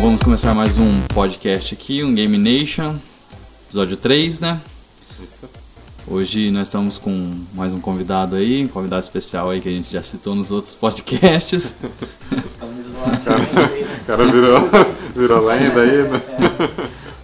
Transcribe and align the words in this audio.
vamos 0.00 0.22
começar 0.22 0.54
mais 0.54 0.78
um 0.78 1.02
podcast 1.14 1.74
aqui, 1.74 2.02
um 2.02 2.14
Game 2.14 2.36
Nation, 2.38 2.96
episódio 3.66 3.96
3, 3.96 4.40
né? 4.40 4.60
Isso. 5.20 5.48
Hoje 6.08 6.50
nós 6.50 6.62
estamos 6.62 6.98
com 6.98 7.34
mais 7.54 7.72
um 7.72 7.80
convidado 7.80 8.36
aí, 8.36 8.64
um 8.64 8.68
convidado 8.68 9.02
especial 9.02 9.50
aí 9.50 9.60
que 9.60 9.68
a 9.68 9.72
gente 9.72 9.90
já 9.90 10.02
citou 10.02 10.34
nos 10.34 10.50
outros 10.50 10.74
podcasts. 10.74 11.74
Estamos 12.46 12.86
zoando 12.86 13.20
também, 13.24 13.82
né? 13.84 14.00
O 14.02 14.04
cara 14.04 14.24
virou, 14.26 14.60
virou 15.14 15.44
lenda 15.46 15.80
aí, 15.80 16.02
né? 16.08 16.22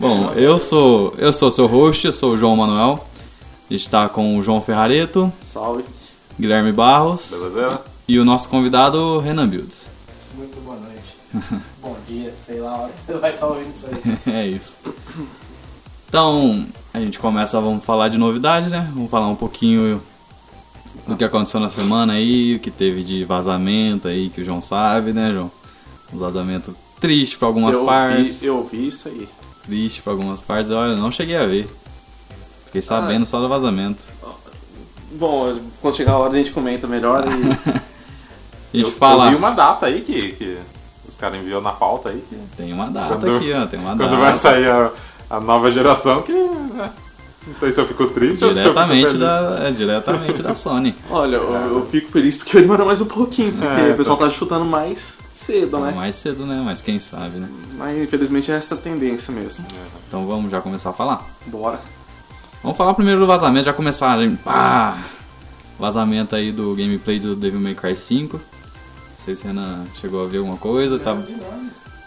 Bom, 0.01 0.33
eu 0.33 0.59
sou 0.59 1.15
eu 1.19 1.33
sou 1.33 1.53
seu 1.53 1.67
host, 1.67 2.07
eu 2.07 2.13
sou 2.13 2.33
o 2.33 2.39
João 2.39 2.57
Manuel. 2.57 3.05
A 3.71 3.73
gente 3.73 3.83
está 3.83 4.09
com 4.09 4.37
o 4.37 4.43
João 4.43 4.61
Ferrareto, 4.61 5.33
Salve. 5.41 5.85
Guilherme 6.39 6.73
Barros 6.73 7.31
Beleza? 7.31 7.81
e 8.09 8.19
o 8.19 8.25
nosso 8.25 8.49
convidado 8.49 9.19
Renan 9.21 9.49
Builds. 9.49 9.89
Muito. 10.37 10.62
Bom 11.81 11.97
dia, 12.07 12.33
sei 12.33 12.61
lá 12.61 12.73
a 12.73 12.77
hora 12.83 12.93
que 12.93 13.01
você 13.01 13.13
vai 13.15 13.35
estar 13.35 13.47
ouvindo 13.47 13.75
isso 13.75 13.87
aí. 13.87 14.19
é 14.35 14.47
isso. 14.47 14.79
Então, 16.09 16.67
a 16.93 17.01
gente 17.01 17.19
começa, 17.19 17.61
vamos 17.61 17.85
falar 17.85 18.09
de 18.09 18.19
novidade, 18.19 18.69
né? 18.69 18.91
Vamos 18.93 19.11
falar 19.11 19.29
um 19.29 19.37
pouquinho 19.37 20.03
do 21.07 21.17
que 21.17 21.25
aconteceu 21.25 21.59
na 21.59 21.71
semana 21.71 22.13
aí, 22.13 22.57
o 22.57 22.61
que 22.61 22.71
teve 22.71 23.03
de 23.03 23.25
vazamento 23.25 24.09
aí, 24.09 24.29
que 24.29 24.43
o 24.43 24.45
João 24.45 24.61
sabe, 24.61 25.13
né, 25.13 25.33
João? 25.33 25.51
Um 26.13 26.19
vazamento 26.19 26.77
triste 27.01 27.39
pra 27.39 27.49
algumas 27.49 27.79
eu 27.79 27.87
partes. 27.87 28.43
Vi, 28.43 28.47
eu 28.47 28.65
vi 28.71 28.89
isso 28.89 29.09
aí. 29.09 29.29
Triste 29.63 30.03
pra 30.03 30.13
algumas 30.13 30.41
partes. 30.41 30.71
Olha, 30.71 30.93
eu 30.93 30.99
não 30.99 31.11
cheguei 31.11 31.37
a 31.37 31.47
ver. 31.47 31.67
Fiquei 32.67 32.83
sabendo 32.83 33.25
só 33.25 33.41
do 33.41 33.49
vazamento. 33.49 34.03
Bom, 35.13 35.59
quando 35.81 35.97
chegar 35.97 36.13
a 36.13 36.19
hora 36.19 36.33
a 36.33 36.37
gente 36.37 36.51
comenta 36.51 36.87
melhor 36.87 37.25
e... 37.27 37.83
A 38.73 38.77
gente 38.77 38.87
eu, 38.87 38.97
fala. 38.97 39.27
eu 39.27 39.31
vi 39.33 39.37
uma 39.37 39.51
data 39.51 39.85
aí 39.85 40.01
que, 40.01 40.33
que 40.33 40.59
os 41.13 41.17
caras 41.19 41.39
enviou 41.39 41.61
na 41.63 41.73
pauta 41.73 42.09
aí 42.09 42.23
que 42.29 42.37
Tem 42.57 42.73
uma 42.73 42.87
data 42.91 43.17
Quando- 43.17 43.37
aqui, 43.37 43.53
ó. 43.53 43.67
Tem 43.67 43.79
uma 43.79 43.91
quando 43.91 43.99
data. 44.11 44.17
vai 44.17 44.35
sair 44.35 44.69
a, 44.69 44.91
a 45.31 45.41
nova 45.41 45.71
geração 45.71 46.23
que. 46.23 46.33
né, 46.33 46.91
não 47.47 47.55
sei 47.57 47.73
se 47.73 47.81
eu 47.81 47.87
fico 47.87 48.07
triste 48.07 48.45
ou 48.45 48.53
se 48.53 48.59
eu 48.61 48.65
fico 48.65 48.75
Diretamente 48.75 49.07
feliz. 49.07 49.19
da, 49.21 49.59
é, 49.65 49.71
diretamente 49.73 50.43
da 50.43 50.55
Sony. 50.55 50.95
Olha, 51.11 51.37
eu, 51.37 51.53
eu 51.77 51.87
fico 51.91 52.11
feliz 52.13 52.37
porque 52.37 52.53
vai 52.53 52.63
demorar 52.63 52.85
mais 52.85 53.01
um 53.01 53.07
pouquinho, 53.07 53.53
porque 53.53 53.67
É, 53.67 53.93
o 53.93 53.97
pessoal 53.97 54.17
tá 54.17 54.31
chutando 54.31 54.65
mais 54.65 55.19
cedo, 55.35 55.79
né? 55.81 55.93
Mais 55.95 56.15
cedo, 56.15 56.47
né? 56.47 56.63
Mas 56.65 56.81
quem 56.81 56.99
sabe, 57.01 57.39
né? 57.39 57.49
Mas 57.77 57.99
infelizmente 57.99 58.51
é 58.51 58.55
essa 58.55 58.75
a 58.75 58.79
tendência 58.79 59.35
mesmo. 59.35 59.65
Então 60.07 60.25
vamos 60.27 60.51
já 60.53 60.61
começar 60.61 60.91
a 60.91 60.93
falar. 60.93 61.27
Bora. 61.47 61.81
Vamos 62.63 62.79
falar 62.79 62.95
primeiro 62.95 63.19
do 63.21 63.27
vazamento, 63.27 63.65
já 63.67 63.73
começar. 63.73 64.17
gente. 64.21 64.37
Pá! 64.39 64.99
Vazamento 65.81 66.37
aí 66.37 66.53
do 66.53 66.75
gameplay 66.77 67.19
do 67.19 67.35
Devil 67.35 67.61
May 67.61 67.75
Cry 67.75 67.97
5. 67.97 68.41
Não 69.23 69.27
sei 69.27 69.37
se 69.37 69.45
a 69.47 69.51
Renan 69.51 69.85
chegou 70.01 70.25
a 70.25 70.27
ver 70.27 70.39
alguma 70.39 70.57
coisa. 70.57 70.99
Tá, 70.99 71.17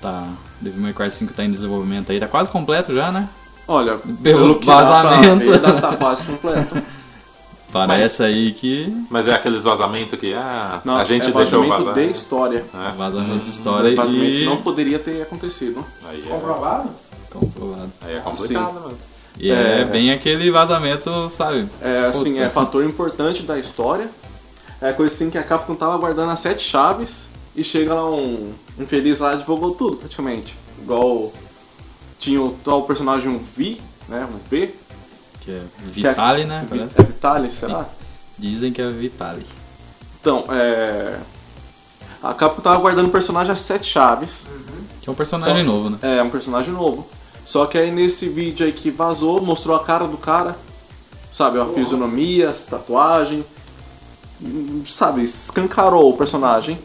tá, 0.02 0.28
Devil 0.60 0.82
May 0.82 0.92
Cry 0.92 1.10
5 1.10 1.34
tá 1.34 1.46
em 1.46 1.50
desenvolvimento 1.50 2.12
aí, 2.12 2.20
tá 2.20 2.28
quase 2.28 2.52
completo 2.52 2.94
já, 2.94 3.10
né? 3.10 3.30
Olha, 3.66 3.98
Pelo 4.22 4.60
que 4.60 4.66
dá 4.66 4.76
pra 4.76 5.04
vazamento. 5.04 5.50
ver, 5.50 5.60
dá- 5.62 5.80
tá 5.80 5.96
quase 5.96 6.24
completo. 6.26 6.76
Parece 7.72 8.22
aí 8.22 8.52
que. 8.52 8.94
Mas 9.10 9.30
é 9.30 9.34
aqueles 9.34 9.64
vazamentos 9.64 10.20
que 10.20 10.34
ah, 10.34 10.82
Não, 10.84 10.98
a 10.98 11.06
gente 11.06 11.30
é 11.30 11.32
deixou 11.32 11.62
vazamento 11.62 11.86
vazar. 11.86 12.04
de 12.06 12.12
história. 12.12 12.66
É. 12.74 12.92
Vazamento 12.98 13.44
de 13.46 13.50
história 13.50 13.96
vazamento 13.96 14.26
e. 14.26 14.40
que 14.40 14.46
não 14.46 14.58
poderia 14.58 15.00
ter 15.00 15.22
acontecido. 15.22 15.86
Aí 16.10 16.22
é, 16.22 16.30
Comprovado? 16.30 16.90
Comprovado. 17.32 17.92
aí 18.02 18.16
é 18.16 18.20
complicado, 18.20 18.74
mano. 18.74 18.98
E 19.40 19.50
é, 19.50 19.82
É. 19.82 19.86
bem 19.86 20.12
aquele 20.12 20.52
vazamento, 20.52 21.30
sabe? 21.32 21.66
É, 21.82 22.08
assim, 22.08 22.34
Puta. 22.34 22.44
é 22.44 22.50
fator 22.50 22.84
importante 22.84 23.44
da 23.44 23.58
história. 23.58 24.10
É 24.90 24.94
coisa 24.94 25.14
assim 25.14 25.30
que 25.30 25.38
a 25.38 25.44
Capcom 25.44 25.76
tava 25.76 25.98
guardando 25.98 26.32
as 26.32 26.40
sete 26.40 26.64
chaves 26.64 27.26
e 27.56 27.64
chega 27.64 27.94
lá 27.94 28.10
um 28.10 28.54
infeliz 28.78 29.20
lá 29.20 29.34
e 29.36 29.38
divulgou 29.38 29.74
tudo, 29.76 29.98
praticamente. 29.98 30.56
Igual 30.82 31.32
tinha 32.20 32.42
o 32.42 32.52
tal 32.64 32.84
personagem 32.84 33.30
um 33.30 33.38
V, 33.40 33.78
né? 34.08 34.28
Um 34.32 34.38
V. 34.50 34.74
Que 35.42 35.52
é 35.52 35.62
Vitali, 35.86 36.46
né? 36.46 36.66
Vi- 36.70 36.78
Parece. 36.80 37.02
É 37.02 37.04
Vitali, 37.04 37.52
será? 37.52 37.86
Dizem 38.38 38.72
que 38.74 38.82
é 38.82 38.90
Vitali. 38.90 39.46
Então, 40.20 40.46
é. 40.50 41.20
A 42.22 42.34
Capcom 42.34 42.62
tava 42.62 42.78
guardando 42.80 43.08
o 43.08 43.12
personagem 43.12 43.52
as 43.54 43.60
sete 43.60 43.86
chaves. 43.88 44.48
Que 45.02 45.10
é 45.10 45.12
um 45.12 45.16
personagem 45.16 45.64
Só- 45.64 45.72
novo, 45.72 45.90
né? 45.92 45.98
É, 46.02 46.24
um 46.24 46.30
personagem 46.30 46.74
novo. 46.74 47.08
Só 47.46 47.68
que 47.68 47.78
aí 47.78 47.92
nesse 47.92 48.28
vídeo 48.28 48.66
aí 48.66 48.72
que 48.74 48.90
vazou, 48.90 49.40
mostrou 49.42 49.76
a 49.76 49.84
cara 49.84 50.08
do 50.08 50.18
cara, 50.18 50.56
sabe, 51.32 51.60
a 51.60 51.66
fisionomia, 51.68 52.50
as 52.50 52.66
tatuagem, 52.66 53.46
sabe, 54.86 55.24
escancarou 55.24 56.10
o 56.12 56.18
personagem, 56.18 56.78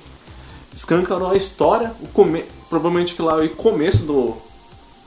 escancarou 0.75 1.31
a 1.31 1.37
história, 1.37 1.93
o 2.00 2.09
come... 2.09 2.44
provavelmente 2.69 3.15
que 3.15 3.22
lá 3.22 3.43
é 3.43 3.47
o 3.47 3.50
começo 3.50 4.04
do, 4.04 4.34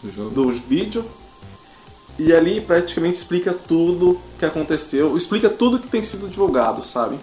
Do 0.03 0.29
do 0.29 0.51
vídeo, 0.51 1.05
e 2.19 2.31
ali 2.33 2.61
praticamente 2.61 3.17
explica 3.17 3.53
tudo 3.53 4.19
que 4.37 4.45
aconteceu, 4.45 5.15
explica 5.17 5.49
tudo 5.49 5.79
que 5.79 5.87
tem 5.87 6.03
sido 6.03 6.27
divulgado, 6.27 6.83
sabe. 6.83 7.17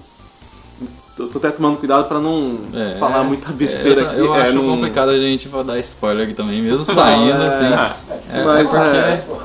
Eu 1.19 1.29
tô 1.29 1.37
até 1.37 1.51
tomando 1.51 1.77
cuidado 1.77 2.09
pra 2.09 2.19
não 2.19 2.59
É, 2.73 2.97
falar 2.99 3.23
muita 3.25 3.53
besteira 3.53 4.01
eu, 4.01 4.09
aqui. 4.09 4.19
Eu 4.21 4.35
é, 4.35 4.43
acho 4.43 4.55
não- 4.55 4.75
complicado 4.75 5.11
a 5.11 5.19
gente 5.19 5.47
dar 5.67 5.79
spoiler 5.81 6.25
aqui 6.25 6.33
também, 6.35 6.63
mesmo 6.63 6.83
saindo 6.87 7.43
é. 7.43 7.47
assim. 7.47 7.65
É, 8.33 8.43
Mas 8.43 8.75
é 8.75 8.79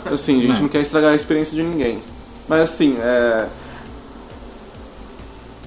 é, 0.10 0.14
assim, 0.14 0.38
a 0.38 0.42
gente 0.42 0.54
Não. 0.54 0.62
não 0.62 0.70
quer 0.70 0.82
estragar 0.82 1.12
a 1.12 1.16
experiência 1.16 1.54
de 1.54 1.64
ninguém. 1.64 2.00
Mas 2.48 2.62
assim, 2.62 2.98
é... 3.02 3.48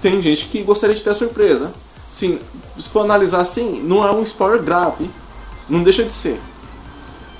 tem 0.00 0.20
gente 0.22 0.46
que 0.46 0.62
gostaria 0.62 0.94
de 0.96 1.02
ter 1.02 1.10
a 1.10 1.14
surpresa. 1.14 1.72
Sim, 2.10 2.38
se 2.78 2.88
for 2.88 3.00
analisar 3.04 3.40
assim, 3.40 3.82
não 3.82 4.06
é 4.06 4.10
um 4.10 4.22
spoiler 4.22 4.62
grave. 4.62 5.10
Não 5.68 5.82
deixa 5.82 6.02
de 6.04 6.12
ser. 6.12 6.40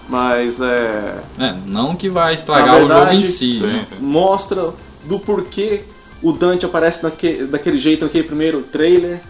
Mas 0.09 0.61
é. 0.61 1.23
É, 1.39 1.55
não 1.67 1.95
que 1.95 2.09
vai 2.09 2.35
estragar 2.35 2.67
Na 2.67 2.77
o 2.77 2.81
jogo 2.81 2.95
verdade, 2.95 3.17
em 3.17 3.21
si, 3.21 3.61
né? 3.61 3.87
Mostra 4.01 4.71
do 5.05 5.19
porquê 5.19 5.83
o 6.23 6.33
Dante 6.33 6.65
aparece 6.67 7.03
naque, 7.03 7.45
daquele 7.45 7.79
jeito 7.79 8.05
naquele 8.05 8.25
primeiro 8.25 8.63
trailer. 8.63 9.21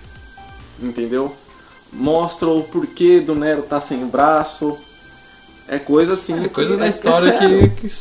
Entendeu? 0.80 1.34
Mostra 1.92 2.48
o 2.48 2.62
porquê 2.62 3.20
do 3.20 3.34
Nero 3.34 3.62
tá 3.62 3.80
sem 3.80 4.06
braço. 4.06 4.76
É 5.66 5.78
coisa 5.78 6.12
assim. 6.14 6.44
É 6.44 6.48
coisa 6.48 6.76
da 6.76 6.84
é- 6.84 6.86
é 6.86 6.90
história 6.90 7.38
sério. 7.38 7.70
que, 7.72 7.88
que, 7.88 7.94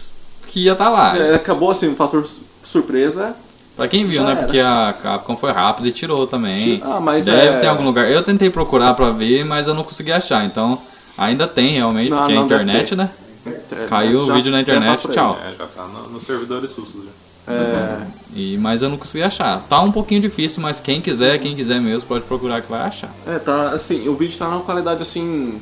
que 0.48 0.60
ia 0.66 0.74
estar 0.74 0.90
lá. 0.90 1.18
É, 1.18 1.36
acabou 1.36 1.72
assim, 1.72 1.88
o 1.92 1.96
fator 1.96 2.26
su- 2.28 2.42
surpresa. 2.64 3.36
Pra 3.78 3.88
quem 3.88 4.06
viu, 4.06 4.22
Já 4.22 4.26
né? 4.26 4.32
era. 4.32 4.40
Porque 4.42 4.60
a 4.60 4.94
Capcom 5.02 5.38
foi 5.38 5.52
rápido 5.52 5.88
e 5.88 5.92
tirou 5.92 6.26
também. 6.28 6.82
Ah, 6.84 7.00
mas 7.00 7.26
Deve 7.26 7.48
é- 7.48 7.58
ter 7.60 7.68
algum 7.68 7.86
lugar. 7.86 8.10
Eu 8.12 8.24
tentei 8.24 8.50
procurar 8.50 8.94
pra 8.96 9.12
ver, 9.12 9.46
mas 9.46 9.68
eu 9.68 9.74
não 9.76 9.84
consegui 9.84 10.12
achar. 10.12 10.44
Então, 10.46 10.80
ainda 11.18 11.48
tem 11.48 11.76
realmente, 11.76 12.10
Não, 12.10 12.18
porque 12.18 12.34
é 12.34 12.36
a 12.36 12.40
não 12.40 12.46
internet, 12.46 12.90
ter. 12.90 12.96
né? 12.96 13.10
É, 13.46 13.86
Caiu 13.86 14.22
o 14.22 14.26
já 14.26 14.34
vídeo 14.34 14.52
na 14.52 14.60
internet, 14.60 15.08
tchau. 15.10 15.38
É, 15.48 15.54
já 15.56 15.66
tá 15.68 15.84
no- 15.88 16.10
nos 16.10 16.24
servidores 16.24 16.72
russos 16.74 17.06
já. 17.06 17.54
É, 17.54 18.00
E, 18.36 18.58
mas 18.58 18.82
eu 18.82 18.90
não 18.90 18.98
consegui 18.98 19.24
achar. 19.24 19.62
Tá 19.70 19.80
um 19.80 19.92
pouquinho 19.92 20.20
difícil, 20.20 20.62
mas 20.62 20.80
quem 20.82 21.00
quiser, 21.00 21.38
quem 21.40 21.56
quiser 21.56 21.80
mesmo, 21.80 22.08
pode 22.10 22.26
procurar 22.26 22.62
que 22.62 22.70
vai 22.70 22.82
achar. 22.82 23.10
é, 23.26 23.40
tá, 23.40 23.70
assim, 23.70 24.08
o 24.10 24.16
vídeo 24.16 24.38
tá 24.38 24.48
numa 24.50 24.62
qualidade 24.62 25.02
assim. 25.02 25.62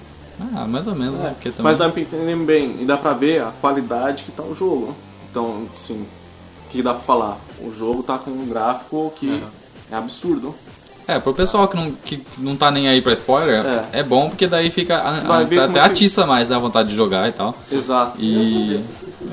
Ah, 0.56 0.66
mais 0.68 0.88
ou 0.88 0.96
menos, 0.96 1.20
né? 1.20 1.30
Porque 1.36 1.50
também... 1.52 1.64
Mas 1.72 1.78
dá 1.78 1.88
pra 1.90 2.02
entender 2.02 2.36
bem, 2.38 2.78
e 2.82 2.86
dá 2.86 2.98
pra 2.98 3.14
ver 3.14 3.42
a 3.44 3.52
qualidade 3.62 4.24
que 4.24 4.32
tá 4.32 4.42
o 4.44 4.56
jogo. 4.56 4.96
Então, 5.30 5.64
assim, 5.76 5.94
o 5.94 6.08
que 6.76 6.84
dá 6.84 6.94
pra 6.94 7.04
falar? 7.04 7.38
O 7.60 7.72
jogo 7.74 8.04
tá 8.04 8.18
com 8.18 8.32
um 8.32 8.46
gráfico 8.48 9.14
que 9.18 9.44
é 9.92 9.96
absurdo. 9.96 10.54
É, 11.08 11.20
pro 11.20 11.34
pessoal 11.36 11.68
que 11.68 11.76
não, 11.78 11.92
que 11.92 12.26
não 12.40 12.56
tá 12.56 12.72
nem 12.72 12.88
aí 12.88 13.00
pra 13.02 13.14
spoiler, 13.14 13.64
é, 13.64 14.00
É. 14.00 14.04
bom 14.04 14.28
porque 14.30 14.48
daí 14.48 14.72
fica. 14.72 14.98
a- 14.98 15.18
a- 15.38 15.40
até 15.42 15.68
que- 15.74 15.80
atiça 15.80 16.26
mais 16.26 16.50
da 16.50 16.58
vontade 16.58 16.90
de 16.90 16.96
jogar 16.96 17.30
e 17.30 17.32
tal. 17.32 17.56
Exato. 17.72 18.18
E. 18.20 18.84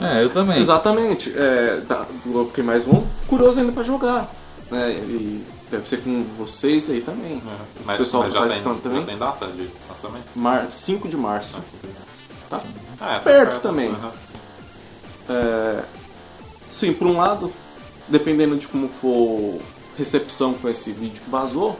É, 0.01 0.23
eu 0.23 0.29
também. 0.31 0.59
Exatamente. 0.59 1.33
É, 1.35 1.81
tá, 1.89 2.05
eu 2.27 2.47
fiquei 2.49 2.63
mais 2.63 2.87
um, 2.87 3.03
curioso 3.27 3.59
ainda 3.61 3.73
pra 3.73 3.83
jogar. 3.83 4.31
Né? 4.71 4.91
E 4.93 5.43
deve 5.71 5.89
ser 5.89 6.03
com 6.03 6.25
vocês 6.39 6.91
aí 6.91 7.01
também. 7.01 7.37
É. 7.47 7.83
Mas, 7.87 7.97
pessoal 7.99 8.23
mas 8.25 8.33
que 8.33 8.39
já, 8.39 8.45
tá 8.47 8.53
tem, 8.55 8.63
também? 8.81 9.01
já 9.01 9.07
tem 9.07 9.17
data 9.19 9.47
de 9.47 9.69
lançamento? 9.89 10.25
Mar 10.37 10.67
5 10.71 11.09
de 11.09 11.17
março. 11.17 11.59
Tá? 12.51 12.61
Ah, 13.01 13.13
é, 13.13 13.15
tá 13.15 13.21
Perto 13.21 13.61
também. 13.61 13.89
Aham. 13.89 14.11
É, 15.31 15.83
sim, 16.73 16.93
por 16.93 17.07
um 17.07 17.17
lado, 17.19 17.53
dependendo 18.09 18.57
de 18.57 18.67
como 18.67 18.89
for 18.89 19.61
recepção 19.97 20.55
com 20.55 20.69
esse 20.69 20.91
vídeo 20.91 21.23
que 21.23 21.31
vazou, 21.31 21.79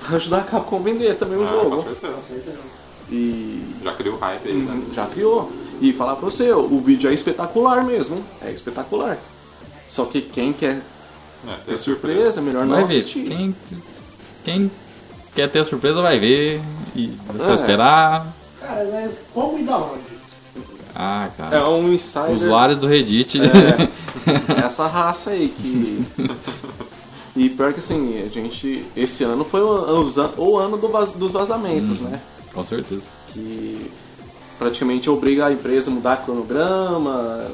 vai 0.00 0.16
ajudar 0.16 0.38
a 0.38 0.44
Capcom 0.44 0.76
a 0.76 0.80
vender 0.80 1.16
também 1.16 1.38
o 1.38 1.44
Ah, 1.44 1.46
jogo. 1.46 1.76
com 1.82 1.82
certeza. 2.22 2.58
E 3.10 3.62
Já 3.82 3.92
criou 3.94 4.16
hype 4.18 4.48
aí, 4.48 4.54
né? 4.54 4.82
já 4.94 5.06
criou. 5.06 5.50
E 5.80 5.92
falar 5.92 6.16
pra 6.16 6.24
você, 6.26 6.52
o 6.52 6.80
vídeo 6.80 7.10
é 7.10 7.14
espetacular 7.14 7.84
mesmo. 7.84 8.22
É 8.40 8.50
espetacular. 8.50 9.18
Só 9.88 10.04
que 10.06 10.20
quem 10.22 10.52
quer 10.52 10.80
É, 11.46 11.54
ter 11.66 11.78
surpresa, 11.78 12.40
é 12.40 12.42
melhor 12.42 12.66
Vai 12.66 12.80
não 12.82 12.86
ver. 12.86 12.96
assistir. 12.96 13.24
Quem, 13.24 13.54
quem 14.44 14.70
quer 15.34 15.50
ter 15.50 15.58
a 15.58 15.64
surpresa 15.64 16.00
vai 16.00 16.18
ver. 16.18 16.60
E 16.94 17.12
é 17.36 17.40
só 17.42 17.50
É. 17.52 17.54
esperar. 17.54 18.26
Cara, 18.60 18.88
mas 18.92 19.22
como 19.34 19.58
e 19.58 19.62
da 19.64 19.76
onde? 19.78 20.11
Ah, 20.94 21.28
cara. 21.36 21.56
É 21.56 21.64
um 21.64 21.92
insider. 21.92 22.30
Usuários 22.32 22.78
do 22.78 22.86
Reddit. 22.86 23.38
É, 23.40 24.60
essa 24.64 24.86
raça 24.86 25.30
aí 25.30 25.48
que. 25.48 26.04
E 27.34 27.48
pior 27.48 27.72
que 27.72 27.78
assim, 27.78 28.22
a 28.22 28.28
gente. 28.28 28.84
Esse 28.94 29.24
ano 29.24 29.42
foi 29.42 29.62
o, 29.62 30.58
ano 30.58 30.76
do 30.76 30.88
vaz- 30.90 31.12
dos 31.12 31.32
vazamentos, 31.32 32.00
Uhum. 32.02 32.08
né? 32.10 32.20
Com 32.52 32.62
certeza. 32.62 33.08
Que 33.32 33.90
praticamente 34.58 35.08
obriga 35.08 35.46
a 35.46 35.52
empresa 35.52 35.90
a 35.90 35.94
mudar 35.94 36.18
cronograma, 36.26 37.46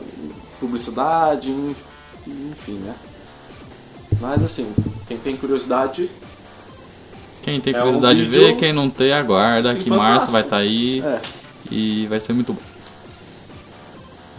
publicidade, 0.58 1.52
enfim, 2.26 2.72
né? 2.84 2.92
Mas 4.20 4.42
assim, 4.42 4.66
quem 5.06 5.16
tem 5.16 5.36
curiosidade, 5.36 6.10
Quem 7.40 7.60
tem 7.60 7.72
É 7.72 7.76
um 7.78 7.82
curiosidade 7.82 8.18
de 8.18 8.24
vídeo- 8.24 8.46
ver, 8.48 8.56
quem 8.56 8.72
não 8.72 8.90
tem, 8.90 9.12
aguarda, 9.12 9.76
que 9.76 9.88
março 9.88 10.32
vai 10.32 10.42
estar 10.42 10.56
aí 10.56 11.00
é, 11.02 11.20
e 11.70 12.04
vai 12.08 12.18
ser 12.18 12.32
muito 12.32 12.52
bom. 12.52 12.60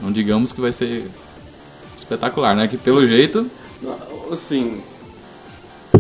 Não 0.02 0.12
digamos 0.12 0.52
que 0.54 0.62
vai 0.62 0.72
ser 0.72 1.10
espetacular, 1.96 2.56
né? 2.56 2.68
Que 2.68 2.78
pelo 2.78 3.06
jeito, 3.06 3.50
assim, 4.32 4.82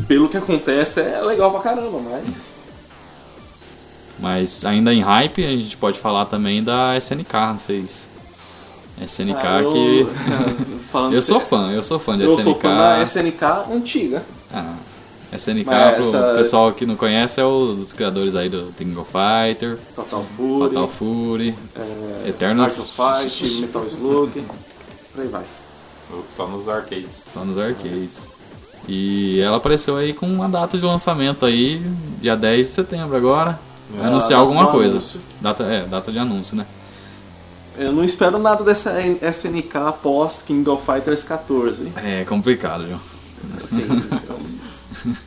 pelo 0.08 0.30
que 0.30 0.38
acontece 0.38 1.02
é 1.02 1.20
legal 1.22 1.52
pra 1.52 1.60
caramba, 1.62 2.00
mas 2.00 2.50
mas 4.20 4.66
ainda 4.66 4.94
em 4.94 5.02
hype, 5.02 5.46
a 5.46 5.50
gente 5.50 5.78
pode 5.78 5.98
falar 6.00 6.26
também 6.26 6.62
da 6.64 6.98
SNK, 6.98 7.34
não 7.34 7.58
sei 7.58 7.86
se. 7.88 8.06
SNK 9.02 9.34
Ah, 9.48 9.62
eu- 9.62 9.72
que. 9.72 10.08
Eu 11.14 11.22
sou 11.22 11.40
fã, 11.40 11.72
eu 11.72 11.84
sou 11.84 12.00
fã 12.00 12.18
de 12.18 12.24
Eu 12.24 12.32
SNK. 12.32 12.44
sou 12.44 12.56
fã 12.60 12.76
da 12.76 13.02
SNK 13.04 13.46
antiga. 13.72 14.24
Ah, 14.52 14.74
SNK, 15.32 15.66
Mas 15.66 15.94
pro 15.96 16.04
essa- 16.08 16.34
pessoal 16.36 16.72
que 16.74 16.86
não 16.86 16.96
conhece, 16.96 17.40
é 17.40 17.46
os 17.46 17.94
criadores 17.94 18.36
aí 18.36 18.50
do 18.50 18.74
King 18.78 18.98
of 18.98 19.12
Fighter, 19.12 19.78
Total 19.96 20.26
Fury, 20.36 20.68
Fatal 20.70 20.88
Fury, 20.88 21.56
é, 21.76 22.30
Eternos- 22.30 22.72
Art 22.72 22.80
of 22.80 23.30
Fight, 23.30 23.62
Metal 23.62 23.86
Slug, 23.86 24.44
por 25.14 25.22
aí 25.22 25.28
vai. 25.28 25.44
Só 26.28 26.48
nos 26.48 26.68
arcades. 26.68 27.24
só 27.28 27.46
nos 27.46 27.58
arcades. 27.58 28.28
E 28.88 29.40
ela 29.42 29.58
apareceu 29.58 29.96
aí 29.98 30.14
com 30.14 30.26
uma 30.26 30.50
data 30.50 30.76
de 30.78 30.84
lançamento 30.84 31.46
aí, 31.46 31.80
dia 32.20 32.36
10 32.36 32.68
de 32.70 32.74
setembro 32.74 33.16
agora. 33.16 33.60
Vai 33.92 34.06
É, 34.06 34.08
anunciar 34.10 34.40
data 34.40 34.42
alguma 34.42 34.68
coisa. 34.72 34.96
anúncio. 34.96 35.20
Data, 35.40 35.64
é, 35.64 35.84
data 35.86 36.12
de 36.12 36.18
anúncio, 36.18 36.56
né? 36.56 36.66
Eu 37.78 37.92
não 37.92 38.04
espero 38.04 38.40
nada 38.40 38.64
dessa 38.64 39.00
SNK 39.22 39.78
após 39.88 40.42
King 40.42 40.68
of 40.70 40.84
Fighters 40.86 41.24
14. 41.24 41.92
É 41.98 42.26
complicado, 42.26 42.88
João. 42.88 43.00
Assim, 43.64 43.84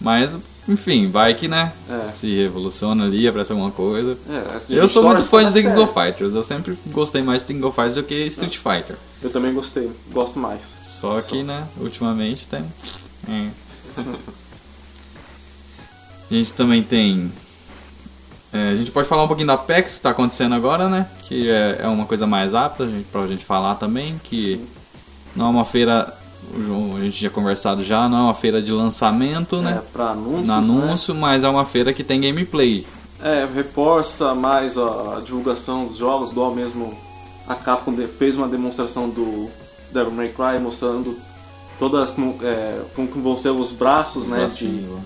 Mas, 0.00 0.38
enfim, 0.66 1.10
vai 1.10 1.34
que, 1.34 1.46
né? 1.46 1.72
É. 1.88 2.08
Se 2.08 2.34
revoluciona 2.36 3.04
ali, 3.04 3.28
aparece 3.28 3.52
alguma 3.52 3.70
coisa. 3.70 4.16
é, 4.28 4.56
assim, 4.56 4.74
Eu 4.74 4.88
sou 4.88 5.02
muito 5.04 5.22
fã 5.22 5.44
de 5.44 5.52
dar 5.52 5.60
King 5.60 5.80
of 5.82 5.92
certo. 5.92 6.06
Fighters. 6.06 6.34
Eu 6.34 6.42
sempre 6.42 6.78
gostei 6.86 7.22
mais 7.22 7.42
de 7.42 7.52
King 7.52 7.62
of 7.64 7.74
Fighters 7.74 7.94
do 7.96 8.02
que 8.04 8.14
Street 8.28 8.56
Fighter. 8.56 8.96
Eu 9.22 9.30
também 9.30 9.52
gostei, 9.52 9.90
gosto 10.10 10.38
mais. 10.38 10.60
Só 10.78 11.20
que, 11.20 11.42
né, 11.42 11.66
ultimamente 11.78 12.48
tem. 12.48 12.64
é. 13.28 13.48
A 16.30 16.34
gente 16.34 16.52
também 16.52 16.82
tem. 16.82 17.30
é, 18.52 18.70
a 18.70 18.76
gente 18.76 18.90
pode 18.92 19.08
falar 19.08 19.24
um 19.24 19.28
pouquinho 19.28 19.48
da 19.48 19.58
PEX 19.58 19.92
que 19.92 19.98
está 19.98 20.10
acontecendo 20.10 20.54
agora, 20.54 20.88
né? 20.88 21.06
Que 21.24 21.50
é, 21.50 21.80
é 21.82 21.86
uma 21.88 22.06
coisa 22.06 22.26
mais 22.26 22.54
apta 22.54 22.88
pra 23.10 23.26
gente 23.26 23.44
falar 23.44 23.74
também. 23.74 24.18
Que 24.22 24.64
não 25.34 25.46
é 25.46 25.48
uma 25.50 25.64
feira. 25.64 26.16
O 26.54 26.62
João- 26.64 26.96
A 26.96 27.00
gente 27.00 27.16
tinha 27.16 27.30
conversado 27.30 27.82
já, 27.82 28.08
não 28.08 28.18
é 28.18 28.22
uma 28.22 28.34
feira 28.34 28.60
de 28.62 28.72
lançamento, 28.72 29.56
É, 29.56 29.62
né? 29.62 29.82
pra 29.92 30.10
anúncios, 30.10 30.46
No 30.46 30.52
anúncio, 30.54 31.14
mas 31.14 31.44
é 31.44 31.48
uma 31.48 31.64
feira 31.64 31.92
que 31.92 32.02
tem 32.04 32.20
gameplay. 32.20 32.86
né? 33.20 33.42
É, 33.42 33.48
reforça 33.54 34.34
mais 34.34 34.76
a 34.78 35.20
divulgação 35.24 35.86
dos 35.86 35.96
jogos, 35.98 36.30
igual 36.30 36.54
mesmo 36.54 36.94
a 37.46 37.54
Capcom 37.54 37.94
fez 38.18 38.36
uma 38.36 38.48
demonstração 38.48 39.08
do 39.08 39.48
Devil 39.92 40.12
May 40.12 40.28
Cry 40.28 40.58
mostrando 40.60 41.16
todas 41.78 42.10
como, 42.10 42.36
é, 42.42 42.80
como 42.94 43.08
vão 43.22 43.36
ser 43.36 43.50
os 43.50 43.72
braços, 43.72 44.26
né, 44.28 44.36
de 44.36 44.42
bracinho, 44.42 44.82
do 44.88 45.04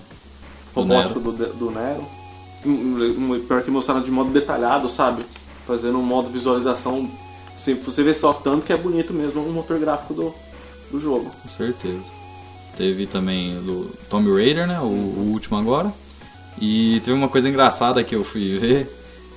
robótico 0.81 1.19
do, 1.19 1.31
do 1.31 1.71
Nero. 1.71 2.05
Pior 3.47 3.61
que 3.63 3.71
mostraram 3.71 4.01
de 4.01 4.11
modo 4.11 4.31
detalhado, 4.31 4.89
sabe? 4.89 5.25
Fazendo 5.67 5.97
um 5.97 6.03
modo 6.03 6.29
visualização. 6.29 7.09
Assim, 7.55 7.75
você 7.75 8.03
vê 8.03 8.13
só 8.13 8.33
tanto 8.33 8.65
que 8.65 8.73
é 8.73 8.77
bonito 8.77 9.13
mesmo 9.13 9.41
o 9.41 9.51
motor 9.53 9.79
gráfico 9.79 10.13
do, 10.13 10.33
do 10.95 11.01
jogo. 11.01 11.29
Com 11.41 11.49
certeza. 11.49 12.11
Teve 12.77 13.05
também 13.05 13.55
do 13.61 13.89
Tomb 14.09 14.29
Raider, 14.31 14.67
né? 14.67 14.79
O, 14.79 14.85
o 14.85 15.29
último 15.31 15.57
agora. 15.57 15.91
E 16.59 17.01
teve 17.03 17.17
uma 17.17 17.27
coisa 17.27 17.49
engraçada 17.49 18.03
que 18.03 18.15
eu 18.15 18.23
fui 18.23 18.57
ver, 18.57 18.89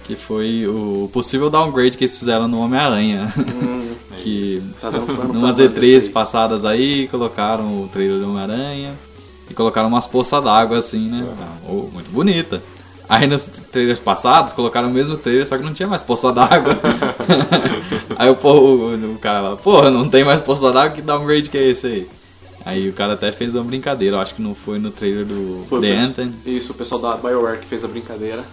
que 0.05 0.14
foi 0.16 0.66
o 0.66 1.10
possível 1.12 1.50
downgrade 1.50 1.96
que 1.96 2.05
eles 2.05 2.19
fizeram 2.19 2.49
no 2.49 2.60
Homem-Aranha. 2.60 3.32
Hum, 3.37 3.94
que 4.19 4.62
tá 4.81 4.90
numas 4.90 5.16
pra 5.16 5.25
banda 5.26 5.81
E3 5.81 5.82
isso 5.82 6.06
aí. 6.08 6.12
passadas 6.12 6.64
aí, 6.64 7.08
colocaram 7.08 7.82
o 7.82 7.88
trailer 7.88 8.19
do 8.19 8.31
Homem-Aranha 8.31 8.94
e 9.50 9.54
colocaram 9.54 9.88
umas 9.88 10.06
poças 10.06 10.43
d'água 10.43 10.78
assim, 10.78 11.08
né? 11.08 11.26
Ah, 11.40 11.56
oh, 11.69 11.88
muito 11.93 12.11
bonita. 12.11 12.62
Aí 13.08 13.26
nos 13.26 13.46
trailers 13.46 13.99
passados 13.99 14.52
colocaram 14.52 14.88
o 14.88 14.93
mesmo 14.93 15.16
trailer, 15.16 15.46
só 15.46 15.56
que 15.56 15.64
não 15.64 15.72
tinha 15.72 15.88
mais 15.88 16.02
poça 16.02 16.31
d'água. 16.31 16.76
aí 18.16 18.30
o, 18.30 18.36
povo, 18.36 18.92
o, 18.92 19.19
cara 19.19 19.40
lá, 19.40 19.56
porra, 19.56 19.90
não 19.90 20.08
tem 20.08 20.25
mais 20.25 20.40
poça 20.40 20.72
d'água, 20.72 20.94
que 20.96 21.02
downgrade 21.02 21.50
que 21.50 21.58
é 21.58 21.69
esse 21.69 21.86
aí? 21.86 22.10
Aí 22.64 22.88
o 22.88 22.92
cara 22.92 23.14
até 23.14 23.32
fez 23.32 23.54
uma 23.54 23.64
brincadeira, 23.64 24.16
eu 24.16 24.20
acho 24.20 24.34
que 24.34 24.42
não 24.42 24.54
foi 24.54 24.78
no 24.78 24.90
trailer 24.90 25.25
do 25.25 25.64
Foi 25.69 25.80
The 25.80 25.96
Anthem. 25.96 26.34
Isso, 26.44 26.72
o 26.72 26.75
pessoal 26.75 27.00
da 27.00 27.16
BioWare 27.16 27.60
que 27.60 27.66
fez 27.66 27.84
a 27.84 27.88
brincadeira. 27.88 28.44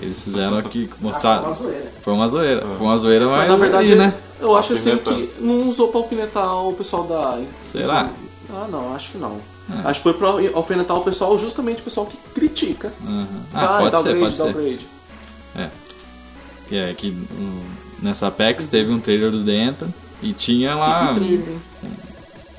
Eles 0.00 0.22
fizeram 0.22 0.58
aqui, 0.58 0.90
Ah, 0.92 1.40
uma 1.40 1.54
zoeira. 1.54 1.92
Foi 2.02 2.12
uma 2.12 2.28
zoeira. 2.28 2.60
Foi 2.60 2.86
uma 2.86 2.98
zoeira, 2.98 3.26
mas, 3.26 3.38
Mas 3.38 3.48
na 3.48 3.56
verdade, 3.56 3.92
aí, 3.92 3.98
né? 3.98 4.14
eu 4.40 4.54
acho 4.54 4.74
assim 4.74 4.96
que 4.98 5.30
não 5.40 5.70
usou 5.70 5.88
pra 5.88 6.00
alfinetar 6.00 6.66
o 6.66 6.74
pessoal 6.74 7.04
da. 7.04 7.40
Será? 7.62 8.10
Ah, 8.50 8.66
não, 8.70 8.94
acho 8.94 9.12
que 9.12 9.18
não. 9.18 9.40
É. 9.70 9.88
Acho 9.88 10.00
que 10.00 10.02
foi 10.02 10.14
pra 10.14 10.28
alfinetar 10.54 10.96
o 10.96 11.02
pessoal, 11.02 11.36
justamente 11.38 11.80
o 11.80 11.84
pessoal 11.84 12.06
que 12.06 12.16
critica. 12.34 12.92
Aham. 13.04 13.26
Ah, 13.54 13.66
Vai, 13.66 13.90
pode 13.90 14.02
ser, 14.02 14.08
downgrade, 14.08 14.20
pode 14.20 14.36
ser. 14.36 14.42
downgrade. 14.52 14.86
Que 16.68 16.76
é 16.76 16.94
que 16.94 17.10
um, 17.10 17.60
nessa 18.02 18.30
PEX 18.30 18.66
teve 18.66 18.92
um 18.92 18.98
trailer 19.00 19.30
do 19.30 19.38
Anthem 19.50 19.92
e 20.22 20.32
tinha 20.32 20.74
lá 20.74 21.14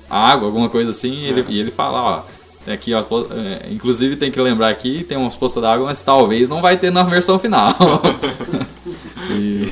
água, 0.09 0.47
alguma 0.47 0.69
coisa 0.69 0.91
assim, 0.91 1.11
e 1.13 1.25
ele, 1.25 1.45
e 1.49 1.59
ele 1.59 1.71
fala, 1.71 2.01
ó. 2.01 2.21
Tem 2.63 2.73
aqui, 2.73 2.93
ó, 2.93 2.99
é, 3.31 3.67
inclusive 3.71 4.17
tem 4.17 4.29
que 4.29 4.39
lembrar 4.41 4.67
aqui, 4.69 5.03
tem 5.03 5.17
umas 5.17 5.35
poças 5.35 5.61
d'água, 5.61 5.85
mas 5.85 6.01
talvez 6.01 6.49
não 6.49 6.61
vai 6.61 6.75
ter 6.77 6.91
na 6.91 7.03
versão 7.03 7.39
final. 7.39 7.75
E- 9.29 9.69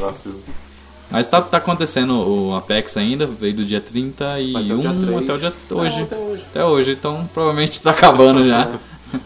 mas 1.10 1.28
tá, 1.28 1.42
tá 1.42 1.58
acontecendo 1.58 2.14
o 2.18 2.56
Apex 2.56 2.98
ainda, 2.98 3.26
veio 3.26 3.54
do 3.54 3.64
dia 3.66 3.80
31 3.80 4.52
Vai 4.54 4.64
até 4.66 4.74
o 4.74 4.80
dia 4.80 4.90
até 4.90 5.34
o 5.34 5.38
dia 5.38 5.52
três. 5.52 5.72
hoje. 5.72 5.96
Não, 5.98 6.04
até 6.04 6.18
hoje. 6.18 6.44
Até 6.50 6.66
hoje, 6.66 6.92
então 6.92 7.30
provavelmente 7.34 7.82
tá 7.82 7.92
acabando 7.92 8.46
já. 8.46 8.70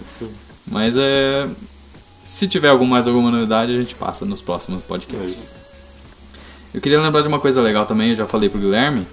Mas 0.67 0.93
é. 0.97 1.47
Se 2.23 2.47
tiver 2.47 2.67
algum, 2.69 2.85
mais 2.85 3.07
alguma 3.07 3.31
novidade, 3.31 3.71
a 3.75 3.79
gente 3.79 3.95
passa 3.95 4.23
nos 4.23 4.39
próximos 4.41 4.81
É 4.83 4.85
podcasts. 4.85 5.31
isso. 5.37 5.51
Eu 6.73 6.81
queria 6.81 7.01
lembrar 7.01 7.21
de 7.21 7.27
uma 7.27 7.39
coisa 7.39 7.61
legal 7.61 7.85
também, 7.85 8.11
eu 8.11 8.15
já 8.15 8.25
falei 8.25 8.47
pro 8.47 8.59
Guilherme, 8.59 9.05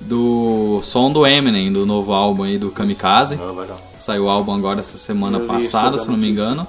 do 0.00 0.80
som 0.82 1.10
do 1.10 1.26
Eminem, 1.26 1.72
do 1.72 1.86
novo 1.86 2.12
álbum 2.12 2.42
aí 2.42 2.58
do 2.58 2.70
Kamikaze. 2.70 3.38
Ah, 3.40 3.52
legal. 3.58 3.78
Saiu 3.96 4.24
o 4.24 4.28
álbum 4.28 4.54
agora 4.54 4.80
essa 4.80 4.98
semana 4.98 5.38
Eu 5.38 5.46
passada, 5.46 5.96
se 5.96 6.08
não 6.08 6.16
me 6.16 6.28
engano. 6.28 6.66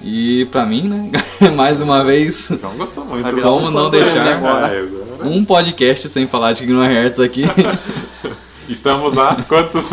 E 0.00 0.46
pra 0.52 0.64
mim, 0.64 0.82
né, 0.82 1.10
mais 1.56 1.80
uma 1.80 2.04
vez, 2.04 2.50
Não 2.62 2.76
gostou 2.76 3.04
muito. 3.04 3.42
Como 3.42 3.66
um 3.66 3.70
não 3.70 3.90
deixar? 3.90 4.28
agora. 4.28 4.68
É, 4.68 5.24
um 5.24 5.44
podcast 5.44 6.08
sem 6.08 6.26
falar 6.26 6.52
de 6.52 6.64
Hearts 6.64 7.18
aqui. 7.18 7.42
Estamos 8.68 9.16
a 9.16 9.34
quantos? 9.48 9.90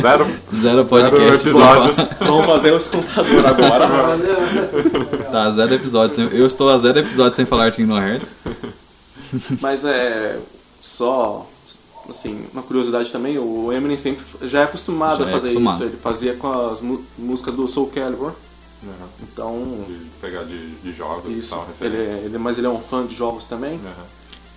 Zero, 0.00 0.26
Zero 0.54 0.84
podcast 0.86 1.42
sem 1.42 1.52
episódios. 1.52 1.96
Vamos 2.18 2.46
fazer 2.46 2.74
esse 2.74 2.88
contador 2.88 3.46
agora. 3.46 3.86
Tá, 5.30 5.50
zero 5.50 5.74
episódios. 5.74 6.32
Eu 6.32 6.46
estou 6.46 6.70
a 6.70 6.78
zero 6.78 7.00
episódios 7.00 7.36
sem 7.36 7.44
falar 7.44 7.70
de 7.70 7.82
Hearts. 7.82 8.30
Mas 9.60 9.84
é 9.84 10.38
só 10.82 11.46
assim, 12.08 12.44
uma 12.52 12.62
curiosidade 12.62 13.10
também, 13.10 13.38
o 13.38 13.72
Eminem 13.72 13.96
sempre 13.96 14.24
já 14.48 14.60
é 14.60 14.64
acostumado 14.64 15.18
Já 15.18 15.24
a 15.24 15.28
é 15.28 15.32
fazer 15.32 15.46
acostumado. 15.48 15.76
isso. 15.80 15.84
Ele 15.90 15.96
fazia 15.96 16.34
com 16.34 16.52
as 16.70 16.80
músicas 17.18 17.54
do 17.54 17.66
Soul 17.66 17.88
Calibur. 17.88 18.32
Aham. 18.82 19.08
Então, 19.22 19.84
De 19.88 19.94
pegar 20.20 20.42
de, 20.42 20.70
de 20.76 20.92
jogos 20.92 21.32
e 21.34 21.38
isso. 21.38 21.50
tal, 21.50 21.66
Ele, 21.80 21.96
referência. 21.96 22.14
é- 22.20 22.24
ele, 22.26 22.38
mas 22.38 22.58
ele 22.58 22.66
é 22.66 22.70
um 22.70 22.80
fã 22.80 23.06
de 23.06 23.14
jogos 23.14 23.44
também. 23.44 23.80
Aham. 23.84 24.04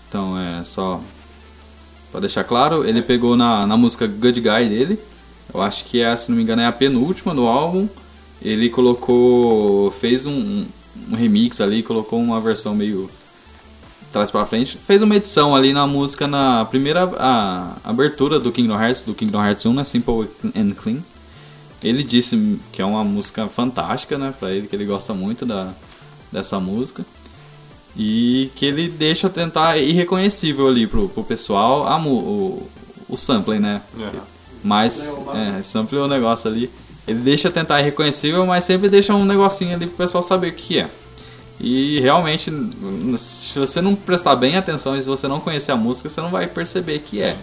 Então 0.10 0.38
é 0.40 0.64
só 0.66 1.00
pra 2.12 2.20
deixar 2.20 2.44
claro, 2.44 2.86
ele 2.86 3.02
pegou 3.02 3.36
na, 3.38 3.66
na 3.66 3.78
música 3.78 4.06
Good 4.08 4.42
Guy 4.42 4.68
dele. 4.70 5.00
Eu 5.54 5.62
acho 5.62 5.86
que 5.86 6.02
é, 6.02 6.16
se 6.18 6.30
não 6.30 6.36
me 6.38 6.44
engano, 6.44 6.62
é 6.62 6.66
a 6.66 6.72
penúltima 6.74 7.34
do 7.34 7.46
álbum. 7.48 7.88
Ele 8.42 8.70
colocou. 8.70 9.90
fez 9.92 10.26
um, 10.26 10.32
um, 10.32 10.66
um 11.12 11.16
remix 11.16 11.62
ali, 11.62 11.82
colocou 11.82 12.20
uma 12.20 12.40
versão 12.42 12.76
meio 12.76 13.10
trás 14.12 14.32
pra 14.32 14.46
frente. 14.46 14.78
Fez 14.78 15.02
uma 15.02 15.16
edição 15.16 15.56
ali 15.56 15.74
na 15.74 15.86
música 15.86 16.28
na 16.28 16.66
primeira 16.66 17.10
a, 17.18 17.74
abertura 17.84 18.40
do 18.40 18.52
Kingdom 18.52 18.82
Hearts, 18.82 19.04
do 19.04 19.14
Kingdom 19.14 19.44
Hearts 19.44 19.66
1, 19.66 19.74
né? 19.74 19.84
Simple 19.84 20.28
and 20.56 20.72
Clean. 20.72 21.00
Ele 21.84 22.04
disse 22.04 22.60
que 22.72 22.82
é 22.82 22.86
uma 22.86 23.04
música 23.04 23.48
fantástica, 23.48 24.18
né? 24.18 24.34
Pra 24.40 24.52
ele, 24.52 24.68
que 24.68 24.76
ele 24.76 24.86
gosta 24.86 25.14
muito 25.14 25.46
da, 25.46 25.72
dessa 26.32 26.60
música. 26.60 27.06
E 27.96 28.52
que 28.56 28.66
ele 28.66 28.88
deixa 28.88 29.30
tentar 29.30 29.78
irreconhecível 29.78 30.68
ali 30.68 30.86
pro, 30.86 31.10
pro 31.10 31.24
pessoal 31.24 31.88
a, 31.88 31.98
o, 31.98 32.68
o 33.10 33.18
sampling, 33.18 33.60
né? 33.60 33.82
Aham. 33.98 34.38
Mas, 34.64 35.16
é, 35.34 35.62
sample 35.64 35.98
o 35.98 36.08
negócio 36.08 36.50
ali. 36.50 36.70
Ele 37.08 37.20
deixa 37.20 37.50
tentar 37.50 37.80
irreconhecível, 37.80 38.46
mas 38.46 38.66
sempre 38.66 38.90
deixa 38.90 39.14
um 39.14 39.24
negocinho 39.24 39.74
ali 39.74 39.88
pro 39.88 39.96
pessoal 39.96 40.22
saber 40.22 40.50
o 40.50 40.56
que 40.56 40.80
é. 40.80 40.90
E 41.60 42.00
realmente, 42.02 42.52
se 43.18 43.58
você 43.58 43.82
não 43.82 43.96
prestar 43.96 44.36
bem 44.36 44.58
atenção 44.58 44.96
e 44.96 45.02
se 45.02 45.08
você 45.10 45.28
não 45.28 45.40
conhecer 45.40 45.72
a 45.72 45.76
música, 45.76 46.08
você 46.08 46.22
não 46.22 46.30
vai 46.30 46.46
perceber 46.48 47.00
que 47.00 47.22
é. 47.22 47.30
É. 47.30 47.38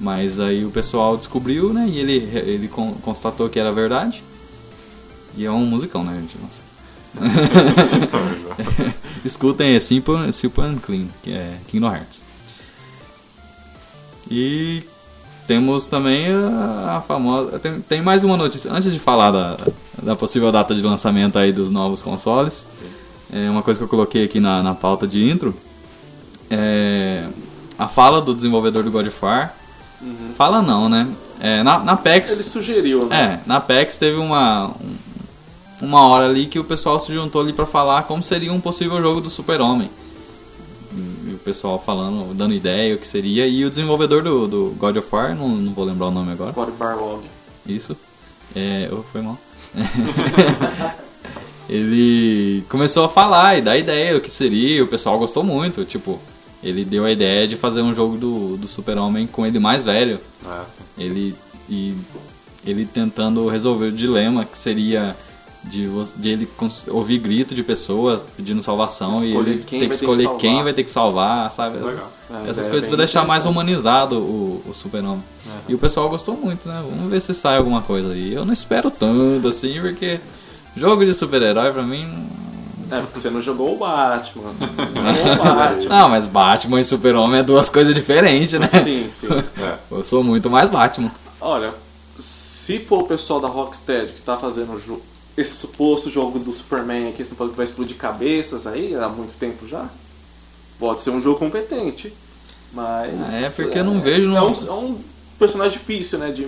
Mas 0.00 0.40
aí 0.40 0.64
o 0.64 0.70
pessoal 0.70 1.16
descobriu, 1.16 1.72
né? 1.72 1.86
E 1.88 1.98
ele, 1.98 2.16
ele 2.34 2.68
con- 2.68 2.94
constatou 3.02 3.48
que 3.48 3.58
era 3.58 3.72
verdade. 3.72 4.22
E 5.36 5.44
é 5.44 5.50
um 5.50 5.64
musicão, 5.64 6.02
né, 6.02 6.18
gente? 6.20 6.36
Nossa. 6.42 6.62
Escutem, 9.24 9.74
é 9.74 9.80
Simple, 9.80 10.32
Simple 10.32 10.64
and 10.64 10.78
Clean, 10.78 11.06
que 11.22 11.32
é 11.32 11.56
Kingdom 11.68 11.92
Hearts. 11.94 12.24
E 14.30 14.82
temos 15.46 15.86
também 15.86 16.26
a, 16.28 16.96
a 16.96 17.00
famosa. 17.00 17.58
Tem, 17.58 17.80
tem 17.80 18.02
mais 18.02 18.24
uma 18.24 18.36
notícia. 18.36 18.72
Antes 18.72 18.92
de 18.92 18.98
falar 18.98 19.30
da, 19.30 19.58
da 20.02 20.16
possível 20.16 20.50
data 20.50 20.74
de 20.74 20.82
lançamento 20.82 21.38
aí 21.38 21.52
dos 21.52 21.70
novos 21.70 22.02
consoles, 22.02 22.64
é 23.32 23.50
uma 23.50 23.62
coisa 23.62 23.78
que 23.78 23.84
eu 23.84 23.88
coloquei 23.88 24.24
aqui 24.24 24.40
na, 24.40 24.62
na 24.62 24.74
pauta 24.74 25.06
de 25.06 25.28
intro. 25.28 25.54
É 26.50 27.26
a 27.78 27.86
fala 27.88 28.22
do 28.22 28.34
desenvolvedor 28.34 28.82
do 28.84 28.90
God 28.90 29.06
of 29.06 29.18
War. 29.24 29.54
Fala 30.36 30.62
não, 30.62 30.88
né? 30.88 31.06
É, 31.40 31.62
na, 31.62 31.78
na 31.80 31.96
PEX. 31.96 32.32
Ele 32.32 32.42
sugeriu, 32.44 33.06
né? 33.06 33.40
É, 33.44 33.48
na 33.48 33.60
PEX 33.60 33.96
teve 33.98 34.16
uma, 34.18 34.68
um- 34.68 34.96
uma 35.82 36.08
hora 36.08 36.24
ali 36.26 36.46
que 36.46 36.58
o 36.58 36.64
pessoal 36.64 36.98
se 36.98 37.12
juntou 37.12 37.42
ali 37.42 37.52
pra 37.52 37.66
falar 37.66 38.04
como 38.04 38.22
seria 38.22 38.50
um 38.52 38.60
possível 38.60 39.00
jogo 39.02 39.20
do 39.20 39.28
Super-Homem. 39.28 39.90
E 41.26 41.34
o 41.34 41.38
pessoal 41.44 41.78
falando, 41.84 42.32
dando 42.34 42.54
ideia 42.54 42.94
o 42.94 42.98
que 42.98 43.06
seria. 43.06 43.46
E 43.46 43.62
o 43.66 43.68
desenvolvedor 43.70 44.22
do, 44.22 44.46
do 44.48 44.74
God 44.78 44.96
of 44.96 45.08
War, 45.14 45.34
não, 45.34 45.48
não 45.50 45.72
vou 45.74 45.84
lembrar 45.84 46.06
o 46.06 46.10
nome 46.10 46.32
agora. 46.32 46.54
Cory 46.54 46.72
Barlog. 46.72 47.22
Isso. 47.66 47.94
É, 48.54 48.88
oh, 48.90 49.02
foi 49.12 49.20
mal. 49.20 49.36
ele 51.68 52.64
começou 52.68 53.04
a 53.04 53.08
falar 53.08 53.58
e 53.58 53.62
dar 53.62 53.76
ideia 53.76 54.16
o 54.16 54.20
que 54.20 54.30
seria, 54.30 54.82
o 54.84 54.86
pessoal 54.86 55.18
gostou 55.18 55.42
muito. 55.42 55.84
Tipo, 55.84 56.18
ele 56.62 56.84
deu 56.84 57.04
a 57.04 57.10
ideia 57.10 57.46
de 57.46 57.56
fazer 57.56 57.82
um 57.82 57.92
jogo 57.94 58.16
do, 58.16 58.56
do 58.56 58.68
Super-Homem 58.68 59.26
com 59.26 59.44
ele 59.44 59.58
mais 59.58 59.82
velho. 59.82 60.20
Ah, 60.44 60.64
sim. 60.68 61.02
Ele 61.02 61.34
e 61.68 61.94
ele 62.64 62.86
tentando 62.86 63.46
resolver 63.48 63.86
o 63.86 63.92
dilema 63.92 64.44
que 64.44 64.56
seria 64.56 65.16
de, 65.64 65.88
de 66.16 66.28
ele 66.28 66.48
ouvir 66.88 67.18
grito 67.18 67.54
de 67.54 67.62
pessoas 67.62 68.22
pedindo 68.36 68.62
salvação 68.62 69.24
e 69.24 69.28
Escolher 69.30 69.50
ele 69.50 69.64
quem 69.64 69.64
ter 69.64 69.66
que 69.66 69.80
ter 69.80 69.88
que 69.88 69.94
escolher 69.96 70.22
salvar. 70.24 70.40
quem 70.40 70.62
vai 70.62 70.72
ter 70.72 70.84
que 70.84 70.90
salvar, 70.90 71.50
sabe? 71.50 71.78
Legal. 71.78 72.12
É, 72.30 72.50
Essas 72.50 72.68
é 72.68 72.70
coisas 72.70 72.84
bem 72.84 72.90
pra 72.90 73.04
deixar 73.04 73.26
mais 73.26 73.46
humanizado 73.46 74.16
o, 74.18 74.62
o 74.68 74.72
super-homem. 74.74 75.22
E 75.68 75.74
o 75.74 75.78
pessoal 75.78 76.08
gostou 76.08 76.36
muito, 76.36 76.68
né? 76.68 76.82
Vamos 76.88 77.10
ver 77.10 77.20
se 77.20 77.34
sai 77.34 77.56
alguma 77.56 77.82
coisa 77.82 78.12
aí. 78.12 78.32
Eu 78.32 78.44
não 78.44 78.52
espero 78.52 78.90
tanto 78.90 79.48
assim, 79.48 79.80
porque 79.80 80.20
jogo 80.76 81.04
de 81.04 81.14
super-herói 81.14 81.72
pra 81.72 81.82
mim. 81.82 82.06
É, 82.90 83.00
porque 83.00 83.18
você 83.18 83.30
não 83.30 83.42
jogou 83.42 83.74
o 83.74 83.78
Batman. 83.78 84.52
Você 84.76 84.92
não 84.92 85.14
jogou 85.14 85.52
o 85.52 85.54
Batman. 85.56 85.88
Não, 85.88 86.08
mas 86.08 86.26
Batman 86.26 86.80
e 86.80 86.84
super-homem 86.84 87.40
é 87.40 87.42
duas 87.42 87.68
coisas 87.68 87.92
diferentes, 87.92 88.52
né? 88.60 88.68
Sim, 88.84 89.08
sim. 89.10 89.26
É. 89.60 89.74
Eu 89.90 90.04
sou 90.04 90.22
muito 90.22 90.48
mais 90.48 90.70
Batman. 90.70 91.10
Olha, 91.40 91.74
se 92.16 92.78
for 92.78 93.00
o 93.00 93.06
pessoal 93.08 93.40
da 93.40 93.48
Rocksteady 93.48 94.12
que 94.12 94.20
tá 94.22 94.36
fazendo 94.36 94.80
esse 95.36 95.56
suposto 95.56 96.08
jogo 96.10 96.38
do 96.38 96.52
Superman 96.52 97.08
aqui, 97.08 97.24
você 97.24 97.34
falou 97.34 97.50
que 97.50 97.56
vai 97.56 97.64
explodir 97.66 97.96
cabeças 97.96 98.68
aí 98.68 98.94
há 98.94 99.08
muito 99.08 99.36
tempo 99.36 99.66
já, 99.66 99.84
pode 100.78 101.02
ser 101.02 101.10
um 101.10 101.20
jogo 101.20 101.40
competente. 101.40 102.12
Mas. 102.72 103.12
É 103.42 103.50
porque 103.50 103.80
eu 103.80 103.84
não 103.84 104.00
vejo 104.00 104.32
É 104.36 104.42
um, 104.42 104.52
é 104.68 104.72
um 104.72 104.98
personagem 105.40 105.76
difícil, 105.76 106.20
né? 106.20 106.30
De, 106.30 106.46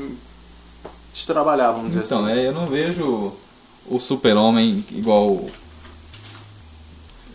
de 1.12 1.26
trabalhar, 1.26 1.73
vamos 1.73 1.88
dizer 1.90 2.04
Então, 2.04 2.25
assim. 2.26 2.38
é, 2.38 2.47
eu 2.47 2.52
não 2.52 2.66
vejo 2.66 3.32
o 3.90 3.99
super-homem 3.99 4.85
igual. 4.90 5.47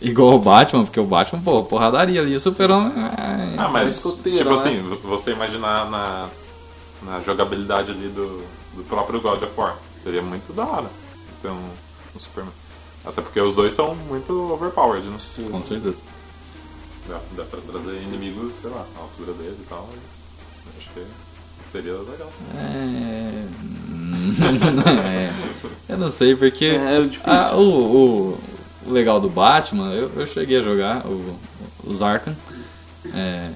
Igual 0.00 0.34
o 0.34 0.38
Batman, 0.38 0.84
porque 0.84 1.00
o 1.00 1.04
Batman, 1.06 1.40
pô, 1.40 1.62
porradaria 1.64 2.20
ali. 2.20 2.34
O 2.34 2.40
super-homem. 2.40 2.92
é, 2.92 3.54
Ah, 3.58 3.68
mas, 3.68 4.02
tipo 4.02 4.28
né? 4.44 4.54
assim, 4.54 4.80
você 5.02 5.30
imaginar 5.32 5.90
na, 5.90 6.28
na 7.02 7.20
jogabilidade 7.22 7.90
ali 7.90 8.08
do, 8.08 8.42
do 8.74 8.84
próprio 8.84 9.20
God 9.20 9.42
of 9.42 9.52
War. 9.56 9.76
Seria 10.02 10.20
muito 10.20 10.52
da 10.52 10.64
hora. 10.66 10.90
Então, 11.38 11.56
o 12.14 12.20
Superman. 12.20 12.52
Até 13.04 13.22
porque 13.22 13.40
os 13.40 13.54
dois 13.54 13.72
são 13.72 13.94
muito 13.94 14.32
overpowered, 14.52 15.06
né? 15.06 15.16
Sim. 15.18 15.48
Com 15.50 15.62
certeza. 15.62 15.98
Dá, 17.08 17.20
dá 17.36 17.44
pra 17.44 17.60
trazer 17.60 18.02
inimigos, 18.02 18.52
sei 18.60 18.70
lá, 18.70 18.84
na 18.94 19.00
altura 19.02 19.32
dele 19.34 19.56
e 19.58 19.66
tal. 19.68 19.88
Acho 20.78 20.88
que 20.90 21.00
seria 21.74 21.94
legal. 21.94 22.32
É... 22.56 23.44
é. 25.08 25.32
Eu 25.88 25.98
não 25.98 26.10
sei, 26.10 26.36
porque. 26.36 26.66
É, 26.66 26.98
é 26.98 27.00
difícil. 27.02 27.22
Ah, 27.26 27.56
o, 27.56 28.38
o, 28.86 28.92
legal 28.92 29.20
do 29.20 29.28
Batman, 29.28 29.92
eu, 29.92 30.10
eu 30.16 30.26
cheguei 30.26 30.58
a 30.58 30.62
jogar 30.62 31.04
o, 31.04 31.36
os 31.84 32.00
Arkham. 32.00 32.36
É, 33.12 33.50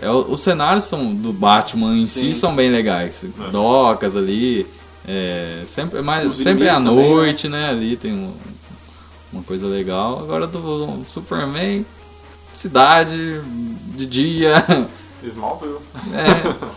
é, 0.00 0.10
os 0.10 0.40
cenários 0.40 0.84
são, 0.84 1.12
do 1.14 1.32
Batman 1.32 1.96
em 1.96 2.06
Sim. 2.06 2.32
si 2.32 2.34
são 2.34 2.54
bem 2.54 2.70
legais. 2.70 3.24
Docas 3.50 4.16
ali. 4.16 4.66
É, 5.06 5.62
sempre, 5.66 6.00
mas 6.00 6.28
Os 6.28 6.36
sempre 6.36 6.66
é 6.66 6.70
à 6.70 6.74
também, 6.76 7.10
noite, 7.10 7.48
né? 7.48 7.70
Ali 7.70 7.96
tem 7.96 8.12
um- 8.12 8.32
uma 9.32 9.42
coisa 9.42 9.66
legal. 9.66 10.20
Agora 10.20 10.46
do 10.46 11.02
Superman, 11.08 11.84
cidade, 12.52 13.40
de 13.96 14.06
dia. 14.06 14.64
Smallville. 15.28 15.78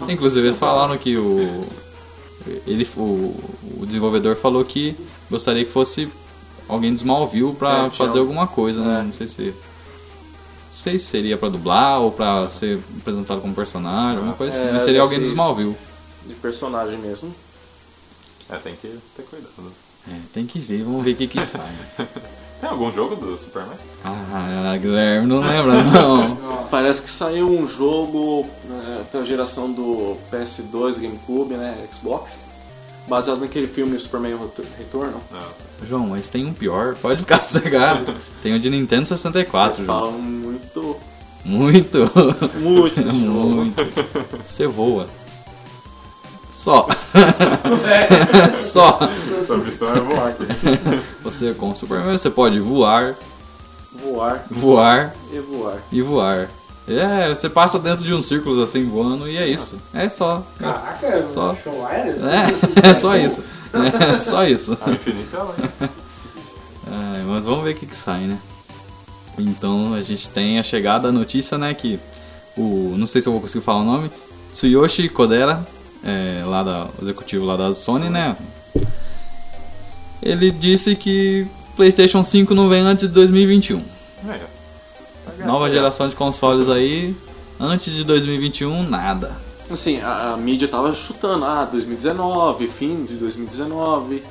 É, 0.08 0.12
inclusive 0.14 0.48
eles 0.48 0.60
falaram 0.60 0.98
que 0.98 1.18
o, 1.18 1.66
ele, 2.68 2.88
o, 2.98 3.02
o 3.82 3.86
desenvolvedor 3.86 4.36
falou 4.36 4.64
que 4.66 4.96
gostaria 5.30 5.66
que 5.66 5.72
fosse 5.72 6.10
alguém 6.68 6.92
de 6.94 6.98
Smallville 7.02 7.54
pra 7.54 7.86
É, 7.86 7.90
fazer 7.90 8.18
um- 8.20 8.22
alguma 8.22 8.48
coisa, 8.48 8.82
né? 8.84 9.00
é. 9.00 9.04
Não 9.04 9.14
sei 9.14 9.28
se. 9.28 9.42
Não 9.44 10.82
sei 10.82 11.00
se 11.00 11.06
seria 11.06 11.38
pra 11.38 11.48
dublar 11.48 12.02
ou 12.02 12.12
pra 12.12 12.48
ser 12.50 12.80
apresentado 13.00 13.40
como 13.40 13.54
personagem, 13.56 14.18
alguma 14.18 14.36
coisa 14.36 14.54
assim. 14.58 14.68
É, 14.68 14.74
Mas 14.74 14.84
seria 14.84 15.02
alguém 15.02 15.20
de. 15.20 15.26
Smallville. 15.28 15.76
De 16.28 16.34
personagem 16.36 16.98
mesmo. 16.98 17.34
É, 18.50 18.58
tem 18.58 18.76
que 18.76 18.88
ter 19.16 19.24
cuidado. 19.24 19.52
É, 20.08 20.16
tem 20.34 20.46
que 20.46 20.60
ver, 20.60 20.84
vamos 20.84 21.04
ver 21.04 21.12
o 21.14 21.16
que 21.16 21.28
que 21.28 21.42
sai. 21.46 21.62
Tem 22.62 22.70
algum 22.70 22.92
jogo 22.92 23.16
do 23.16 23.38
Superman? 23.40 23.78
Ah, 24.04 24.78
Guilherme, 24.80 25.28
não 25.28 25.40
lembra 25.40 25.82
não. 25.84 26.38
Parece 26.76 27.02
que 27.04 27.10
saiu 27.10 27.48
um 27.50 27.66
jogo 27.66 28.46
né, 28.66 29.06
pela 29.10 29.26
geração 29.26 29.72
do 29.72 30.18
PS2, 30.30 31.00
GameCube, 31.00 31.54
né, 31.54 31.74
Xbox, 31.94 32.32
baseado 33.08 33.40
naquele 33.40 33.66
filme 33.66 33.98
Superman 33.98 34.38
Retorno. 34.78 35.14
Não. 35.32 35.88
João, 35.88 36.08
mas 36.08 36.28
tem 36.28 36.46
um 36.46 36.52
pior, 36.54 36.96
pode 36.96 37.20
ficar 37.22 37.40
sossegado. 37.40 38.14
Tem 38.44 38.54
o 38.54 38.60
de 38.60 38.70
Nintendo 38.70 39.06
64, 39.06 39.78
Eles 39.78 39.86
João. 39.86 40.00
falam 40.00 40.20
muito, 40.20 40.98
Muito. 41.46 41.98
muito. 42.60 43.02
Muito. 43.08 43.82
Você 44.46 44.68
voa. 44.68 45.08
Só. 46.52 46.90
Só. 48.58 49.00
Essa 49.40 49.56
missão 49.56 49.96
é 49.96 50.00
voar 50.02 50.28
aqui. 50.28 50.44
Você 51.24 51.54
com 51.54 51.72
o 51.72 51.76
Superman 51.76 52.18
você 52.18 52.30
pode 52.30 52.60
voar, 52.60 53.16
Voar 53.94 54.44
voar 54.52 55.16
e 55.32 55.40
voar. 55.40 55.78
e 55.90 56.02
voar. 56.02 56.50
É, 56.88 57.30
você 57.30 57.50
passa 57.50 57.80
dentro 57.80 58.06
de 58.06 58.14
uns 58.14 58.28
círculos 58.28 58.60
assim 58.60 58.86
voando 58.88 59.28
e 59.28 59.38
é 59.38 59.48
isso. 59.48 59.76
É 59.94 60.08
só. 60.10 60.46
Caraca, 60.60 61.24
Só. 61.24 61.56
show 61.56 61.86
aéreo? 61.86 62.16
É, 62.86 62.90
é 62.90 62.94
só 62.94 63.18
isso. 63.18 63.44
É 64.14 64.20
só 64.20 64.46
isso. 64.46 64.78
É, 66.88 67.24
mas 67.26 67.46
vamos 67.46 67.64
ver 67.64 67.72
o 67.72 67.76
que, 67.76 67.88
que 67.88 67.98
sai, 67.98 68.22
né? 68.22 68.38
Então 69.38 69.94
a 69.94 70.02
gente 70.02 70.30
tem 70.30 70.60
a 70.60 70.64
chegada, 70.64 71.10
a 71.10 71.12
notícia, 71.12 71.58
né? 71.58 71.74
Que 71.74 72.00
o. 72.56 72.94
Não 72.96 73.08
sei 73.08 73.22
se 73.22 73.28
eu 73.28 73.34
vou 73.34 73.42
conseguir 73.42 73.66
falar 73.66 73.82
o 73.82 73.86
nome. 73.86 74.12
Tsuyoshi 74.54 75.10
Kodera, 75.10 75.66
é, 76.04 76.44
lá 76.46 76.64
da, 76.64 76.86
o 76.86 77.02
executivo 77.02 77.46
lá 77.46 77.58
da 77.58 77.74
Sony, 77.74 78.10
né? 78.10 78.38
Ele 80.22 80.52
disse 80.52 80.96
que 80.96 81.48
PlayStation 81.76 82.24
5 82.24 82.54
não 82.54 82.70
vem 82.70 82.82
antes 82.82 83.08
de 83.08 83.14
2021. 83.14 83.84
É. 84.30 84.55
Nova 85.46 85.70
geração 85.70 86.08
de 86.10 86.16
consoles 86.16 86.68
aí, 86.70 87.16
antes 87.60 87.94
de 87.94 88.04
2021, 88.04 88.84
nada. 88.90 89.32
Assim, 89.70 90.00
a, 90.02 90.34
a 90.34 90.38
mídia 90.38 90.68
tava 90.68 90.94
chutando, 90.94 91.44
ah, 91.46 91.66
2019, 91.72 92.68
fim 92.68 93.04
de 93.06 93.16
2019, 93.16 94.24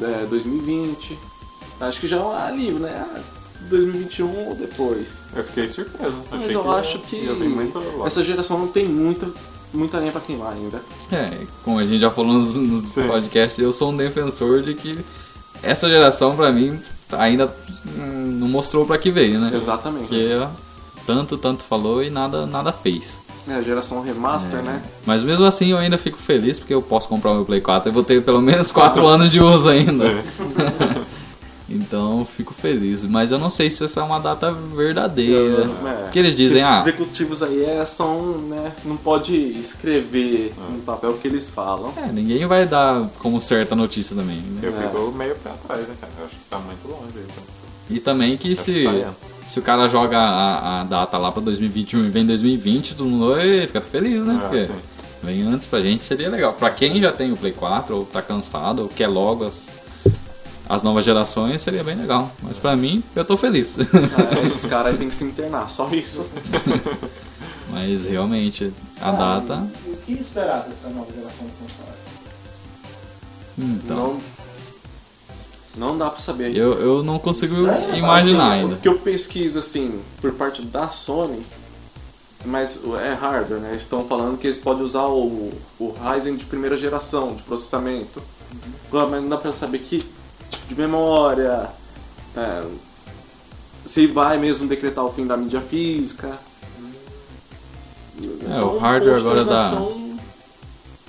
é, 0.00 0.26
2020. 0.28 1.18
Acho 1.80 2.00
que 2.00 2.06
já 2.06 2.16
é 2.16 2.20
um 2.20 2.30
alívio, 2.32 2.78
né? 2.80 2.92
Ah, 3.14 3.20
2021 3.68 4.48
ou 4.48 4.54
depois. 4.54 5.22
Eu 5.34 5.44
fiquei 5.44 5.68
surpreso. 5.68 6.14
Mas 6.30 6.40
Achei 6.44 6.56
eu 6.56 6.64
ia- 6.64 6.70
acho 6.72 6.98
que 7.00 7.28
essa 8.06 8.22
geração 8.24 8.58
não 8.58 8.68
tem 8.68 8.86
muita, 8.86 9.28
muita 9.72 9.98
lenha 9.98 10.12
pra 10.12 10.20
queimar 10.20 10.52
ainda. 10.52 10.80
É, 11.12 11.30
como 11.64 11.78
a 11.78 11.84
gente 11.84 11.98
já 12.00 12.10
falou 12.10 12.32
nos, 12.34 12.56
nos 12.56 12.92
podcasts, 12.94 13.58
eu 13.58 13.72
sou 13.72 13.90
um 13.90 13.96
defensor 13.96 14.62
de 14.62 14.74
que 14.74 14.98
essa 15.62 15.88
geração, 15.88 16.34
pra 16.36 16.50
mim, 16.52 16.78
ainda 17.18 17.52
não 17.96 18.48
mostrou 18.48 18.86
pra 18.86 18.98
que 18.98 19.10
veio, 19.10 19.40
né? 19.40 19.50
Exatamente. 19.54 20.08
Porque 20.08 20.46
tanto, 21.06 21.36
tanto 21.36 21.62
falou 21.62 22.02
e 22.02 22.10
nada, 22.10 22.46
nada 22.46 22.72
fez. 22.72 23.20
É, 23.48 23.54
a 23.54 23.62
geração 23.62 24.02
remaster, 24.02 24.62
né? 24.62 24.82
Mas 25.06 25.22
mesmo 25.22 25.44
assim 25.44 25.70
eu 25.72 25.78
ainda 25.78 25.98
fico 25.98 26.18
feliz 26.18 26.58
porque 26.58 26.74
eu 26.74 26.82
posso 26.82 27.08
comprar 27.08 27.32
o 27.32 27.34
meu 27.36 27.44
Play 27.44 27.60
4 27.60 27.90
e 27.90 27.92
vou 27.92 28.04
ter 28.04 28.22
pelo 28.22 28.40
menos 28.40 28.70
4 28.70 29.04
anos 29.06 29.30
de 29.30 29.40
uso 29.40 29.68
ainda. 29.68 30.04
Então 31.70 32.24
fico 32.24 32.52
feliz. 32.52 33.06
Mas 33.06 33.30
eu 33.30 33.38
não 33.38 33.48
sei 33.48 33.70
se 33.70 33.84
essa 33.84 34.00
é 34.00 34.02
uma 34.02 34.18
data 34.18 34.50
verdadeira. 34.52 35.70
É. 35.86 35.92
Porque 36.02 36.18
eles 36.18 36.34
dizem, 36.34 36.58
Esses 36.60 36.70
ah, 36.70 36.80
executivos 36.80 37.42
aí 37.42 37.64
é, 37.64 37.86
são, 37.86 38.38
né, 38.38 38.72
não 38.84 38.96
pode 38.96 39.34
escrever 39.36 40.52
no 40.68 40.78
papel 40.80 41.10
o 41.10 41.18
que 41.18 41.28
eles 41.28 41.48
falam. 41.48 41.92
é, 41.96 42.10
ninguém 42.12 42.44
vai 42.46 42.66
dar 42.66 43.08
como 43.20 43.40
certa 43.40 43.76
notícia 43.76 44.16
também. 44.16 44.38
né? 44.38 44.60
Eu 44.62 44.70
É. 44.76 44.82
fico 44.82 45.12
meio 45.12 45.34
pé 45.36 45.50
atrás, 45.50 45.82
né, 45.86 45.94
cara? 46.00 46.12
Eu 46.18 46.24
acho 46.26 46.34
que 46.34 46.44
tá 46.50 46.58
muito 46.58 46.88
longe 46.88 47.12
aí. 47.16 47.24
então. 47.24 47.44
E 47.88 47.98
também 47.98 48.36
que 48.36 48.54
se, 48.54 48.86
antes. 48.86 49.10
se 49.46 49.58
o 49.58 49.62
cara 49.62 49.88
joga 49.88 50.16
a, 50.18 50.80
a 50.80 50.84
data 50.84 51.18
lá 51.18 51.32
pra 51.32 51.42
2021 51.42 52.04
e 52.04 52.08
vem 52.08 52.24
2020, 52.26 52.94
todo 52.94 53.08
mundo 53.08 53.40
"Ê", 53.40 53.66
fica 53.66 53.80
feliz, 53.80 54.24
né? 54.24 54.34
É, 54.36 54.38
Porque 54.48 54.64
sim. 54.66 54.72
vem 55.24 55.42
antes 55.42 55.66
pra 55.66 55.80
gente 55.80 56.04
seria 56.04 56.28
legal. 56.28 56.52
Pra 56.52 56.70
quem 56.70 57.00
já 57.00 57.10
tem 57.12 57.32
o 57.32 57.36
Play 57.36 57.52
4 57.52 57.96
ou 57.96 58.04
tá 58.04 58.22
cansado 58.22 58.82
ou 58.82 58.88
quer 58.88 59.08
logo 59.08 59.44
as, 59.44 59.68
as 60.70 60.82
novas 60.84 61.04
gerações, 61.04 61.60
seria 61.60 61.82
bem 61.84 61.96
legal. 61.96 62.30
Mas 62.42 62.58
pra 62.58 62.76
mim, 62.76 63.02
eu 63.16 63.24
tô 63.24 63.36
feliz. 63.36 63.76
É, 63.78 63.82
esses 64.46 64.64
caras 64.66 64.92
aí 64.92 64.98
tem 64.98 65.08
que 65.08 65.14
se 65.14 65.24
internar, 65.24 65.68
só 65.68 65.88
isso. 65.92 66.24
Mas 67.70 68.04
realmente, 68.04 68.72
a 69.00 69.10
Ah, 69.10 69.12
data. 69.40 69.66
e 69.86 69.90
O 69.90 69.96
que 69.98 70.12
esperar 70.12 70.60
dessa 70.68 70.88
nova 70.88 71.12
geração 71.12 71.46
de 71.46 71.52
console? 71.52 71.98
Então, 73.58 74.20
Não, 75.76 75.88
não 75.90 75.98
dá 75.98 76.10
pra 76.10 76.20
saber. 76.20 76.56
eu, 76.56 76.72
eu 76.80 77.02
não 77.02 77.18
consigo 77.18 77.56
Estranho, 77.56 77.96
imaginar 77.96 78.52
Assim, 78.52 78.60
ainda. 78.62 78.74
O 78.74 78.78
que 78.78 78.88
eu 78.88 78.98
pesquiso, 78.98 79.58
assim, 79.58 80.00
por 80.20 80.32
parte 80.32 80.62
da 80.62 80.88
Sony, 80.88 81.44
mas 82.44 82.80
é 83.04 83.12
hardware, 83.12 83.60
né? 83.60 83.70
Eles 83.70 83.82
estão 83.82 84.04
falando 84.06 84.38
que 84.38 84.46
eles 84.46 84.58
podem 84.58 84.82
usar 84.82 85.04
o, 85.06 85.52
o 85.78 85.94
Ryzen 86.02 86.36
de 86.36 86.44
primeira 86.46 86.76
geração 86.76 87.34
de 87.34 87.42
processamento. 87.42 88.22
Agora, 88.88 89.06
Mas 89.08 89.22
não 89.22 89.28
dá 89.28 89.36
pra 89.36 89.52
saber 89.52 89.78
que 89.80 90.04
de 90.70 90.80
memória, 90.80 91.68
é, 92.36 92.64
se 93.84 94.06
vai 94.06 94.38
mesmo 94.38 94.68
decretar 94.68 95.04
o 95.04 95.12
fim 95.12 95.26
da 95.26 95.36
mídia 95.36 95.60
física. 95.60 96.38
É, 98.48 98.62
o 98.62 98.78
hardware 98.78 99.18
agora 99.18 99.40
interrogação, 99.42 100.18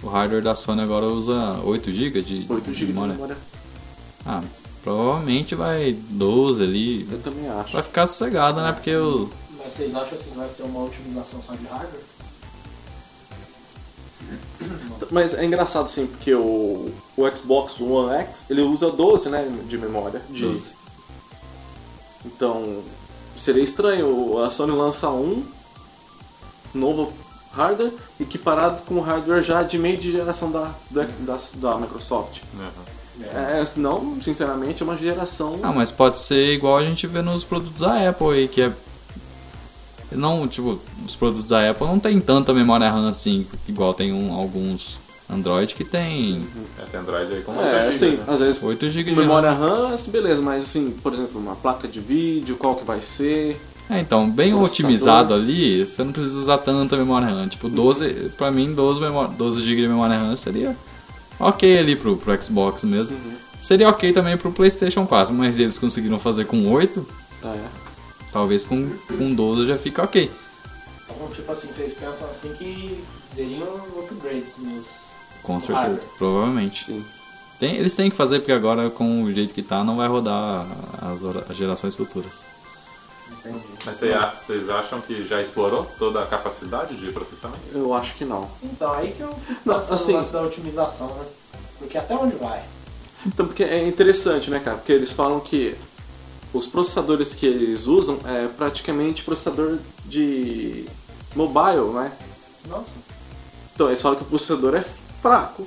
O 0.01 0.07
hardware 0.07 0.41
da 0.41 0.55
Sony 0.55 0.81
agora 0.81 1.05
usa 1.05 1.59
8 1.63 1.91
GB 1.91 2.21
de, 2.23 2.45
8 2.49 2.71
de 2.71 2.73
GB 2.73 2.85
de 2.85 2.85
memória. 2.93 3.13
memória. 3.13 3.37
Ah, 4.25 4.41
provavelmente 4.83 5.53
vai 5.53 5.93
12 6.09 6.63
ali. 6.63 7.07
Eu 7.11 7.19
também 7.21 7.47
acho. 7.47 7.71
Pra 7.71 7.83
ficar 7.83 8.07
sossegado, 8.07 8.61
né? 8.61 8.71
Porque 8.71 8.95
o. 8.95 9.29
Mas 9.63 9.73
vocês 9.73 9.93
acham 9.93 10.17
assim, 10.17 10.31
vai 10.35 10.49
ser 10.49 10.63
uma 10.63 10.83
otimização 10.83 11.39
só 11.45 11.53
de 11.53 11.65
hardware? 11.67 12.01
Mas 15.09 15.33
é 15.33 15.43
engraçado 15.45 15.85
assim, 15.85 16.07
porque 16.07 16.33
o, 16.33 16.91
o 17.17 17.35
Xbox 17.35 17.79
One 17.79 18.13
X, 18.15 18.45
ele 18.49 18.61
usa 18.61 18.89
12, 18.89 19.29
né, 19.29 19.47
de 19.67 19.77
memória. 19.77 20.21
De, 20.29 20.45
12. 20.45 20.73
Então, 22.25 22.81
seria 23.35 23.63
estranho 23.63 24.41
a 24.43 24.51
Sony 24.51 24.71
lança 24.71 25.09
um 25.09 25.43
novo 26.73 27.11
hardware 27.53 27.91
equiparado 28.19 28.81
com 28.83 28.95
o 28.95 29.01
hardware 29.01 29.43
já 29.43 29.63
de 29.63 29.77
meio 29.77 29.97
de 29.97 30.11
geração 30.11 30.51
da, 30.51 30.71
da, 30.89 31.05
da, 31.19 31.37
da 31.55 31.77
Microsoft. 31.77 32.41
Uhum. 32.53 33.25
É, 33.33 33.63
senão, 33.65 34.17
sinceramente, 34.21 34.81
é 34.81 34.85
uma 34.85 34.97
geração... 34.97 35.59
Ah, 35.61 35.71
mas 35.71 35.91
pode 35.91 36.17
ser 36.17 36.53
igual 36.53 36.77
a 36.77 36.83
gente 36.83 37.05
vê 37.07 37.21
nos 37.21 37.43
produtos 37.43 37.81
da 37.81 38.09
Apple 38.09 38.29
aí, 38.29 38.47
que 38.47 38.61
é. 38.61 38.73
Não, 40.11 40.47
tipo, 40.47 40.79
os 41.05 41.15
produtos 41.15 41.45
da 41.45 41.69
Apple 41.69 41.87
não 41.87 41.99
tem 41.99 42.19
tanta 42.19 42.53
memória 42.53 42.89
RAM 42.89 43.07
assim, 43.07 43.45
igual 43.67 43.93
tem 43.93 44.11
um, 44.11 44.33
alguns 44.33 44.99
Android 45.29 45.73
que 45.73 45.83
tem 45.85 46.45
É, 46.77 46.83
tem 46.91 46.99
Android 46.99 47.33
aí 47.33 47.41
com 47.41 47.53
é, 47.53 47.85
8 47.85 47.89
assim, 47.89 47.99
GB, 48.11 48.17
né? 48.17 48.23
às 48.27 48.39
vezes 48.39 48.61
8 48.61 48.89
GB 48.89 49.09
de 49.11 49.15
memória 49.15 49.51
RAM. 49.51 49.87
RAM, 49.87 49.93
assim, 49.93 50.11
beleza, 50.11 50.41
mas 50.41 50.63
assim, 50.63 50.91
por 51.01 51.13
exemplo, 51.13 51.39
uma 51.39 51.55
placa 51.55 51.87
de 51.87 51.99
vídeo, 51.99 52.57
qual 52.57 52.75
que 52.75 52.85
vai 52.85 53.01
ser... 53.01 53.59
É, 53.89 53.99
então, 53.99 54.29
bem 54.29 54.53
otimizado 54.53 55.33
ali, 55.33 55.85
você 55.85 56.03
não 56.03 56.13
precisa 56.13 56.37
usar 56.39 56.57
tanta 56.59 56.95
memória 56.95 57.27
RAM. 57.27 57.47
Tipo, 57.49 57.67
12, 57.67 58.31
pra 58.37 58.49
mim, 58.49 58.73
12, 58.73 59.01
memória, 59.01 59.33
12 59.37 59.61
GB 59.63 59.81
de 59.81 59.87
memória 59.89 60.17
RAM 60.17 60.37
seria 60.37 60.75
ok 61.37 61.79
ali 61.79 61.95
pro, 61.97 62.15
pro 62.15 62.41
Xbox 62.41 62.83
mesmo. 62.85 63.17
Seria 63.61 63.89
ok 63.89 64.13
também 64.13 64.37
pro 64.37 64.51
PlayStation 64.51 65.05
4, 65.05 65.33
mas 65.33 65.59
eles 65.59 65.77
conseguiram 65.77 66.17
fazer 66.17 66.45
com 66.45 66.71
8, 66.71 67.05
É. 67.43 67.80
talvez 68.31 68.65
com, 68.65 68.89
com 69.17 69.33
12 69.33 69.67
já 69.67 69.77
fica 69.77 70.03
ok. 70.03 70.31
Então, 71.09 71.27
tipo 71.29 71.51
assim, 71.51 71.67
vocês 71.71 71.93
pensam 71.93 72.29
assim 72.29 72.53
que 72.53 73.03
teriam 73.35 73.67
upgrades 73.99 74.57
nos. 74.57 74.85
Com 75.43 75.55
No 75.55 75.61
certeza, 75.61 75.87
hardware. 75.87 76.07
provavelmente. 76.17 76.85
Sim. 76.85 77.05
Tem, 77.59 77.75
eles 77.75 77.95
têm 77.95 78.09
que 78.09 78.15
fazer 78.15 78.39
porque 78.39 78.51
agora, 78.51 78.89
com 78.89 79.23
o 79.23 79.33
jeito 79.33 79.53
que 79.53 79.61
tá, 79.61 79.83
não 79.83 79.97
vai 79.97 80.07
rodar 80.07 80.65
as, 81.01 81.49
as 81.51 81.55
gerações 81.57 81.95
futuras. 81.95 82.45
Entendi. 83.39 83.63
Mas 83.85 83.97
cê- 83.97 84.13
vocês 84.45 84.69
acham 84.69 84.99
que 85.01 85.25
já 85.25 85.41
explorou 85.41 85.85
toda 85.97 86.21
a 86.21 86.25
capacidade 86.25 86.95
de 86.95 87.11
processamento? 87.11 87.61
Eu 87.73 87.93
acho 87.93 88.15
que 88.15 88.25
não. 88.25 88.49
Então, 88.63 88.91
aí 88.93 89.11
que 89.13 89.21
eu 89.21 89.35
Não, 89.65 89.75
assim- 89.77 90.13
lance 90.13 90.31
da 90.31 90.41
otimização, 90.41 91.07
né? 91.07 91.25
Porque 91.79 91.97
até 91.97 92.13
onde 92.15 92.35
vai? 92.35 92.61
Então, 93.25 93.45
porque 93.45 93.63
é 93.63 93.87
interessante, 93.87 94.49
né, 94.49 94.59
cara? 94.59 94.77
Porque 94.77 94.91
eles 94.91 95.11
falam 95.11 95.39
que 95.39 95.75
os 96.53 96.67
processadores 96.67 97.33
que 97.33 97.45
eles 97.45 97.87
usam 97.87 98.19
é 98.25 98.47
praticamente 98.47 99.23
processador 99.23 99.77
de 100.05 100.85
mobile, 101.35 101.91
né? 101.93 102.11
Nossa. 102.67 102.85
Então, 103.73 103.87
eles 103.87 104.01
falam 104.01 104.17
que 104.17 104.23
o 104.23 104.27
processador 104.27 104.75
é 104.75 104.85
fraco. 105.21 105.65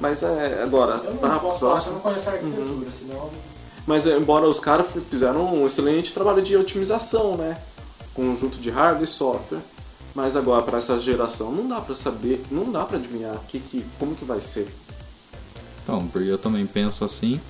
Mas 0.00 0.22
é 0.22 0.62
agora, 0.62 0.94
Eu 1.04 1.14
para 1.14 1.28
não 1.30 1.38
posso 1.38 1.60
falar 1.60 1.84
eu 1.86 1.92
não 1.92 2.00
conheço 2.00 2.28
a 2.28 2.32
arquitetura, 2.32 2.64
Uhum. 2.70 2.90
senão. 2.90 3.30
Mas 3.86 4.06
é, 4.06 4.16
embora 4.16 4.48
os 4.48 4.58
caras 4.60 4.86
fizeram 5.10 5.54
um 5.54 5.66
excelente 5.66 6.12
trabalho 6.12 6.42
de 6.42 6.56
otimização, 6.56 7.36
né? 7.36 7.60
Conjunto 8.14 8.58
de 8.58 8.70
hardware 8.70 9.04
e 9.04 9.06
software. 9.08 9.60
Mas 10.14 10.36
agora 10.36 10.62
para 10.62 10.78
essa 10.78 10.98
geração 11.00 11.50
não 11.50 11.66
dá 11.68 11.80
pra 11.80 11.94
saber, 11.96 12.44
não 12.50 12.70
dá 12.70 12.84
pra 12.84 12.98
adivinhar 12.98 13.34
que, 13.48 13.58
que, 13.60 13.84
como 13.98 14.14
que 14.14 14.24
vai 14.24 14.40
ser. 14.40 14.68
Então, 15.82 16.06
porque 16.08 16.28
eu 16.28 16.38
também 16.38 16.66
penso 16.66 17.04
assim. 17.04 17.40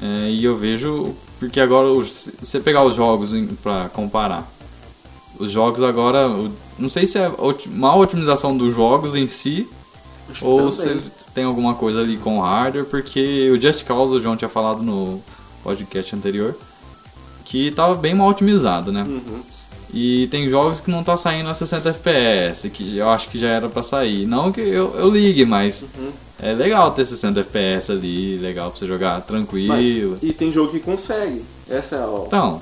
é, 0.00 0.30
e 0.30 0.44
eu 0.44 0.56
vejo. 0.56 1.14
Porque 1.38 1.60
agora, 1.60 2.02
se 2.04 2.32
você 2.42 2.60
pegar 2.60 2.84
os 2.84 2.94
jogos 2.94 3.32
pra 3.62 3.88
comparar. 3.90 4.50
Os 5.38 5.50
jogos 5.50 5.82
agora. 5.82 6.28
Não 6.78 6.88
sei 6.88 7.06
se 7.06 7.18
é 7.18 7.30
mal 7.68 8.00
otimização 8.00 8.56
dos 8.56 8.74
jogos 8.74 9.14
em 9.14 9.26
si. 9.26 9.68
Acho 10.30 10.44
Ou 10.44 10.72
se 10.72 11.12
tem 11.34 11.44
alguma 11.44 11.74
coisa 11.74 12.00
ali 12.00 12.16
com 12.16 12.38
o 12.38 12.42
hardware. 12.42 12.86
Porque 12.86 13.50
o 13.50 13.60
Just 13.60 13.84
Cause, 13.84 14.14
o 14.14 14.20
João 14.20 14.36
tinha 14.36 14.48
falado 14.48 14.82
no 14.82 15.22
podcast 15.62 16.16
anterior. 16.16 16.56
Que 17.44 17.70
tava 17.70 17.94
bem 17.94 18.14
mal 18.14 18.28
otimizado, 18.28 18.90
né? 18.90 19.02
Uhum. 19.02 19.42
E 19.92 20.26
tem 20.28 20.50
jogos 20.50 20.80
que 20.80 20.90
não 20.90 21.02
tá 21.04 21.16
saindo 21.16 21.48
a 21.48 21.54
60 21.54 21.88
FPS, 21.90 22.68
que 22.70 22.96
eu 22.98 23.08
acho 23.08 23.28
que 23.28 23.38
já 23.38 23.48
era 23.48 23.68
pra 23.68 23.82
sair. 23.82 24.26
Não 24.26 24.50
que 24.52 24.60
eu, 24.60 24.92
eu 24.96 25.08
ligue, 25.08 25.44
mas 25.46 25.82
Uhum. 25.96 26.10
é 26.42 26.52
legal 26.52 26.90
ter 26.90 27.04
60 27.04 27.40
FPS 27.40 27.92
ali, 27.92 28.36
legal 28.38 28.70
pra 28.70 28.78
você 28.78 28.86
jogar 28.86 29.20
tranquilo. 29.22 29.68
Mas, 29.68 30.22
e 30.22 30.32
tem 30.32 30.52
jogo 30.52 30.72
que 30.72 30.80
consegue. 30.80 31.44
Essa 31.68 31.96
é 31.96 31.98
a. 32.00 32.22
Então, 32.26 32.60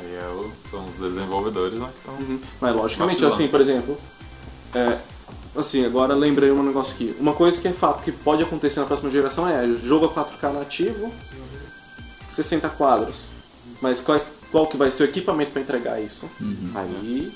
Aí 0.00 0.14
é 0.14 0.28
o- 0.34 0.50
são 0.70 0.84
os 0.86 0.94
desenvolvedores, 0.96 1.78
né? 1.78 1.88
Que 1.92 1.98
estão 2.10 2.14
Uhum. 2.14 2.40
Mas 2.60 2.74
logicamente, 2.74 3.14
Vacilando. 3.20 3.34
assim, 3.34 3.48
por 3.48 3.60
exemplo, 3.60 3.98
é, 4.74 4.96
assim, 5.56 5.84
agora 5.84 6.14
lembrei 6.14 6.50
um 6.50 6.62
negócio 6.62 6.94
aqui. 6.94 7.14
Uma 7.20 7.34
coisa 7.34 7.60
que 7.60 7.68
é 7.68 7.72
fato 7.72 8.02
que 8.02 8.10
pode 8.12 8.42
acontecer 8.42 8.80
na 8.80 8.86
próxima 8.86 9.10
geração 9.10 9.46
é 9.48 9.66
jogo 9.84 10.06
a 10.06 10.08
4K 10.08 10.50
nativo, 10.52 11.12
60 12.30 12.68
quadros. 12.70 13.26
Mas 13.80 14.00
qual, 14.00 14.20
qual 14.50 14.66
que 14.66 14.76
vai 14.76 14.90
ser 14.90 15.04
o 15.04 15.06
equipamento 15.06 15.52
para 15.52 15.62
entregar 15.62 16.00
isso? 16.00 16.28
Aí, 16.74 17.32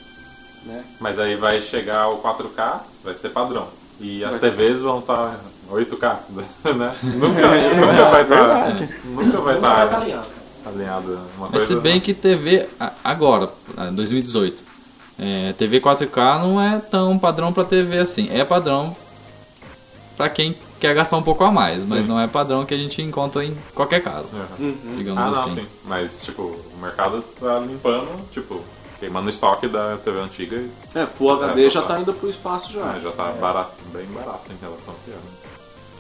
né? 0.65 0.85
Mas 1.01 1.19
aí 1.19 1.37
vai 1.37 1.61
chegar 1.61 2.09
o 2.09 2.19
4K, 2.23 2.81
vai 3.05 3.15
ser 3.15 3.31
padrão. 3.31 3.67
E 4.01 4.25
as 4.25 4.33
Vai 4.33 4.41
ser. 4.41 4.51
TVs 4.57 4.81
vão 4.81 4.99
estar 5.01 5.39
8K, 5.71 6.17
né? 6.75 6.95
Nunca, 7.03 7.75
nunca 7.77 8.05
vai 8.11 8.23
estar. 8.23 8.37
verdade. 8.37 8.89
Nunca 9.05 9.39
vai 9.41 9.55
estar 9.57 9.85
estar 9.85 10.01
alinhado. 10.01 10.27
alinhado 10.67 11.13
uma 11.37 11.49
mas 11.49 11.51
coisa. 11.51 11.67
se 11.67 11.77
bem 11.77 12.01
que 12.01 12.13
TV, 12.15 12.69
agora, 13.05 13.49
ah, 13.77 13.91
2018, 13.91 14.65
é, 15.19 15.53
TV 15.53 15.81
4K 15.81 16.41
não 16.41 16.61
é 16.61 16.79
tão 16.81 17.19
padrão 17.19 17.53
pra 17.53 17.65
TV 17.65 17.99
assim. 17.99 18.29
É 18.33 18.45
padrão 18.45 18.97
pra 20.17 20.29
quem 20.29 20.57
quer 20.83 20.95
gastar 20.97 21.17
um 21.17 21.23
pouco 21.23 21.45
a 21.45 21.51
mais, 21.53 21.89
mas 21.89 22.03
Sim. 22.03 22.09
não 22.09 22.19
é 22.21 22.27
padrão 22.27 22.67
que 22.67 22.75
a 22.75 22.77
gente 22.77 23.01
encontra 23.01 23.45
em 23.45 23.57
qualquer 23.73 24.03
caso, 24.03 24.31
Uhum. 24.59 24.67
Uhum. 24.85 24.95
digamos 24.99 25.23
Ah, 25.25 25.31
não, 25.31 25.39
assim. 25.45 25.55
sim. 25.55 25.67
Mas, 25.87 26.23
tipo, 26.25 26.43
o 26.43 26.79
mercado 26.83 27.23
tá 27.41 27.61
limpando, 27.61 28.09
tipo, 28.33 28.61
queimando 28.99 29.27
o 29.27 29.31
estoque 29.31 29.69
da 29.69 29.97
TV 29.99 30.19
antiga 30.19 30.57
e 30.57 30.71
É, 30.99 31.07
Full 31.07 31.31
HD 31.33 31.67
É, 31.67 31.71
já 31.71 31.81
só 31.83 31.87
tá 31.87 31.95
tá. 31.95 32.01
indo 32.01 32.13
pro 32.13 32.29
espaço 32.29 32.73
já. 32.73 32.83
ah, 32.83 32.99
já 33.01 33.13
tá 33.13 33.31
barato, 33.41 33.75
bem 33.93 34.07
barato 34.07 34.51
em 34.51 34.57
relação 34.61 34.89
ao 34.93 34.95
que 35.05 35.11
era. 35.13 35.21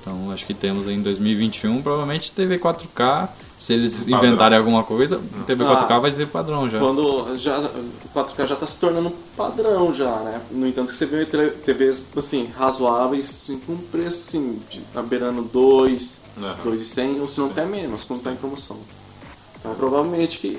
Então 0.00 0.32
acho 0.32 0.44
que 0.44 0.52
temos 0.54 0.88
em 0.88 1.00
2021 1.00 1.80
provavelmente 1.80 2.32
TV 2.32 2.58
4K. 2.58 3.28
Se 3.62 3.74
eles 3.74 4.00
Padrão. 4.00 4.18
inventarem 4.18 4.58
alguma 4.58 4.82
coisa, 4.82 5.20
TV 5.46 5.62
Ah. 5.64 5.86
4K 5.86 6.00
vai 6.00 6.10
ser 6.10 6.26
padrão 6.26 6.68
já. 6.68 6.80
Quando 6.80 7.38
já, 7.38 7.60
o 7.60 8.08
4K 8.12 8.44
já 8.48 8.56
tá 8.56 8.66
se 8.66 8.76
tornando 8.80 9.12
padrão 9.36 9.94
já, 9.94 10.16
né? 10.16 10.40
No 10.50 10.66
entanto 10.66 10.88
que 10.90 10.96
você 10.96 11.06
vê 11.06 11.24
TVs, 11.24 12.02
assim, 12.16 12.50
razoáveis, 12.58 13.40
assim, 13.44 13.60
com 13.60 13.74
um 13.74 13.78
preço, 13.78 14.26
assim, 14.28 14.60
de, 14.68 14.80
tá 14.92 15.00
beirando 15.00 15.42
2, 15.42 16.16
Aham. 16.38 16.56
2,100 16.64 17.20
ou 17.20 17.28
se 17.28 17.38
não 17.38 17.50
até 17.50 17.64
menos, 17.64 18.02
quando 18.02 18.18
está 18.18 18.32
em 18.32 18.36
promoção. 18.36 18.78
Então 19.60 19.72
provavelmente 19.76 20.38
que 20.40 20.58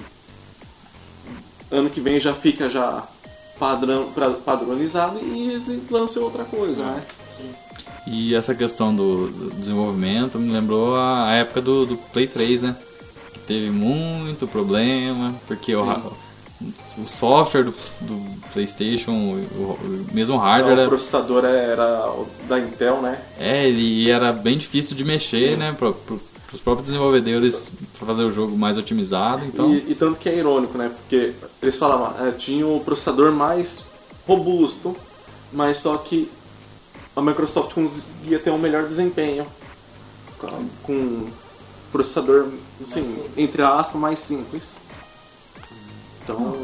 ano 1.70 1.90
que 1.90 2.00
vem 2.00 2.22
já 2.22 2.34
fica 2.34 2.70
já 2.70 3.04
padrão, 3.60 4.12
pra- 4.16 4.30
padronizado 4.30 5.20
e 5.22 5.50
eles 5.50 5.70
lançam 5.92 6.24
outra 6.24 6.46
coisa, 6.46 6.86
né? 6.86 7.04
E 8.08 8.34
essa 8.34 8.56
questão 8.56 8.96
do, 8.96 9.28
do 9.30 9.52
desenvolvimento 9.56 10.40
me 10.40 10.52
lembrou 10.54 10.96
a, 10.96 11.28
a 11.28 11.34
época 11.34 11.62
do, 11.62 11.86
do 11.86 11.98
Play 11.98 12.28
3, 12.28 12.62
né? 12.62 12.76
Teve 13.46 13.70
muito 13.70 14.48
problema, 14.48 15.36
porque 15.48 15.76
o, 15.76 15.84
o 16.98 17.06
software 17.06 17.64
do, 17.64 17.74
do 18.02 18.40
PlayStation, 18.54 19.12
o, 19.12 19.36
o 19.36 20.06
mesmo 20.14 20.36
o 20.36 20.38
hardware, 20.38 20.80
era, 20.80 20.88
processador 20.88 21.44
era 21.44 22.10
o 22.12 22.28
da 22.48 22.60
Intel, 22.60 23.02
né? 23.02 23.22
é, 23.40 23.68
ele 23.68 24.10
era 24.10 24.32
bem 24.32 24.58
difícil 24.58 24.96
de 24.96 25.04
mexer, 25.04 25.52
Sim. 25.52 25.58
né? 25.58 25.76
Para 25.78 25.90
os 25.90 26.60
próprios 26.62 26.90
desenvolvedores 26.90 27.70
pra 27.98 28.08
fazer 28.08 28.24
o 28.24 28.32
jogo 28.32 28.58
mais 28.58 28.78
otimizado, 28.78 29.44
então... 29.46 29.74
E, 29.74 29.92
e 29.92 29.96
tanto 29.96 30.20
que 30.20 30.30
é 30.30 30.38
irônico, 30.38 30.78
né? 30.78 30.92
Porque 30.96 31.34
eles 31.62 31.76
falavam, 31.76 32.28
é, 32.28 32.32
tinha 32.32 32.66
o 32.68 32.80
processador 32.80 33.32
mais 33.32 33.84
robusto, 34.28 34.96
mas 35.52 35.78
só 35.78 35.98
que 35.98 36.30
a 37.16 37.22
Microsoft 37.22 37.74
conseguia 37.74 38.40
ter 38.40 38.52
um 38.52 38.58
melhor 38.58 38.88
desempenho 38.88 39.46
com, 40.38 40.68
com 40.84 40.94
um 40.94 41.32
processador, 41.92 42.48
simples. 42.84 43.20
entre 43.38 43.62
aspas, 43.62 44.00
mais 44.02 44.20
simples. 44.20 44.76
Então. 46.24 46.56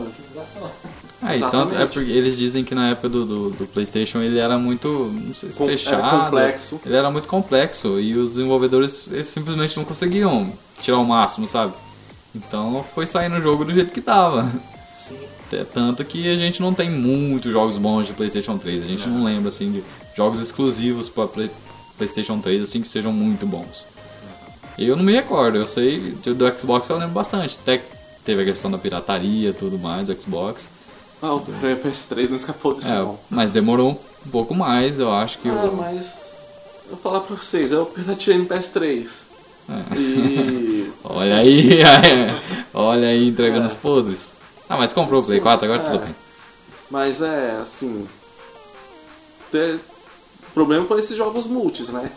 É, 1.28 1.36
e 1.38 1.39
tanto, 1.52 1.76
é 1.76 1.86
porque 1.86 2.10
eles 2.12 2.38
dizem 2.38 2.63
que 2.63 2.74
na 2.74 2.91
época 2.91 3.10
do, 3.10 3.26
do, 3.26 3.50
do 3.50 3.67
PlayStation 3.67 4.19
ele 4.19 4.38
era 4.39 4.58
muito 4.58 4.88
não 5.13 5.36
sei 5.36 5.52
se 5.52 5.58
Com- 5.58 5.65
era 5.67 5.78
fechado, 5.78 6.26
complexo. 6.26 6.80
ele 6.86 6.95
era 6.95 7.12
muito 7.12 7.28
complexo 7.28 8.00
e 8.00 8.15
os 8.15 8.30
desenvolvedores 8.32 9.06
eles 9.12 9.28
simplesmente 9.28 9.76
não 9.76 9.84
conseguiam 9.84 10.50
tirar 10.80 10.98
o 10.98 11.06
máximo, 11.06 11.45
sabe? 11.45 11.74
Então 12.34 12.86
foi 12.95 13.06
sair 13.06 13.28
no 13.28 13.41
jogo 13.41 13.65
do 13.65 13.74
jeito 13.74 13.91
que 13.91 14.00
tava. 14.00 14.50
Sim. 15.06 15.17
Tanto 15.74 16.06
que 16.06 16.32
a 16.32 16.38
gente 16.38 16.62
não 16.62 16.74
tem 16.74 16.89
muitos 16.89 17.52
jogos 17.52 17.76
bons 17.76 18.08
de 18.08 18.13
PlayStation 18.13 18.58
3, 18.58 18.84
a 18.84 18.88
gente 18.88 19.10
não 19.10 19.24
lembra 19.26 19.50
assim 19.50 19.72
de 19.74 19.84
jogos 20.15 20.39
exclusivos 20.39 21.10
para 21.10 21.28
PlayStation 21.98 22.39
3 22.39 22.62
assim 22.62 22.80
que 22.82 22.88
sejam 22.88 23.12
muito 23.12 23.45
bons. 23.45 23.86
Eu 24.88 24.96
não 24.96 25.04
me 25.04 25.12
recordo, 25.13 25.58
eu 25.58 25.65
sei 25.65 26.00
do 26.26 26.58
Xbox 26.60 26.88
eu 26.89 26.98
lembro 26.98 27.13
bastante, 27.13 27.60
até 27.62 27.82
teve 28.24 28.42
a 28.44 28.46
questão 28.46 28.72
da 28.72 28.78
pirataria, 28.78 29.52
tudo 29.54 29.78
mais, 29.78 30.08
do 30.08 30.22
Xbox. 30.22 30.70
ah, 31.22 31.34
o 31.34 31.42
PS3 31.42 32.30
não 32.30 32.38
escapou 32.38 32.74
disso 32.74 32.88
É, 32.88 32.96
não. 33.00 33.20
mas 33.30 33.50
demorou 33.50 34.00
um 34.26 34.30
pouco 34.30 34.56
mais, 34.56 35.00
eu 35.00 35.12
acho 35.12 35.39
que 35.39 35.50
Ah, 35.50 35.54
o. 35.65 35.76
mas 35.76 36.32
eu 36.86 36.92
vou 36.92 37.00
falar 37.00 37.20
pra 37.22 37.36
vocês, 37.36 37.72
eu 37.72 37.86
pirateei 37.86 38.38
no 38.38 38.46
PS3. 38.46 39.08
E. 39.98 40.89
Olha 41.04 41.38
aí, 41.38 41.80
olha 42.74 43.08
aí 43.08 43.28
entregando 43.28 43.63
É. 43.63 43.68
os 43.68 43.74
podres. 43.76 44.34
Ah, 44.68 44.78
mas 44.78 44.94
comprou 44.94 45.22
o 45.22 45.26
Play 45.26 45.39
4, 45.39 45.65
agora 45.65 45.82
É. 45.82 45.86
tudo 45.92 46.00
bem. 46.06 46.15
Mas 46.89 47.22
é, 47.22 47.58
assim. 47.62 48.08
O 49.54 50.52
problema 50.54 50.86
foi 50.86 51.00
esses 51.00 51.15
jogos 51.18 51.46
multis, 51.48 51.89
né? 51.89 52.10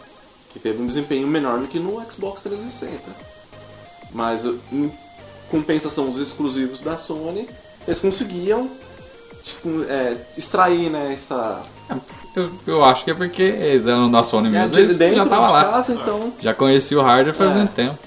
Que 0.52 0.58
teve 0.58 0.82
um 0.82 0.86
desempenho 0.86 1.26
menor 1.26 1.58
do 1.60 1.66
que 1.66 1.78
no 1.78 2.02
Xbox 2.10 2.42
360. 2.42 2.98
Mas 4.12 4.44
em 4.44 4.92
compensação, 5.50 6.10
os 6.10 6.18
exclusivos 6.20 6.80
da 6.80 6.98
Sony, 6.98 7.48
eles 7.86 7.98
conseguiam 8.00 8.70
tipo, 9.42 9.68
é, 9.88 10.16
extrair 10.36 10.90
né, 10.90 11.12
essa. 11.14 11.62
Eu, 12.36 12.50
eu 12.66 12.84
acho 12.84 13.04
que 13.04 13.10
é 13.10 13.14
porque 13.14 13.42
eles 13.42 13.86
eram 13.86 14.10
da 14.10 14.22
Sony 14.22 14.48
mesmo, 14.50 14.76
é, 14.76 14.80
eles 14.80 14.96
dentro 14.96 15.16
já 15.16 15.26
tava 15.26 15.50
lá. 15.50 15.64
casa, 15.64 15.92
então. 15.94 16.32
Já 16.40 16.52
conheci 16.54 16.94
o 16.94 17.02
hardware 17.02 17.34
faz 17.34 17.50
É. 17.50 17.54
muito 17.54 17.72
tempo. 17.72 17.98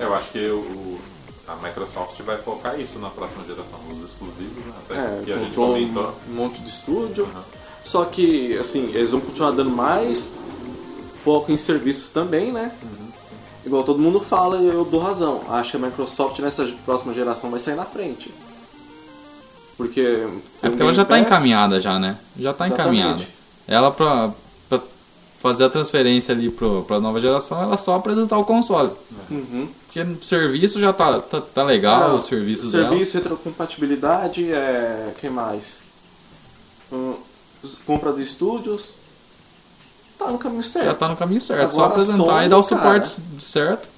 Eu 0.00 0.14
acho 0.14 0.30
que 0.30 0.48
o, 0.48 0.98
a 1.46 1.54
Microsoft 1.56 2.20
vai 2.22 2.38
focar 2.38 2.78
isso 2.80 2.98
na 2.98 3.08
próxima 3.10 3.44
geração, 3.44 3.78
os 3.94 4.02
exclusivos, 4.02 4.64
né? 4.64 4.72
Até 4.88 4.94
É, 4.94 5.22
que 5.24 5.32
a 5.32 5.38
gente 5.38 5.54
comentou. 5.54 6.14
um, 6.28 6.32
um 6.32 6.34
monte 6.34 6.60
de 6.60 6.68
estúdio. 6.68 7.24
Aham. 7.24 7.44
Só 7.84 8.04
que, 8.04 8.56
assim, 8.58 8.90
eles 8.94 9.10
vão 9.10 9.20
continuar 9.20 9.50
dando 9.52 9.70
mais 9.70 10.34
foco 11.24 11.50
em 11.52 11.56
serviços 11.56 12.10
também, 12.10 12.52
né? 12.52 12.72
Igual 13.64 13.84
todo 13.84 13.98
mundo 13.98 14.20
fala 14.20 14.58
e 14.58 14.66
eu 14.66 14.84
dou 14.84 15.00
razão. 15.00 15.42
Acho 15.48 15.72
que 15.72 15.76
a 15.76 15.80
Microsoft 15.80 16.38
nessa 16.40 16.64
próxima 16.84 17.14
geração 17.14 17.50
vai 17.50 17.60
sair 17.60 17.76
na 17.76 17.84
frente. 17.84 18.32
Porque. 19.76 20.26
É 20.62 20.68
porque 20.68 20.82
ela 20.82 20.92
já 20.92 21.04
tá 21.04 21.18
encaminhada 21.18 21.80
já, 21.80 21.98
né? 21.98 22.18
Já 22.38 22.52
tá 22.52 22.66
Exatamente. 22.66 22.98
encaminhada. 22.98 23.24
Ela 23.68 23.90
pra, 23.90 24.32
pra 24.68 24.80
fazer 25.38 25.64
a 25.64 25.70
transferência 25.70 26.34
ali 26.34 26.50
pro, 26.50 26.82
pra 26.82 27.00
nova 27.00 27.20
geração, 27.20 27.62
ela 27.62 27.76
só 27.76 27.96
apresentar 27.96 28.36
o 28.38 28.44
console. 28.44 28.90
Uhum. 29.30 29.68
Porque 29.86 30.02
no 30.02 30.22
serviço 30.22 30.80
já 30.80 30.92
tá, 30.92 31.20
tá, 31.20 31.40
tá 31.40 31.62
legal, 31.62 32.10
Ah, 32.10 32.14
os 32.14 32.24
serviços 32.24 32.72
dela. 32.72 32.88
Serviço, 32.88 33.14
retrocompatibilidade, 33.16 34.52
é. 34.52 35.14
Quem 35.20 35.30
mais? 35.30 35.78
Hum, 36.92 37.14
compra 37.86 38.12
de 38.12 38.22
estúdios. 38.22 39.01
Tá 40.24 40.30
no 40.30 40.38
caminho 40.38 40.64
certo. 40.64 40.86
Já 40.86 40.94
tá 40.94 41.08
no 41.08 41.16
caminho 41.16 41.40
certo, 41.40 41.70
só 41.74 41.84
Agora 41.84 41.88
a 41.88 41.92
apresentar 41.92 42.24
Sony, 42.32 42.44
e 42.46 42.48
dar 42.48 42.58
o 42.58 42.62
cara. 42.64 43.04
suporte 43.04 43.16
certo. 43.40 43.88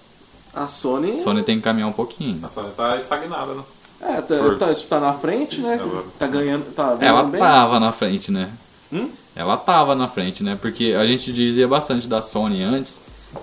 A 0.55 0.69
Sony. 0.69 1.17
Sony 1.17 1.43
tem 1.43 1.57
que 1.57 1.63
caminhar 1.63 1.89
um 1.89 1.93
pouquinho. 1.93 2.39
A 2.45 2.49
Sony 2.49 2.71
tá 2.77 2.97
estagnada, 2.97 3.55
né? 3.55 3.63
É, 4.01 4.21
tá, 4.21 4.37
Por- 4.37 4.59
tá, 4.59 4.67
tá 4.89 5.01
na 5.01 5.13
frente, 5.15 5.61
né? 5.61 5.79
Ela- 5.81 6.05
Tá 6.19 6.27
ganhando. 6.27 6.65
Tá 6.75 6.97
Ela 7.01 7.23
bem. 7.25 7.41
tava 7.41 7.81
na 7.81 7.91
frente, 7.93 8.31
né? 8.31 8.51
Hum? 8.93 9.09
Ela 9.35 9.57
tava 9.57 9.95
na 9.95 10.07
frente, 10.07 10.43
né? 10.45 10.57
Porque 10.61 10.95
a 10.99 11.05
gente 11.07 11.33
dizia 11.33 11.67
bastante 11.67 12.07
da 12.07 12.21
Sony 12.23 12.63
antes, 12.63 13.01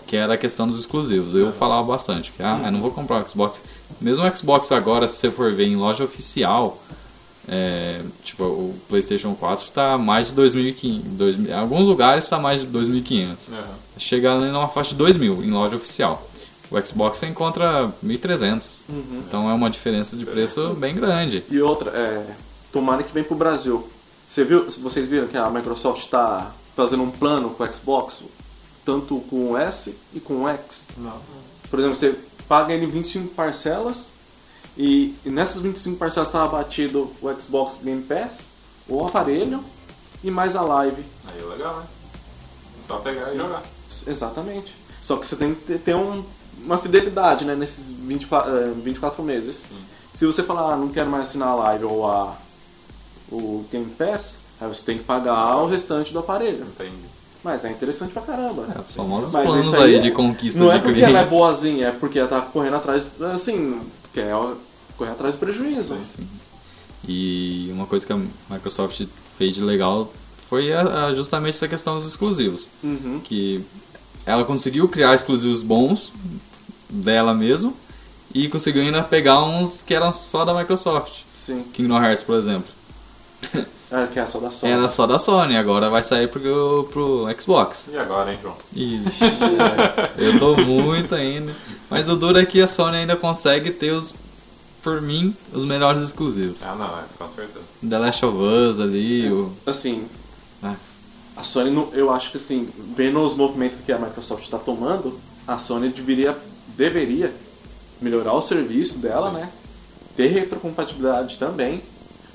que 0.08 0.16
era 0.16 0.36
a 0.36 0.38
questão 0.38 0.68
dos 0.68 0.80
exclusivos. 0.80 1.36
Eu 1.36 1.52
falava 1.52 1.84
bastante, 1.84 2.32
que 2.32 2.42
ah, 2.44 2.62
eu 2.66 2.72
não 2.72 2.80
vou 2.80 2.92
comprar 2.92 3.22
o 3.24 3.28
Xbox. 3.30 3.62
Mesmo 4.00 4.26
o 4.26 4.38
Xbox 4.38 4.72
agora, 4.72 5.08
se 5.08 5.18
você 5.18 5.32
for 5.32 5.52
ver 5.52 5.66
em 5.68 5.76
loja 5.76 6.04
oficial, 6.06 6.78
é, 7.48 8.02
tipo, 8.24 8.44
o 8.44 8.76
PlayStation 8.88 9.34
4 9.34 9.66
está 9.66 9.98
mais 9.98 10.28
de 10.28 10.42
2.500. 10.42 11.02
2.000 11.18 11.50
Em 11.50 11.54
alguns 11.54 11.88
lugares 11.88 12.24
está 12.24 12.40
mais 12.40 12.62
de 12.62 12.68
2.500. 12.68 13.52
Aham. 13.52 13.64
Chega 13.98 14.36
ali 14.36 14.52
numa 14.52 14.68
faixa 14.68 14.96
de 14.96 15.04
2.000 15.04 15.44
em 15.44 15.52
loja 15.52 15.76
oficial. 15.76 16.28
O 16.70 16.82
Xbox 16.82 17.18
você 17.18 17.28
encontra 17.28 17.92
1.300. 18.06 18.78
Uhum. 18.88 19.24
Então 19.28 19.50
é 19.50 19.54
uma 19.54 19.70
diferença 19.70 20.16
de 20.16 20.26
preço 20.26 20.74
bem 20.76 20.96
grande. 20.96 21.44
E 21.50 21.60
outra, 21.60 21.92
é, 21.92 22.36
tomara 22.72 23.04
que 23.04 23.14
vem 23.14 23.24
pro 23.24 23.36
Brasil. 23.36 23.88
Você 24.30 24.46
viu, 24.46 24.70
vocês 24.80 25.08
viram 25.08 25.28
que 25.28 25.38
a 25.38 25.50
Microsoft 25.50 26.02
está 26.02 26.52
fazendo 26.76 27.04
um 27.04 27.12
plano 27.12 27.50
com 27.50 27.64
o 27.64 27.74
Xbox, 27.74 28.24
tanto 28.86 29.20
com 29.30 29.52
o 29.52 29.58
S 29.58 29.94
e 30.14 30.22
com 30.22 30.44
o 30.44 30.48
X. 30.48 30.88
Não. 30.98 31.18
Por 31.70 31.80
exemplo, 31.80 31.98
você 31.98 32.16
paga 32.48 32.74
ele 32.74 32.86
em 32.86 32.90
25 32.90 33.34
parcelas 33.34 34.12
e, 34.78 35.16
e 35.26 35.30
nessas 35.30 35.62
25 35.62 35.98
parcelas 35.98 36.30
está 36.30 36.44
abatido 36.44 37.10
o 37.22 37.34
Xbox 37.40 37.80
Game 37.84 38.02
Pass, 38.04 38.42
o 38.88 39.06
aparelho 39.06 39.64
e 40.24 40.32
mais 40.32 40.56
a 40.56 40.62
live. 40.62 41.04
Aí 41.28 41.42
é 41.42 41.46
legal, 41.46 41.78
né? 41.78 41.84
Só 42.88 42.98
pegar 42.98 43.24
Sim. 43.24 43.36
e 43.36 43.38
jogar. 43.40 43.64
Exatamente. 44.08 44.76
Só 45.02 45.18
que 45.18 45.26
você 45.26 45.36
tem 45.36 45.56
que 45.56 45.78
ter, 45.80 45.96
um- 45.96 46.24
uma 46.64 46.78
fidelidade 46.78 47.44
né, 47.46 47.56
nesses 47.56 47.92
24, 47.92 48.56
eh, 48.58 48.72
24 48.84 49.24
meses. 49.24 49.64
Se 50.14 50.26
você 50.26 50.44
falar, 50.44 50.74
ah, 50.74 50.78
não 50.78 50.90
quero 50.90 51.10
mais 51.10 51.30
assinar 51.30 51.50
a 51.50 51.56
live 51.56 51.86
ou 51.86 52.06
a, 52.10 52.36
o 53.32 53.66
Game 53.72 53.86
Pass, 53.98 54.36
aí 54.60 54.68
você 54.68 54.84
tem 54.84 54.98
que 54.98 55.04
pagar 55.04 55.58
o 55.58 55.68
restante 55.68 56.12
do 56.14 56.20
aparelho. 56.20 56.66
Entendi. 56.66 56.92
Mas 57.44 57.66
é 57.66 57.72
interessante 57.72 58.14
pra 58.14 58.22
caramba. 58.22 58.68
É, 58.76 58.80
os 58.82 58.94
famosos 58.94 59.32
planos 59.32 59.74
aí 59.76 59.96
é- 59.96 60.00
de 60.00 60.12
conquista 60.12 60.60
Não 60.60 60.68
de 60.70 60.76
é 60.76 60.80
porque 60.80 60.94
cliente. 61.00 61.10
ela 61.16 61.22
é 61.22 61.26
boazinha, 61.26 61.88
é 61.88 61.92
porque 61.92 62.20
ela 62.20 62.28
tá 62.28 62.42
correndo 62.42 62.76
atrás, 62.76 63.08
assim, 63.34 63.82
quer 64.14 64.34
correr 64.98 65.12
atrás 65.12 65.36
do 65.36 65.40
prejuízo. 65.40 65.98
Sim. 66.00 66.28
E 67.08 67.70
uma 67.74 67.86
coisa 67.86 68.06
que 68.06 68.14
a 68.14 68.20
Microsoft 68.50 69.06
fez 69.38 69.56
de 69.56 69.64
legal 69.64 70.12
foi 70.48 70.72
a- 70.74 71.08
a- 71.08 71.16
justamente 71.16 71.56
essa 71.56 71.68
questão 71.68 71.96
dos 71.96 72.06
exclusivos. 72.06 72.70
Uhum. 72.84 73.20
Que 73.24 73.64
ela 74.26 74.44
conseguiu 74.44 74.88
criar 74.88 75.16
exclusivos 75.16 75.64
bons 75.64 76.12
dela 76.90 77.34
mesmo 77.34 77.76
e 78.34 78.48
conseguiu 78.48 78.82
ainda 78.84 79.02
pegar 79.02 79.42
uns 79.44 79.82
que 79.82 79.94
eram 79.94 80.14
só 80.14 80.46
da 80.46 80.54
Microsoft. 80.54 81.24
Sim. 81.36 81.64
Kingdom 81.74 82.02
Hearts, 82.04 82.24
por 82.24 82.36
exemplo. 82.38 82.70
É, 83.94 84.08
que 84.08 84.18
é 84.22 84.26
só 84.26 84.40
da 84.40 84.50
Sony. 84.50 84.72
Era 84.72 84.88
só 84.88 85.06
da 85.06 85.20
Sony, 85.20 85.58
agora 85.58 85.90
vai 85.90 86.02
sair 86.02 86.30
pro, 86.30 86.88
pro 86.94 87.28
Xbox. 87.38 87.90
E 87.92 87.98
agora, 87.98 88.32
hein, 88.32 88.40
João? 88.42 88.56
Ixi, 88.74 89.20
eu 90.18 90.40
tô 90.40 90.56
muito 90.56 91.14
ainda. 91.14 91.54
Mas 91.92 92.10
o 92.10 92.16
duro 92.16 92.40
é 92.40 92.46
que 92.46 92.62
a 92.62 92.68
Sony 92.68 92.98
ainda 92.98 93.16
consegue 93.16 93.70
ter 93.72 93.92
os, 93.92 94.16
por 94.82 95.02
mim, 95.02 95.36
os 95.54 95.66
melhores 95.66 96.02
exclusivos. 96.02 96.64
Ah, 96.64 96.74
não, 96.76 96.86
é, 97.00 97.04
com 97.18 97.28
certeza. 97.36 97.60
The 97.88 98.00
Last 98.00 98.26
of 98.26 98.38
Us 98.38 98.80
ali, 98.80 99.30
o. 99.32 99.52
Assim, 99.66 100.06
Ah, 100.64 100.76
a 101.36 101.44
Sony, 101.44 101.70
não- 101.72 101.90
eu 101.94 102.12
acho 102.12 102.32
que 102.32 102.38
assim, 102.38 102.70
vendo 102.96 103.20
os 103.24 103.36
movimentos 103.36 103.82
que 103.82 103.92
a 103.92 103.98
Microsoft 104.00 104.44
está 104.44 104.58
tomando, 104.58 105.20
a 105.48 105.58
Sony 105.58 105.90
deveria, 105.90 106.38
deveria 106.78 107.34
melhorar 108.02 108.34
o 108.34 108.42
serviço 108.42 109.00
dela, 109.00 109.32
né? 109.32 109.50
Ter 110.16 110.28
retrocompatibilidade 110.28 111.38
também. 111.38 111.82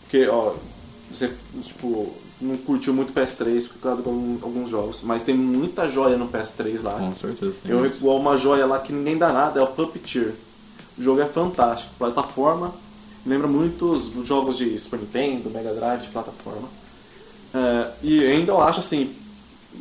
Porque, 0.03 0.27
ó, 0.29 0.55
você, 1.11 1.33
tipo, 1.65 2.15
não 2.41 2.57
curtiu 2.59 2.93
muito 2.93 3.13
PS3 3.13 3.69
por 3.69 3.79
causa 3.79 4.03
de 4.03 4.09
alguns 4.09 4.69
jogos, 4.71 5.03
mas 5.03 5.23
tem 5.23 5.35
muita 5.35 5.91
joia 5.91 6.17
no 6.17 6.29
PS3 6.29 6.83
lá. 6.83 6.93
Com 6.93 7.15
certeza 7.15 7.61
tem 7.63 7.73
Eu 7.73 7.79
muito. 7.81 7.97
igual 7.97 8.19
uma 8.19 8.37
joia 8.37 8.67
lá 8.67 8.79
que 8.79 8.93
ninguém 8.93 9.17
dá 9.17 9.33
nada, 9.33 9.59
é 9.59 9.63
o 9.63 9.67
Puppeteer. 9.67 10.35
O 10.99 11.03
jogo 11.03 11.21
é 11.21 11.27
fantástico, 11.27 11.93
plataforma, 11.99 12.75
lembra 13.25 13.47
muitos 13.47 14.13
jogos 14.27 14.57
de 14.59 14.77
Super 14.79 15.01
Nintendo, 15.01 15.51
Mega 15.51 15.73
Drive 15.75 16.03
de 16.03 16.09
plataforma. 16.09 16.69
É, 17.55 17.91
e 18.03 18.25
ainda 18.25 18.53
eu 18.53 18.63
acho 18.63 18.81
assim, 18.81 19.15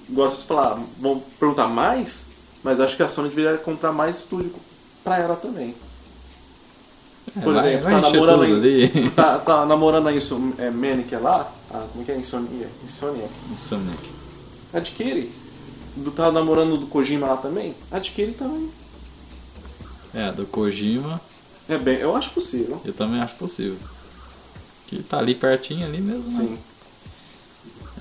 gosto 0.10 0.42
de 0.42 0.48
falar, 0.48 0.80
vão 1.00 1.22
perguntar 1.40 1.68
mais, 1.68 2.26
mas 2.64 2.80
acho 2.80 2.96
que 2.96 3.04
a 3.04 3.10
Sony 3.10 3.30
deveria 3.30 3.58
comprar 3.58 3.92
mais 3.92 4.18
estúdio 4.20 4.54
pra 5.04 5.20
ela 5.20 5.36
também. 5.36 5.76
Por 7.34 7.56
exemplo, 7.56 7.84
vai 7.84 8.02
tá 8.02 8.12
namorando, 8.12 8.44
aí, 8.44 9.10
tá, 9.16 9.40
tá 9.40 9.66
namorando 9.66 10.08
a 10.08 10.14
Inso, 10.14 10.54
é, 10.58 10.70
Manic 10.70 11.14
lá, 11.16 11.52
a, 11.72 11.80
como 11.80 12.02
é 12.02 12.06
que 12.06 12.12
é? 12.12 12.18
Insomnia. 12.18 12.70
Insomnia. 12.84 13.28
Insomniac. 13.52 14.10
Adquire. 14.74 15.32
Do, 15.96 16.12
tá 16.12 16.32
namorando 16.32 16.78
do 16.78 16.88
Kojima 16.88 17.28
lá 17.28 17.38
também? 17.38 17.74
Adquire 17.92 18.32
também. 18.34 18.70
É, 20.14 20.32
do 20.32 20.46
Kojima, 20.46 21.20
É 21.68 21.78
bem, 21.78 21.98
eu 21.98 22.16
acho 22.16 22.30
possível. 22.30 22.82
eu 22.86 22.94
também 22.94 23.20
acho 23.20 23.36
possível. 23.36 23.78
Que 24.88 25.02
tá 25.02 25.18
ali 25.18 25.34
pertinho 25.36 25.86
ali 25.86 26.00
mesmo, 26.00 26.38
né? 26.38 26.48
Sim. 26.48 26.58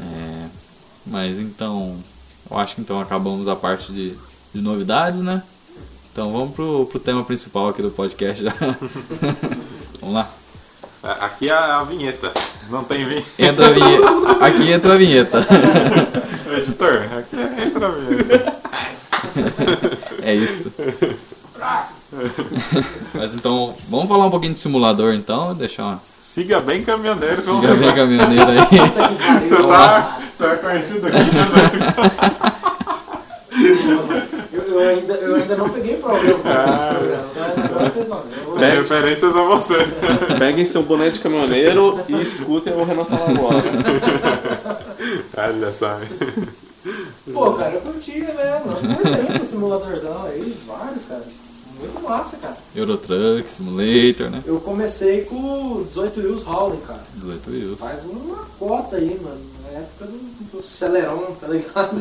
É, 0.01 0.49
mas 1.07 1.39
então, 1.41 1.97
eu 2.51 2.59
acho 2.59 2.75
que 2.75 2.81
então 2.83 3.01
acabamos 3.01 3.49
a 3.49 3.57
parte 3.57 3.93
de, 3.93 4.15
de 4.53 4.61
novidades, 4.61 5.21
né? 5.21 5.43
Então 6.15 6.31
vamos 6.31 6.55
pro, 6.55 6.87
pro 6.87 7.01
tema 7.01 7.25
principal 7.25 7.71
aqui 7.71 7.83
do 7.83 7.91
podcast 7.91 8.45
já. 8.45 8.55
vamos 10.01 10.15
lá. 10.15 10.31
Aqui 11.03 11.51
é 11.51 11.53
a 11.53 11.83
vinheta. 11.83 12.33
Não 12.71 12.85
tem 12.85 13.05
vinheta. 13.05 13.27
Entra 13.37 13.67
a 13.67 13.71
vinheta. 13.71 14.47
Aqui 14.47 14.73
entra 14.73 14.93
a 14.93 14.97
vinheta. 14.97 15.47
Editor, 16.57 17.09
aqui 17.19 17.37
entra 17.67 17.89
a 17.89 17.91
vinheta. 17.91 18.57
É 20.23 20.33
isso. 20.33 20.73
Próximo. 21.53 21.97
Mas 23.13 23.35
então, 23.35 23.75
vamos 23.89 24.07
falar 24.07 24.27
um 24.27 24.31
pouquinho 24.31 24.55
de 24.55 24.61
simulador 24.61 25.15
então, 25.15 25.53
deixar 25.53 25.83
uma. 25.83 26.01
Siga 26.21 26.61
bem 26.61 26.85
caminhoneiro. 26.85 27.35
Siga 27.35 27.75
bem 27.75 27.93
caminhoneiro 27.93 28.51
aí. 28.53 28.59
Você 29.41 29.57
tá, 29.57 30.21
você 30.33 30.47
é 30.47 30.55
conhecido 30.55 31.09
aqui, 31.09 31.19
né? 31.19 31.25
Eu, 34.75 34.89
ainda, 34.89 35.15
eu 35.15 35.35
ainda 35.37 35.57
não 35.57 35.69
peguei 35.69 35.95
agora 36.03 36.19
vocês 37.91 38.09
vão 38.09 38.19
ver. 38.23 38.39
Eu 38.39 38.45
vou- 38.45 38.59
É 38.65 38.71
referências 38.71 39.37
a 39.37 39.43
você. 39.45 39.75
Peguem 40.39 40.65
seu 40.65 40.83
boné 40.83 41.11
de 41.11 41.21
caminhoneiro 41.21 42.01
e 42.09 42.21
escutem 42.21 42.73
o 42.75 42.83
Renan 42.85 43.05
falar 43.05 43.31
agora. 43.31 43.63
Olha 45.37 45.73
só. 45.73 45.99
Pô, 47.33 47.53
cara, 47.55 47.73
eu 47.75 47.81
curti 47.81 48.13
mesmo. 48.19 48.35
Eu 48.37 48.77
curti 48.77 49.37
esse 49.37 49.47
simuladorzão 49.47 50.25
aí, 50.27 50.57
vários, 50.67 51.05
cara. 51.05 51.23
Muito 51.87 52.03
massa, 52.09 52.37
cara. 52.37 52.57
Eurotruck, 52.75 53.51
Simulator, 53.51 54.31
né? 54.31 54.43
Eu 54.47 54.61
comecei 54.61 55.23
com 55.25 55.37
o 55.81 55.85
18 55.85 56.21
Wheels 56.21 56.47
Howling, 56.47 56.81
cara. 56.81 57.05
18 57.15 57.51
wheels. 57.51 57.79
Faz 57.81 58.05
uma 58.05 58.45
cota 58.59 58.97
aí, 58.97 59.19
mano. 59.23 59.41
Na 59.65 59.79
época 59.79 60.05
do, 60.07 60.19
do 60.57 60.63
Celeron, 60.63 61.35
tá 61.41 61.49
ligado? 61.49 61.97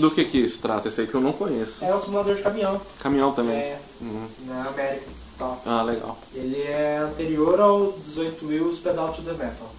Do 0.00 0.10
que 0.10 0.24
que 0.24 0.48
se 0.48 0.58
trata 0.58 0.88
esse 0.88 1.00
aí 1.00 1.06
que 1.06 1.14
eu 1.14 1.20
não 1.20 1.32
conheço? 1.32 1.84
É 1.84 1.94
um 1.94 2.00
simulador 2.00 2.34
de 2.34 2.42
caminhão. 2.42 2.80
Caminhão 3.00 3.32
também. 3.32 3.56
É, 3.56 3.78
Uhum. 4.00 4.26
na 4.46 4.66
América. 4.68 5.06
Top. 5.38 5.60
Ah, 5.64 5.82
legal. 5.82 6.18
Ele 6.34 6.60
é 6.60 6.98
anterior 6.98 7.58
ao 7.60 7.92
18 7.92 8.46
Wheels 8.46 8.78
Pedal 8.78 9.12
to 9.12 9.22
the 9.22 9.32
Metal. 9.32 9.70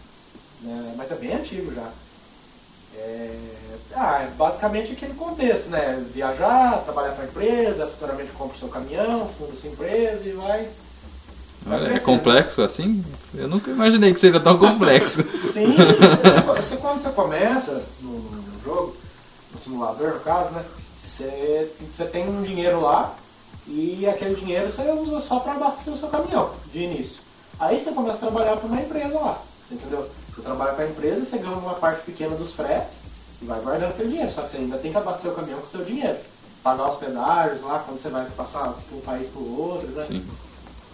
né? 0.61 0.93
Mas 0.97 1.11
é 1.11 1.15
bem 1.15 1.33
antigo 1.33 1.73
já. 1.73 1.87
É, 2.97 3.35
ah, 3.95 4.21
é 4.23 4.27
basicamente 4.37 4.91
aquele 4.93 5.13
contexto, 5.13 5.69
né? 5.69 6.03
Viajar, 6.13 6.81
trabalhar 6.83 7.11
para 7.13 7.23
a 7.23 7.27
empresa, 7.27 7.87
futuramente 7.87 8.31
compra 8.31 8.55
o 8.55 8.59
seu 8.59 8.67
caminhão, 8.69 9.29
funda 9.37 9.53
sua 9.55 9.69
empresa 9.69 10.21
e 10.27 10.31
vai. 10.31 10.67
vai 11.63 11.79
Olha, 11.79 11.93
é 11.93 11.99
complexo 11.99 12.61
assim? 12.61 13.03
Eu 13.35 13.47
nunca 13.47 13.69
imaginei 13.71 14.13
que 14.13 14.19
seria 14.19 14.39
tão 14.39 14.57
complexo. 14.57 15.23
Sim, 15.51 15.75
você, 16.57 16.77
quando 16.77 17.01
você 17.01 17.09
começa 17.09 17.83
no, 18.01 18.09
no- 18.19 18.43
jogo, 18.63 18.95
no 19.53 19.59
simulador 19.59 20.13
no 20.13 20.19
caso, 20.21 20.51
né? 20.51 20.63
Você, 20.99 21.71
você 21.91 22.05
tem 22.05 22.27
um 22.27 22.41
dinheiro 22.41 22.81
lá 22.81 23.13
e 23.67 24.07
aquele 24.07 24.35
dinheiro 24.35 24.71
você 24.71 24.81
usa 24.91 25.19
só 25.19 25.39
para 25.39 25.53
abastecer 25.53 25.93
o 25.93 25.97
seu 25.97 26.07
caminhão 26.09 26.49
de 26.71 26.79
início. 26.79 27.17
Aí 27.59 27.79
você 27.79 27.91
começa 27.91 28.17
a 28.17 28.29
trabalhar 28.31 28.57
para 28.57 28.67
uma 28.67 28.81
empresa 28.81 29.19
lá, 29.19 29.39
você 29.67 29.75
entendeu? 29.75 30.09
Você 30.35 30.41
trabalha 30.41 30.73
para 30.73 30.85
a 30.85 30.89
empresa, 30.89 31.23
você 31.23 31.37
ganha 31.37 31.55
uma 31.55 31.75
parte 31.75 32.03
pequena 32.03 32.35
dos 32.35 32.53
fretes 32.53 32.97
e 33.41 33.45
vai 33.45 33.59
guardando 33.61 33.91
aquele 33.91 34.09
dinheiro. 34.09 34.31
Só 34.31 34.41
que 34.41 34.51
você 34.51 34.57
ainda 34.57 34.77
tem 34.77 34.91
que 34.91 34.97
abastecer 34.97 35.31
o 35.31 35.35
caminhão 35.35 35.59
com 35.59 35.67
o 35.67 35.69
seu 35.69 35.85
dinheiro. 35.85 36.17
Pagar 36.63 36.89
os 36.89 36.95
pedágios 36.95 37.61
lá 37.61 37.83
quando 37.85 38.01
você 38.01 38.09
vai 38.09 38.25
passar 38.31 38.73
de 38.89 38.95
um 38.95 39.01
país 39.01 39.27
para 39.27 39.41
o 39.41 39.61
outro, 39.61 39.87
né? 39.89 40.01
Sim. 40.01 40.25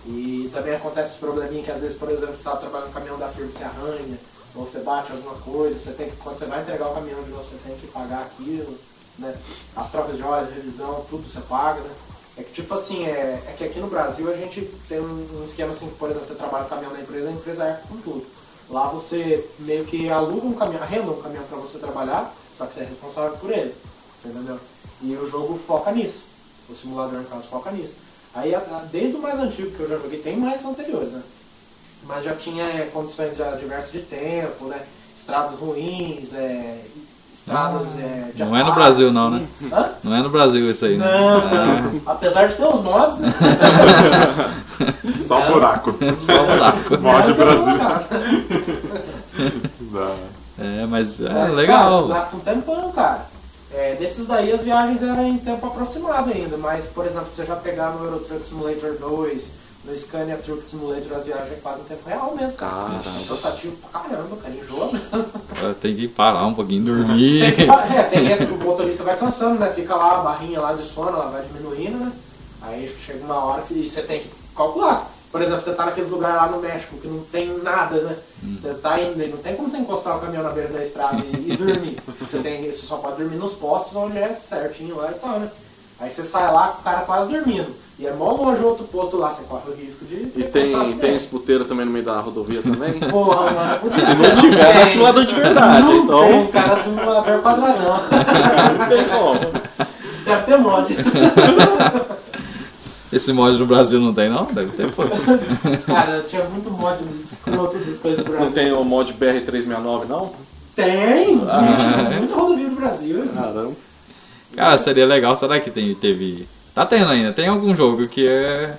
E 0.05 0.49
também 0.53 0.75
acontece 0.75 1.11
esse 1.11 1.19
probleminha 1.19 1.63
que 1.63 1.71
às 1.71 1.81
vezes, 1.81 1.97
por 1.97 2.09
exemplo, 2.09 2.27
você 2.27 2.37
está 2.37 2.55
trabalhando 2.55 2.87
no 2.87 2.93
caminhão 2.93 3.19
da 3.19 3.27
firma, 3.27 3.51
você 3.51 3.63
arranha, 3.63 4.17
ou 4.55 4.65
você 4.65 4.79
bate 4.79 5.11
alguma 5.11 5.35
coisa, 5.35 5.77
você 5.77 5.91
tem 5.91 6.09
que, 6.09 6.15
quando 6.17 6.37
você 6.37 6.45
vai 6.45 6.61
entregar 6.61 6.89
o 6.89 6.95
caminhão 6.95 7.21
de 7.23 7.29
novo, 7.29 7.43
você 7.43 7.57
tem 7.63 7.77
que 7.77 7.87
pagar 7.87 8.21
aquilo, 8.21 8.77
né? 9.19 9.35
As 9.75 9.91
trocas 9.91 10.17
de 10.17 10.23
óleo, 10.23 10.47
revisão, 10.53 11.05
tudo 11.09 11.29
você 11.29 11.41
paga, 11.41 11.81
né? 11.81 11.91
É 12.37 12.43
que 12.43 12.53
tipo 12.53 12.73
assim, 12.73 13.05
é, 13.05 13.43
é 13.47 13.55
que 13.57 13.63
aqui 13.63 13.79
no 13.79 13.87
Brasil 13.87 14.31
a 14.31 14.35
gente 14.35 14.61
tem 14.87 14.99
um, 14.99 15.39
um 15.39 15.43
esquema 15.43 15.71
assim, 15.71 15.89
por 15.99 16.09
exemplo, 16.09 16.27
você 16.27 16.35
trabalha 16.35 16.63
no 16.63 16.69
caminhão 16.69 16.93
da 16.93 17.01
empresa, 17.01 17.27
a 17.27 17.31
empresa 17.31 17.63
arca 17.63 17.83
com 17.87 17.97
tudo. 17.97 18.25
Lá 18.69 18.87
você 18.87 19.47
meio 19.59 19.83
que 19.85 20.09
aluga 20.09 20.45
um 20.45 20.53
caminhão, 20.53 20.83
arrenda 20.83 21.11
um 21.11 21.21
caminhão 21.21 21.43
para 21.45 21.57
você 21.57 21.79
trabalhar, 21.79 22.31
só 22.55 22.65
que 22.67 22.75
você 22.75 22.81
é 22.81 22.85
responsável 22.85 23.37
por 23.37 23.51
ele, 23.51 23.73
você 24.21 24.29
entendeu? 24.29 24.59
E 25.01 25.15
o 25.15 25.29
jogo 25.29 25.59
foca 25.65 25.91
nisso, 25.91 26.25
o 26.69 26.75
simulador 26.75 27.19
no 27.19 27.25
caso 27.25 27.47
foca 27.47 27.71
nisso. 27.71 27.95
Aí 28.33 28.53
desde 28.91 29.15
o 29.15 29.21
mais 29.21 29.39
antigo 29.39 29.71
que 29.71 29.79
eu 29.79 29.89
já 29.89 29.97
joguei, 29.97 30.19
tem 30.21 30.37
mais 30.37 30.63
anteriores, 30.63 31.11
né? 31.11 31.23
Mas 32.03 32.23
já 32.23 32.35
tinha 32.35 32.63
é, 32.63 32.89
condições 32.93 33.35
já 33.35 33.51
diversas 33.55 33.91
de 33.91 34.01
tempo, 34.01 34.65
né? 34.65 34.85
Estradas 35.17 35.59
ruins, 35.59 36.33
é, 36.33 36.79
estradas 37.39 37.87
é, 37.97 38.31
de 38.33 38.43
Não 38.43 38.55
é 38.55 38.63
no 38.63 38.73
Brasil 38.73 39.11
não, 39.11 39.27
assim. 39.33 39.47
né? 39.61 39.69
Hã? 39.73 39.89
Não 40.03 40.15
é 40.15 40.21
no 40.21 40.29
Brasil 40.29 40.69
isso 40.69 40.85
aí, 40.85 40.97
né? 40.97 41.05
Não, 41.05 41.39
não. 41.49 42.01
Apesar 42.05 42.47
de 42.47 42.55
ter 42.55 42.65
os 42.65 42.81
mods, 42.81 43.19
né? 43.19 43.33
Só 45.19 45.41
buraco. 45.51 45.95
Só 46.19 46.43
buraco. 46.45 46.97
Mod 46.99 47.27
Não, 47.27 47.35
Brasil. 47.35 47.73
É, 50.61 50.85
mas 50.85 51.21
é 51.21 51.29
Mas, 51.31 51.55
legal. 51.55 52.07
Cara, 52.09 52.19
gasta 52.19 52.35
um 52.35 52.39
tempão, 52.41 52.91
cara. 52.91 53.21
É, 53.73 53.95
desses 53.95 54.27
daí 54.27 54.51
as 54.51 54.61
viagens 54.61 55.01
eram 55.01 55.25
em 55.25 55.37
tempo 55.37 55.65
aproximado 55.65 56.29
ainda, 56.31 56.57
mas, 56.57 56.85
por 56.87 57.05
exemplo, 57.05 57.29
se 57.29 57.37
você 57.37 57.45
já 57.45 57.55
pegar 57.55 57.91
no 57.91 58.03
Euro 58.03 58.19
Truck 58.19 58.43
Simulator 58.43 58.95
2, 58.99 59.51
no 59.85 59.97
Scania 59.97 60.35
Truck 60.37 60.61
Simulator, 60.63 61.17
as 61.17 61.25
viagens 61.25 61.61
fazem 61.63 61.81
em 61.81 61.85
tempo 61.85 62.09
real 62.09 62.35
mesmo, 62.35 62.53
cara. 62.53 62.71
Caramba. 62.73 63.03
Cansativo 63.29 63.77
pra 63.77 64.01
caramba, 64.01 64.35
cara, 64.35 64.53
enjoa 64.53 64.91
mesmo. 64.91 65.31
Tem 65.81 65.95
que 65.95 66.07
parar 66.07 66.45
um 66.45 66.53
pouquinho, 66.53 66.83
dormir. 66.83 67.43
é, 67.43 68.03
tem 68.03 68.31
esse 68.31 68.45
que 68.45 68.53
o 68.53 68.57
motorista 68.57 69.03
vai 69.03 69.17
cansando, 69.17 69.59
né? 69.59 69.71
Fica 69.73 69.95
lá 69.95 70.19
a 70.19 70.23
barrinha 70.23 70.59
lá 70.59 70.73
de 70.73 70.83
sono, 70.83 71.09
ela 71.09 71.29
vai 71.29 71.43
diminuindo, 71.43 71.97
né? 71.97 72.11
Aí 72.61 72.93
chega 73.05 73.23
uma 73.23 73.43
hora 73.43 73.61
que 73.61 73.87
você 73.87 74.01
tem 74.01 74.19
que 74.21 74.29
calcular. 74.55 75.09
Por 75.31 75.41
exemplo, 75.41 75.63
você 75.63 75.73
tá 75.73 75.85
naqueles 75.85 76.09
lugares 76.09 76.37
lá 76.37 76.47
no 76.47 76.59
México 76.59 76.97
que 76.97 77.07
não 77.07 77.19
tem 77.25 77.55
nada, 77.59 78.01
né? 78.01 78.15
Você 78.59 78.73
tá 78.73 78.99
indo, 78.99 79.15
não 79.27 79.37
tem 79.37 79.55
como 79.55 79.69
você 79.69 79.77
encostar 79.77 80.17
o 80.17 80.19
caminhão 80.19 80.43
na 80.43 80.49
beira 80.49 80.69
da 80.69 80.83
estrada 80.83 81.17
e, 81.23 81.51
e 81.51 81.57
dormir. 81.57 81.97
Você, 82.19 82.39
tem, 82.39 82.65
você 82.71 82.85
só 82.85 82.97
pode 82.97 83.17
dormir 83.17 83.37
nos 83.37 83.53
postos 83.53 83.95
onde 83.95 84.17
é 84.17 84.33
certinho 84.33 84.97
lá 84.97 85.11
e 85.11 85.15
tal, 85.15 85.39
né? 85.39 85.49
Aí 85.99 86.09
você 86.09 86.23
sai 86.23 86.51
lá 86.51 86.69
com 86.69 86.81
o 86.81 86.83
cara 86.83 87.01
quase 87.01 87.31
dormindo. 87.31 87.73
E 87.99 88.07
é 88.07 88.13
mó 88.13 88.31
longe 88.31 88.63
outro 88.63 88.85
posto 88.85 89.17
lá, 89.17 89.29
você 89.29 89.43
corre 89.43 89.71
o 89.71 89.75
risco 89.75 90.05
de. 90.05 90.31
E 90.33 90.49
tem, 90.49 90.73
um 90.73 90.97
tem 90.97 91.17
esputeiro 91.17 91.65
também 91.65 91.85
no 91.85 91.91
meio 91.91 92.05
da 92.05 92.21
rodovia 92.21 92.61
também? 92.61 92.93
Porra, 93.11 93.51
mano. 93.51 93.91
Se 93.91 94.13
não 94.13 94.35
tiver, 94.35 94.73
não 94.73 94.81
é 94.81 94.85
simulador 94.85 95.25
de 95.25 95.35
verdade. 95.35 95.85
Não 95.85 96.03
então, 96.05 96.27
tem, 96.27 96.47
cara, 96.47 96.77
simulador 96.77 97.41
padrão. 97.41 97.67
não 98.79 98.87
tem 98.87 99.05
como. 99.09 99.39
Deve 100.23 100.43
ter 100.43 100.57
mod. 100.57 100.95
Esse 103.11 103.33
mod 103.33 103.57
no 103.57 103.65
Brasil 103.65 103.99
não 103.99 104.13
tem, 104.13 104.29
não? 104.29 104.45
Deve 104.45 104.71
ter, 104.77 104.89
pô. 104.91 105.03
Cara, 105.85 106.23
tinha 106.29 106.45
muito 106.45 106.71
mod 106.71 107.03
escroto 107.21 107.77
das 107.79 107.99
coisas 107.99 108.23
do 108.23 108.31
Não 108.31 108.39
Brasil. 108.39 108.55
tem 108.55 108.71
o 108.71 108.83
mod 108.85 109.13
BR-369, 109.13 110.05
não? 110.07 110.31
Tem! 110.73 111.41
Ah. 111.49 112.17
Muita 112.17 112.35
rodovia 112.35 112.69
do 112.69 112.75
Brasil. 112.75 113.27
Caramba. 113.35 113.88
Cara, 114.55 114.77
seria 114.77 115.05
legal. 115.05 115.35
Será 115.35 115.59
que 115.59 115.69
tem, 115.71 115.93
teve. 115.95 116.47
Tá 116.73 116.85
tendo 116.85 117.09
ainda. 117.09 117.31
Tem 117.33 117.47
algum 117.47 117.75
jogo 117.75 118.07
que 118.07 118.27
é 118.27 118.77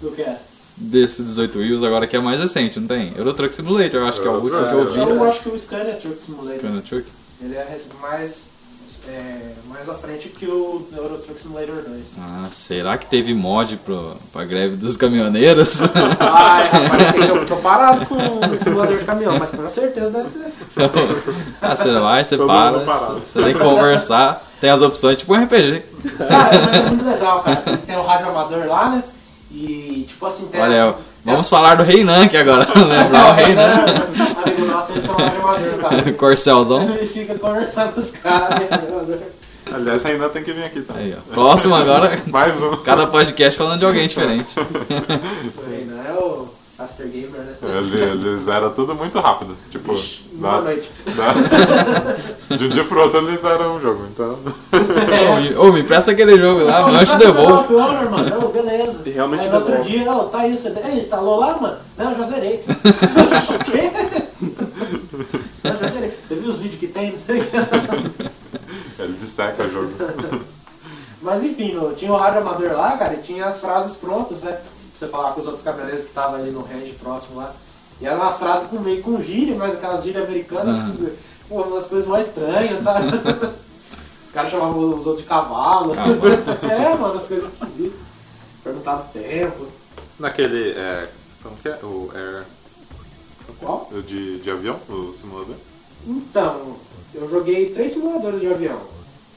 Do 0.00 0.10
que 0.12 0.22
é? 0.22 0.38
desse 0.76 1.22
18 1.22 1.58
Wheels 1.58 1.82
agora 1.82 2.06
que 2.06 2.16
é 2.16 2.20
mais 2.20 2.40
recente, 2.40 2.80
não 2.80 2.88
tem? 2.88 3.12
Euro 3.16 3.34
Truck 3.34 3.54
Simulator, 3.54 4.00
eu 4.00 4.06
acho 4.06 4.20
que 4.20 4.26
é 4.26 4.30
o 4.30 4.34
último 4.34 4.66
que 4.66 4.74
eu 4.74 4.92
vi. 4.92 4.98
Eu 4.98 5.24
acho 5.24 5.40
que 5.40 5.48
o 5.50 5.58
Scania 5.58 5.94
Truck 5.94 6.20
Simulator, 6.20 6.58
Scania 6.58 6.80
Truck. 6.80 7.06
ele 7.42 7.54
é 7.54 7.80
mais, 8.00 8.49
é, 9.08 9.52
mais 9.66 9.88
à 9.88 9.94
frente 9.94 10.28
que 10.28 10.46
o 10.46 10.86
Euro 10.96 11.18
Truck 11.18 11.40
Simulator 11.40 11.76
2. 11.76 11.86
Ah, 12.18 12.48
será 12.50 12.98
que 12.98 13.06
teve 13.06 13.32
mod 13.34 13.76
pro, 13.78 14.16
pra 14.32 14.44
greve 14.44 14.76
dos 14.76 14.96
caminhoneiros? 14.96 15.80
Ai, 16.20 16.68
rapaz, 16.68 17.14
eu 17.28 17.46
tô 17.46 17.56
parado 17.56 18.06
com 18.06 18.14
o 18.16 18.62
simulador 18.62 18.98
de 18.98 19.04
caminhão, 19.04 19.38
mas 19.38 19.50
com 19.50 19.70
certeza 19.70 20.10
deve 20.10 20.28
ter. 20.30 20.52
ah, 21.62 21.74
você 21.74 21.92
vai, 21.98 22.24
você 22.24 22.36
Todo 22.36 22.46
para, 22.46 22.70
você 23.24 23.42
tem 23.42 23.54
que 23.54 23.60
conversar, 23.60 24.44
tem 24.60 24.70
as 24.70 24.82
opções, 24.82 25.16
tipo 25.16 25.34
um 25.34 25.42
RPG. 25.44 25.82
Cara, 26.28 26.56
é 26.56 26.82
muito 26.88 27.04
legal, 27.04 27.42
cara. 27.42 27.78
Tem 27.86 27.96
o 27.96 28.02
rádio 28.02 28.28
amador 28.28 28.66
lá, 28.66 28.90
né? 28.90 29.04
E, 29.50 30.04
tipo 30.08 30.24
assim, 30.26 30.46
tem 30.46 30.60
Olha, 30.60 30.90
as- 30.90 30.94
vamos 31.24 31.48
falar 31.48 31.76
do 31.76 31.82
Reinan 31.82 32.24
aqui 32.24 32.36
agora, 32.36 32.66
lembrar 32.76 33.30
o 33.30 33.34
Reinan. 33.34 33.84
Corcelzão. 36.16 36.82
Ele 36.82 37.06
fica 37.06 37.34
conversando 37.34 37.92
com 37.92 38.00
os 38.00 38.10
caras, 38.12 38.60
né? 38.60 38.68
Aliás, 39.72 40.04
ainda 40.04 40.28
tem 40.28 40.42
que 40.42 40.52
vir 40.52 40.64
aqui 40.64 40.80
também. 40.80 41.04
Aí, 41.04 41.16
ó. 41.16 41.32
Próximo 41.32 41.74
agora, 41.74 42.18
Mais 42.26 42.60
um. 42.62 42.76
cada 42.78 43.06
podcast 43.06 43.56
falando 43.56 43.78
de 43.78 43.84
alguém 43.84 44.08
diferente. 44.08 44.48
O 44.58 45.70
Renan 45.70 46.02
é 46.08 46.12
o 46.12 46.48
Faster 46.80 47.06
Gamer, 47.08 47.40
né? 47.42 47.54
Ele- 47.62 48.02
Eles 48.30 48.48
eram 48.48 48.70
tudo 48.70 48.94
muito 48.94 49.20
rápido. 49.20 49.54
Tipo, 49.68 49.92
Boa 50.32 50.54
da- 50.56 50.60
noite. 50.62 50.90
da- 51.14 52.56
de 52.56 52.64
um 52.64 52.68
dia 52.70 52.84
pro 52.84 53.02
outro 53.02 53.18
eles 53.18 53.44
eram 53.44 53.76
um 53.76 53.80
jogo. 53.82 54.06
Então, 54.10 54.38
Ô, 54.72 55.36
me- 55.40 55.56
Ô, 55.56 55.72
me 55.72 55.82
presta 55.82 56.12
aquele 56.12 56.38
jogo 56.38 56.64
lá, 56.64 56.88
mas 56.90 57.10
eu 57.12 57.18
te 57.18 57.24
devolvo. 57.26 57.76
Honor, 57.76 58.10
mano. 58.10 58.30
Não, 58.40 58.48
beleza. 58.48 59.02
E 59.04 59.10
realmente 59.10 59.42
Aí 59.42 59.50
no 59.50 59.56
outro 59.56 59.82
dia, 59.82 60.10
ó, 60.10 60.24
tá 60.24 60.38
aí, 60.40 60.56
você 60.56 60.72
Ei, 60.86 60.98
instalou 61.00 61.38
lá, 61.38 61.58
mano? 61.58 61.76
Não, 61.98 62.14
já 62.14 62.24
zerei. 62.24 62.64
o 62.64 63.64
quê? 63.70 63.90
Não, 65.62 65.76
já 65.76 65.86
zerei. 65.88 66.14
Você 66.24 66.34
viu 66.36 66.48
os 66.50 66.56
vídeos 66.56 66.80
que 66.80 66.86
tem? 66.86 67.14
Ele 68.98 69.12
disseca 69.20 69.64
o 69.64 69.70
jogo. 69.70 69.92
Mas 71.20 71.44
enfim, 71.44 71.76
tinha 71.96 72.10
o 72.10 72.16
rádio 72.16 72.40
amador 72.40 72.72
lá, 72.72 72.96
cara, 72.96 73.12
e 73.12 73.18
tinha 73.18 73.44
as 73.44 73.60
frases 73.60 73.96
prontas, 73.96 74.42
né? 74.42 74.56
Você 75.00 75.08
falar 75.08 75.32
com 75.32 75.40
os 75.40 75.46
outros 75.46 75.64
caminhoneiros 75.64 76.02
que 76.02 76.08
estavam 76.08 76.34
ali 76.34 76.50
no 76.50 76.60
range 76.60 76.92
próximo 76.92 77.36
lá. 77.38 77.54
E 78.02 78.06
eram 78.06 78.20
umas 78.20 78.36
frases 78.38 78.68
com 78.68 78.78
meio 78.80 79.02
com 79.02 79.22
gíria, 79.22 79.56
mas 79.56 79.72
aquelas 79.72 80.04
gírias 80.04 80.24
americanas, 80.24 80.78
Aham. 80.78 80.92
assim, 80.92 81.16
pô, 81.48 81.62
umas 81.62 81.86
coisas 81.86 82.06
mais 82.06 82.26
estranhas, 82.26 82.82
sabe? 82.82 83.08
Os 84.26 84.30
caras 84.30 84.50
chamavam 84.50 84.78
os 84.78 85.06
outros 85.06 85.22
de 85.22 85.28
cavalo. 85.28 85.94
Cavalo. 85.94 86.34
é, 86.70 86.96
mano, 86.96 87.18
as 87.18 87.26
coisas 87.26 87.50
esquisitas. 87.50 87.98
Perguntavam 88.62 89.06
o 89.06 89.08
tempo. 89.08 89.66
Naquele. 90.18 90.70
É, 90.72 91.08
como 91.42 91.56
que 91.56 91.68
é? 91.68 91.78
O 91.82 92.10
Air. 92.14 92.44
Qual? 93.58 93.88
O 93.90 94.02
de, 94.02 94.38
de 94.38 94.50
avião, 94.50 94.78
o 94.88 95.12
simulador? 95.14 95.56
Então, 96.06 96.76
eu 97.14 97.28
joguei 97.28 97.70
três 97.70 97.92
simuladores 97.92 98.38
de 98.38 98.46
avião. 98.46 98.78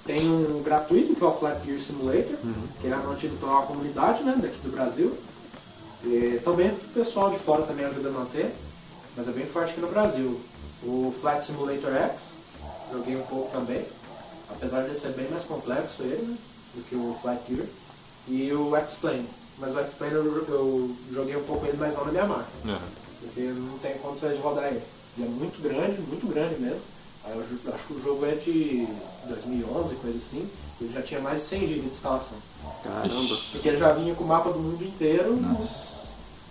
Tem 0.05 0.29
um 0.29 0.61
gratuito, 0.61 1.15
que 1.15 1.23
é 1.23 1.27
o 1.27 1.31
Flat 1.31 1.65
Gear 1.65 1.79
Simulator, 1.79 2.37
que 2.79 2.87
ele 2.87 2.93
é 2.93 2.97
mantido 2.97 3.37
uma 3.43 3.61
comunidade 3.63 4.23
né, 4.23 4.37
daqui 4.39 4.59
do 4.59 4.69
Brasil. 4.69 5.17
E 6.03 6.39
também 6.43 6.69
o 6.69 6.75
pessoal 6.93 7.29
de 7.29 7.39
fora 7.39 7.63
também 7.63 7.85
ajuda 7.85 8.09
a 8.09 8.11
manter, 8.11 8.53
mas 9.15 9.27
é 9.27 9.31
bem 9.31 9.45
forte 9.45 9.71
aqui 9.71 9.81
no 9.81 9.87
Brasil. 9.87 10.39
O 10.83 11.13
Flat 11.21 11.45
Simulator 11.45 11.93
X, 11.93 12.21
joguei 12.91 13.15
um 13.15 13.21
pouco 13.23 13.49
também, 13.51 13.85
apesar 14.49 14.81
de 14.83 14.99
ser 14.99 15.09
bem 15.13 15.27
mais 15.29 15.45
complexo 15.45 16.03
ele 16.03 16.23
né, 16.25 16.37
do 16.75 16.83
que 16.83 16.95
o 16.95 17.15
Flat 17.21 17.39
Gear. 17.47 17.65
E 18.27 18.51
o 18.53 18.75
X-Plane, 18.75 19.27
mas 19.59 19.73
o 19.75 19.79
X-Plane 19.79 20.13
eu, 20.13 20.45
eu 20.47 20.95
joguei 21.11 21.35
um 21.37 21.43
pouco 21.43 21.65
ele, 21.65 21.77
mas 21.77 21.93
não 21.93 22.05
na 22.05 22.11
minha 22.11 22.25
máquina 22.25 22.73
É. 22.73 22.79
porque 23.21 23.41
não 23.41 23.77
tem 23.79 23.97
condições 23.97 24.35
de 24.35 24.41
rodar 24.41 24.65
ele. 24.65 24.81
Ele 25.17 25.27
é 25.27 25.29
muito 25.29 25.61
grande, 25.61 26.01
muito 26.01 26.27
grande 26.27 26.59
mesmo. 26.59 26.81
Eu 27.25 27.73
acho 27.73 27.83
que 27.87 27.93
o 27.93 28.01
jogo 28.03 28.25
é 28.25 28.31
de 28.35 28.85
2011, 29.27 29.95
coisa 29.95 30.17
assim. 30.17 30.49
Ele 30.81 30.93
já 30.93 31.01
tinha 31.01 31.21
mais 31.21 31.39
de 31.39 31.45
100 31.45 31.59
GB 31.61 31.79
de 31.81 31.87
instalação. 31.87 32.37
Caramba. 32.83 33.37
Porque 33.51 33.67
ele 33.69 33.77
já 33.77 33.93
vinha 33.93 34.13
com 34.15 34.23
o 34.23 34.27
mapa 34.27 34.49
do 34.51 34.59
mundo 34.59 34.83
inteiro 34.83 35.35
Nossa. 35.37 35.92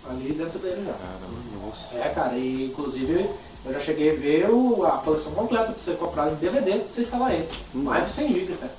Ali 0.09 0.33
dentro 0.33 0.59
dele 0.59 0.83
já. 0.85 0.93
Caramba. 0.93 1.65
Nossa. 1.65 1.95
É, 1.97 2.09
cara, 2.09 2.37
e 2.37 2.65
inclusive 2.65 3.29
eu 3.65 3.73
já 3.73 3.79
cheguei 3.79 4.11
a 4.11 4.19
ver 4.19 4.49
o- 4.49 4.85
a 4.85 4.91
coleção 4.97 5.31
completa 5.33 5.71
pra 5.71 5.81
você 5.81 5.93
comprar 5.93 6.31
em 6.31 6.35
DVD 6.35 6.71
pra 6.79 6.91
você 6.93 7.01
instalar 7.01 7.33
ele. 7.33 7.47
Mais 7.73 8.05
de 8.05 8.11
100 8.11 8.33
GB, 8.33 8.53
cara. 8.57 8.71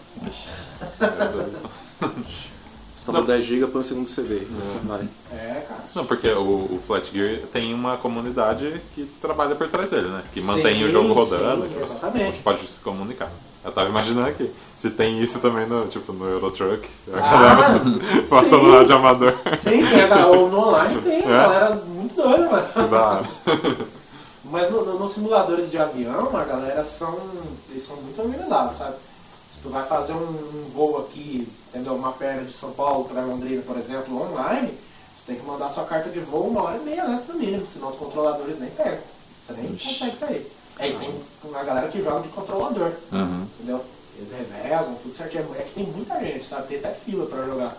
Você 2.97 3.07
tava 3.07 3.23
10 3.23 3.45
GB, 3.45 3.67
põe 3.67 3.81
o 3.81 3.85
segundo 3.85 4.09
CV. 4.09 4.47
Assim, 4.61 4.79
vai. 4.85 5.07
É, 5.33 5.65
cara. 5.69 5.81
Não, 5.95 6.07
porque 6.07 6.29
o, 6.29 6.43
o 6.75 6.81
Flat 6.87 7.11
Gear 7.13 7.41
tem 7.53 7.75
uma 7.75 7.97
comunidade 7.97 8.81
que 8.95 9.05
trabalha 9.21 9.55
por 9.55 9.69
trás 9.69 9.91
dele, 9.91 10.09
né? 10.09 10.23
Que 10.33 10.41
Sim, 10.41 10.47
mantém 10.47 10.85
o 10.85 10.91
jogo 10.91 11.13
rodando. 11.13 11.67
sim, 11.69 11.81
exatamente. 11.83 12.37
você 12.37 12.43
pode 12.43 12.67
se 12.67 12.81
comunicar. 12.81 13.31
Eu 13.64 13.72
tava 13.72 13.88
imaginando 13.88 14.29
aqui. 14.29 14.50
Se 14.77 14.90
tem 14.90 15.22
isso 15.22 15.38
também 15.38 15.66
no, 15.66 15.87
tipo, 15.87 16.12
no 16.12 16.29
Eurotruck, 16.29 16.87
a 17.12 17.16
Ah, 17.18 17.31
galera 17.31 17.79
sim. 17.81 17.98
passando 18.29 18.70
rádio 18.72 18.96
amador. 18.96 19.35
Sim, 19.62 19.87
tem, 19.87 20.03
a- 20.03 20.27
o- 20.29 20.48
no 20.50 20.59
online 20.68 21.00
tem, 21.00 21.22
É? 21.22 21.24
a 21.24 21.46
galera 21.46 21.74
muito 21.87 22.14
doida, 22.14 22.50
mano. 22.50 22.68
Que 22.68 22.83
da 22.83 23.03
hora. 23.03 23.24
Mas 24.44 24.70
no- 24.70 24.85
no- 24.85 24.98
nos 24.98 25.12
simuladores 25.12 25.70
de 25.70 25.79
avião, 25.79 26.37
a 26.37 26.44
galera 26.44 26.85
são. 26.85 27.18
Eles 27.70 27.83
são 27.83 27.96
muito 27.96 28.20
organizados, 28.20 28.77
sabe? 28.77 28.96
Se 29.50 29.61
tu 29.62 29.70
vai 29.70 29.85
fazer 29.87 30.12
um, 30.12 30.16
um 30.18 30.70
voo 30.74 30.98
aqui, 30.98 31.48
entendeu? 31.70 31.94
Uma 31.94 32.12
perna 32.12 32.42
de 32.42 32.53
São 32.53 32.70
Paulo 32.72 33.05
para 33.05 33.22
Londrina, 33.22 33.62
por 33.62 33.77
exemplo, 33.79 34.20
online, 34.20 34.68
tu 34.68 35.27
tem 35.27 35.37
que 35.37 35.46
mandar 35.46 35.70
sua 35.70 35.85
carta 35.85 36.11
de 36.11 36.20
voo 36.20 36.48
uma 36.48 36.62
hora 36.64 36.77
e 36.77 36.81
meia 36.85 37.07
antes 37.07 37.27
no 37.29 37.35
mínimo, 37.35 37.66
senão 37.66 37.88
os 37.88 37.96
controladores 37.96 38.59
nem 38.61 38.68
pegam. 38.70 38.98
Você 39.46 39.53
nem 39.55 39.72
Ixi. 39.72 39.88
consegue 40.00 40.16
sair. 40.18 40.53
É, 40.79 40.89
e 40.89 40.93
tem 40.95 41.15
uma 41.45 41.63
galera 41.63 41.89
que 41.89 42.03
joga 42.03 42.21
de 42.21 42.29
controlador, 42.29 42.91
Aham. 43.13 43.47
entendeu? 43.59 43.85
Eles 44.19 44.31
revezam, 44.33 44.95
tudo 45.03 45.17
certinho. 45.17 45.45
É 45.59 45.63
que 45.63 45.75
tem 45.75 45.85
muita 45.87 46.19
gente, 46.21 46.45
sabe? 46.45 46.69
Tem 46.69 46.79
até 46.79 46.91
fila 46.91 47.27
pra 47.27 47.45
jogar. 47.45 47.77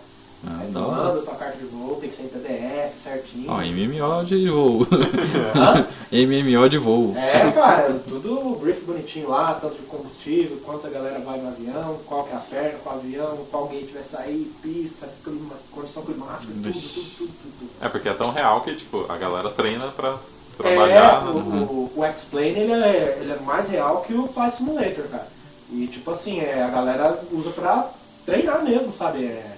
Ah, 0.48 0.60
Aí 0.62 0.72
tu 0.72 0.80
manda 0.80 1.22
sua 1.22 1.34
carta 1.36 1.58
de 1.58 1.66
voo, 1.66 1.96
tem 1.96 2.10
que 2.10 2.16
ser 2.16 2.24
em 2.24 2.28
PDF, 2.28 2.94
certinho. 3.02 3.50
Ó, 3.50 3.58
MMO 3.62 4.26
de 4.26 4.50
voo. 4.50 4.86
MMO 6.12 6.70
de 6.70 6.78
voo. 6.78 7.16
É, 7.18 7.52
cara, 7.52 8.00
tudo 8.08 8.60
brief 8.62 8.82
bonitinho 8.86 9.30
lá, 9.30 9.56
tanto 9.56 9.76
de 9.76 9.84
combustível, 9.84 10.58
quanto 10.64 10.86
a 10.86 10.90
galera 10.90 11.20
vai 11.20 11.40
no 11.40 11.48
avião, 11.48 11.98
qual 12.06 12.26
que 12.26 12.34
é 12.34 12.36
a 12.36 12.40
perna, 12.40 12.80
qual 12.84 12.96
avião, 12.96 13.38
qual 13.50 13.68
gate 13.70 13.92
vai 13.94 14.04
sair, 14.04 14.52
pista, 14.62 15.10
clima, 15.24 15.56
condição 15.72 16.04
climática, 16.04 16.46
tudo, 16.46 16.64
tudo, 16.64 17.18
tudo, 17.18 17.60
tudo. 17.60 17.70
É 17.82 17.90
porque 17.90 18.10
é 18.10 18.14
tão 18.14 18.32
real 18.32 18.62
que, 18.62 18.76
tipo, 18.76 19.06
a 19.10 19.18
galera 19.18 19.50
treina 19.50 19.88
pra 19.88 20.16
trabalhar. 20.58 21.26
É, 21.26 21.30
o, 21.30 21.40
né? 21.44 21.68
o, 21.70 21.92
o 21.96 22.06
X-Plane 22.06 22.60
ele 22.60 22.72
é, 22.72 23.18
ele 23.22 23.32
é 23.32 23.40
mais 23.40 23.68
real 23.68 24.02
que 24.02 24.14
o 24.14 24.28
Flight 24.28 24.56
Simulator, 24.56 25.06
cara. 25.10 25.28
E 25.72 25.88
tipo 25.88 26.12
assim, 26.12 26.40
é, 26.40 26.64
a 26.64 26.70
galera 26.70 27.20
usa 27.32 27.50
pra 27.52 27.90
treinar 28.26 28.64
mesmo, 28.64 28.92
sabe? 28.92 29.26
É, 29.26 29.56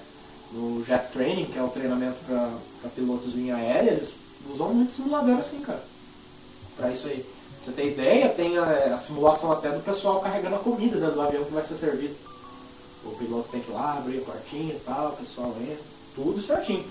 no 0.52 0.84
Jet 0.84 1.12
Training, 1.12 1.46
que 1.46 1.60
é 1.60 1.64
o 1.64 1.70
treinamento 1.70 2.18
pra, 2.26 2.50
pra 2.82 2.90
pilotos 2.92 3.32
de 3.32 3.38
linha 3.38 3.56
aérea, 3.56 3.92
eles 3.92 4.14
usam 4.50 4.74
muito 4.74 4.92
simulador 4.92 5.38
assim, 5.40 5.60
cara. 5.60 5.82
Pra 6.78 6.90
isso 6.90 7.08
aí. 7.08 7.26
Pra 7.64 7.74
você 7.74 7.82
ter 7.82 7.92
ideia, 7.92 8.30
tem 8.30 8.58
a, 8.58 8.64
a 8.64 8.98
simulação 8.98 9.52
até 9.52 9.70
do 9.70 9.84
pessoal 9.84 10.22
carregando 10.22 10.56
a 10.56 10.60
comida 10.60 10.98
dentro 10.98 11.16
do 11.16 11.22
avião 11.22 11.44
que 11.44 11.54
vai 11.54 11.64
ser 11.64 11.76
servido. 11.76 12.16
O 13.04 13.12
piloto 13.12 13.50
tem 13.50 13.62
que 13.62 13.70
ir 13.70 13.74
lá, 13.74 13.98
abrir 13.98 14.18
o 14.18 14.26
quartinho 14.26 14.76
e 14.76 14.80
tal, 14.86 15.10
o 15.10 15.18
pessoal 15.18 15.54
entra, 15.62 15.84
tudo 16.16 16.42
certinho. 16.42 16.84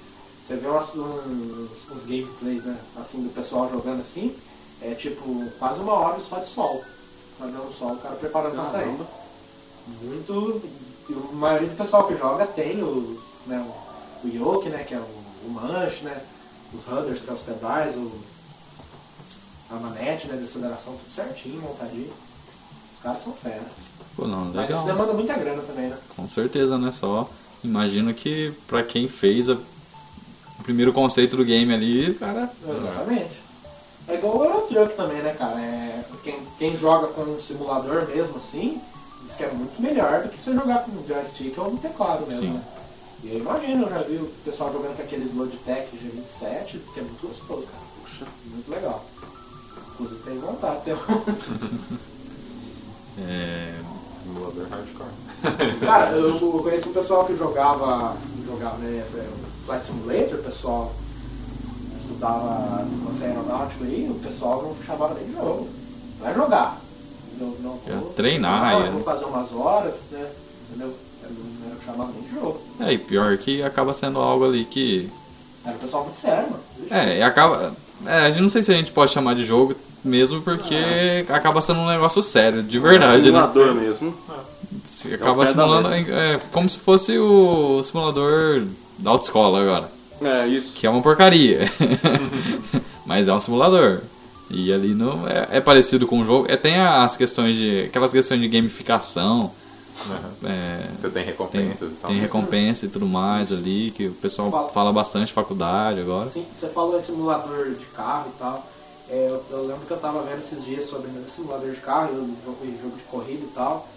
Você 0.47 0.55
vê 0.57 0.69
umas, 0.69 0.95
uns, 0.95 1.71
uns 1.91 2.03
gameplays, 2.07 2.63
né, 2.65 2.79
assim, 3.01 3.23
do 3.25 3.31
pessoal 3.35 3.69
jogando 3.69 4.01
assim, 4.01 4.33
é 4.81 4.95
tipo 4.95 5.45
quase 5.59 5.81
uma 5.81 5.93
hora 5.95 6.21
só 6.21 6.39
de 6.39 6.47
sol. 6.49 6.85
Só 7.39 7.47
dando 7.47 7.73
sol, 7.77 7.93
o 7.95 7.99
cara 7.99 8.15
preparando 8.15 8.55
pra 8.55 8.65
sair. 8.65 8.85
Caramba. 8.85 9.07
Muito. 10.03 10.63
A 11.11 11.35
maioria 11.35 11.69
do 11.69 11.77
pessoal 11.77 12.07
que 12.07 12.17
joga 12.17 12.47
tem 12.47 12.83
os, 12.83 13.19
né, 13.47 13.59
o, 14.25 14.27
o 14.27 14.31
yoke, 14.31 14.69
né, 14.69 14.85
que 14.85 14.95
é 14.95 14.99
o, 14.99 15.03
o 15.47 15.51
manche, 15.51 16.05
né, 16.05 16.21
os 16.73 16.83
rudders, 16.85 17.23
que 17.23 17.31
é 17.31 17.33
os 17.33 17.41
pedais, 17.41 17.97
o, 17.97 18.11
a 19.71 19.75
manete 19.75 20.29
né, 20.29 20.37
de 20.37 20.45
aceleração, 20.45 20.93
tudo 20.95 21.13
certinho, 21.13 21.61
montadinho. 21.61 22.11
Os 22.97 23.03
caras 23.03 23.23
são 23.23 23.33
fera. 23.33 23.63
Pô, 24.17 24.27
não, 24.27 24.47
Mas 24.47 24.71
isso 24.71 24.81
legal. 24.81 24.85
demanda 24.85 25.13
muita 25.13 25.35
grana 25.35 25.63
também, 25.63 25.89
né? 25.89 25.99
Com 26.17 26.27
certeza, 26.27 26.79
né? 26.79 26.91
Só 26.93 27.29
imagino 27.63 28.15
que 28.15 28.53
pra 28.67 28.83
quem 28.83 29.07
fez 29.09 29.51
a- 29.51 29.59
o 30.59 30.62
primeiro 30.62 30.92
conceito 30.92 31.37
do 31.37 31.45
game 31.45 31.73
ali, 31.73 32.14
cara. 32.14 32.51
Exatamente. 32.69 33.47
É 34.09 34.15
igual 34.15 34.38
o 34.38 34.44
Eurotruck 34.44 34.94
também, 34.94 35.23
né, 35.23 35.35
cara? 35.37 35.61
É, 35.61 36.04
quem, 36.23 36.38
quem 36.59 36.77
joga 36.77 37.09
com 37.09 37.23
um 37.23 37.40
simulador 37.40 38.07
mesmo 38.07 38.37
assim, 38.37 38.81
diz 39.25 39.35
que 39.35 39.44
é 39.44 39.50
muito 39.50 39.81
melhor 39.83 40.23
do 40.23 40.29
que 40.29 40.38
você 40.38 40.52
jogar 40.52 40.85
com 40.85 40.92
um 40.92 41.07
joystick 41.07 41.59
ou 41.59 41.73
um 41.73 41.77
teclado 41.77 42.25
mesmo, 42.27 42.42
Sim. 42.42 42.52
né? 42.52 42.63
E 43.25 43.33
eu 43.33 43.38
imagino, 43.40 43.85
eu 43.85 43.90
já 43.90 44.02
vi 44.02 44.17
o 44.17 44.33
pessoal 44.44 44.73
jogando 44.73 44.96
com 44.96 45.02
aqueles 45.02 45.35
Logitech 45.35 45.88
G27, 45.96 46.73
diz 46.73 46.92
que 46.92 47.00
é 47.00 47.02
muito 47.02 47.27
gostoso, 47.27 47.67
cara. 47.67 47.85
Puxa, 48.02 48.27
muito 48.46 48.71
legal. 48.71 49.04
Inclusive 49.94 50.23
tem 50.23 50.38
vontade 50.38 50.81
um. 50.92 52.07
É, 53.19 53.75
Simulador 54.23 54.67
hardcore. 54.69 55.79
Cara, 55.81 56.11
eu, 56.11 56.37
eu 56.37 56.63
conheci 56.63 56.87
um 56.87 56.92
pessoal 56.92 57.25
que 57.25 57.35
jogava, 57.35 58.15
jogava 58.47 58.77
né, 58.79 58.99
é, 59.15 59.27
Flight 59.67 59.85
Simulator, 59.87 60.38
o 60.38 60.42
pessoal 60.42 60.94
estudava 61.99 62.85
negócio 62.85 63.25
aeronáutico 63.25 63.85
aí, 63.85 64.09
o 64.11 64.15
pessoal 64.15 64.63
não 64.63 64.85
chamava 64.87 65.15
nem 65.15 65.27
de 65.27 65.33
jogo. 65.35 65.69
Vai 66.21 66.35
jogar. 66.35 66.81
Não, 67.38 67.49
não, 67.61 67.79
Ia 67.87 67.94
vou- 67.97 68.11
treinar, 68.13 68.73
não, 68.73 68.87
eu 68.87 68.92
vou 68.92 69.03
fazer 69.03 69.25
umas 69.27 69.53
horas, 69.53 69.94
né? 70.11 70.27
entendeu? 70.71 70.94
Não 71.29 71.71
era 71.71 71.81
chamado 71.85 72.13
nem 72.15 72.23
de 72.23 72.35
jogo. 72.35 72.61
É, 72.81 72.92
e 72.92 72.99
pior 72.99 73.37
que 73.37 73.63
acaba 73.63 73.92
sendo 73.92 74.19
algo 74.19 74.44
ali 74.44 74.65
que. 74.65 75.11
Era 75.65 75.77
o 75.77 75.79
pessoal 75.79 76.05
muito 76.05 76.17
sério, 76.17 76.49
mano. 76.51 76.63
É, 76.90 77.19
e 77.19 77.23
acaba. 77.23 77.75
É, 78.07 78.19
a 78.27 78.31
gente 78.31 78.42
não 78.42 78.49
sei 78.49 78.63
se 78.63 78.71
a 78.73 78.75
gente 78.77 78.92
pode 78.92 79.13
chamar 79.13 79.35
de 79.35 79.44
jogo 79.44 79.75
mesmo, 80.05 80.40
porque 80.42 81.27
acaba 81.29 81.61
sendo 81.61 81.81
um 81.81 81.88
negócio 81.88 82.23
sério, 82.23 82.63
de 82.63 82.79
verdade, 82.79 83.23
né? 83.31 83.40
Simulador 83.40 83.75
mesmo. 83.75 84.15
Se 84.87 85.13
É 85.13 85.15
acaba 85.17 85.45
da 85.45 85.51
simulando. 85.51 85.89
É, 85.93 86.41
como 86.53 86.69
se 86.69 86.79
fosse 86.79 87.19
o 87.19 87.83
simulador 87.83 88.63
da 88.99 89.11
autoescola 89.11 89.61
agora. 89.61 89.91
É, 90.23 90.47
isso. 90.47 90.75
Que 90.75 90.87
é 90.87 90.91
uma 90.91 91.03
porcaria. 91.03 91.71
Mas 93.05 93.29
é 93.29 93.33
um 93.33 93.39
simulador. 93.39 94.01
E 94.51 94.73
ali 94.73 94.95
não 94.95 95.27
é, 95.29 95.49
é 95.59 95.61
parecido 95.61 96.07
com 96.07 96.21
o 96.21 96.25
jogo. 96.25 96.47
É, 96.49 96.57
tem 96.57 96.79
as 96.79 97.17
questões 97.17 97.57
de. 97.57 97.85
aquelas 97.87 98.13
questões 98.13 98.41
de 98.41 98.49
gamificação. 98.49 99.51
Uhum. 100.07 100.49
é, 100.49 100.87
Você 101.01 101.09
tem 101.09 101.11
tem, 101.11 101.25
recompensas 101.25 101.91
e 101.91 101.95
tal. 101.95 102.11
tem 102.11 102.21
recompensa 102.21 102.87
e 102.87 102.89
tudo 102.89 103.07
mais 103.07 103.51
ali, 103.51 103.91
que 103.97 104.09
o 104.09 104.13
pessoal 104.13 104.51
Fala. 104.51 104.69
fala 104.69 104.93
bastante 104.93 105.33
faculdade 105.33 106.01
agora. 106.01 106.29
Sim, 106.29 106.45
você 106.55 106.69
falou 106.69 106.99
em 106.99 107.03
simulador 107.03 107.71
de 107.71 107.87
carro 107.87 108.31
e 108.35 108.39
tal. 108.39 108.67
É, 109.09 109.29
eu, 109.31 109.43
eu 109.51 109.67
lembro 109.67 109.87
que 109.87 109.91
eu 109.93 109.97
tava 109.97 110.23
vendo 110.23 110.39
esses 110.39 110.63
dias 110.65 110.85
sobre 110.85 111.09
simulador 111.29 111.71
de 111.71 111.77
carro, 111.79 112.09
jogo, 112.15 112.37
jogo 112.83 112.97
de 112.97 113.03
corrida 113.05 113.43
e 113.45 113.51
tal. 113.55 113.89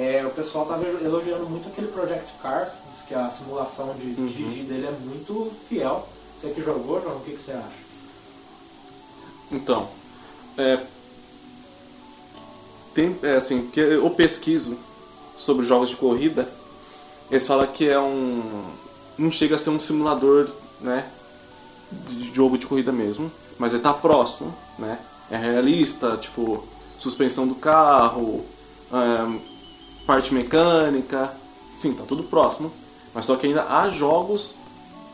É, 0.00 0.24
o 0.24 0.30
pessoal 0.30 0.64
tava 0.64 0.86
elogiando 0.86 1.44
muito 1.46 1.68
aquele 1.68 1.88
Project 1.88 2.30
Cars, 2.40 2.70
diz 2.92 3.02
que 3.02 3.14
a 3.14 3.28
simulação 3.30 3.92
de 3.96 4.06
Uhum. 4.20 4.26
dirigir 4.28 4.64
dele 4.64 4.86
é 4.86 4.92
muito 4.92 5.50
fiel. 5.68 6.08
Você 6.40 6.50
que 6.50 6.62
jogou, 6.62 7.02
João, 7.02 7.16
o 7.16 7.20
que, 7.20 7.32
que 7.32 7.38
você 7.38 7.50
acha? 7.50 7.88
Então, 9.50 9.88
é, 10.56 10.78
tem, 12.94 13.16
é 13.24 13.36
assim, 13.36 13.66
que 13.72 13.80
eu 13.80 14.08
pesquiso 14.10 14.78
sobre 15.36 15.66
jogos 15.66 15.88
de 15.88 15.96
corrida, 15.96 16.48
eles 17.28 17.44
falam 17.46 17.66
que 17.66 17.88
é 17.88 17.98
um, 17.98 18.62
não 19.18 19.32
chega 19.32 19.56
a 19.56 19.58
ser 19.58 19.70
um 19.70 19.80
simulador, 19.80 20.48
né, 20.80 21.10
de 22.08 22.32
jogo 22.32 22.56
de 22.56 22.66
corrida 22.66 22.92
mesmo, 22.92 23.32
mas 23.58 23.72
ele 23.72 23.82
tá 23.82 23.92
próximo, 23.92 24.54
né, 24.78 24.96
é 25.28 25.36
realista, 25.36 26.16
tipo, 26.16 26.62
suspensão 27.00 27.48
do 27.48 27.54
carro, 27.56 28.44
ahn, 28.92 29.38
parte 30.08 30.32
mecânica, 30.32 31.30
sim, 31.76 31.92
tá 31.92 32.02
tudo 32.08 32.22
próximo, 32.22 32.72
mas 33.14 33.26
só 33.26 33.36
que 33.36 33.46
ainda 33.46 33.66
há 33.68 33.90
jogos, 33.90 34.54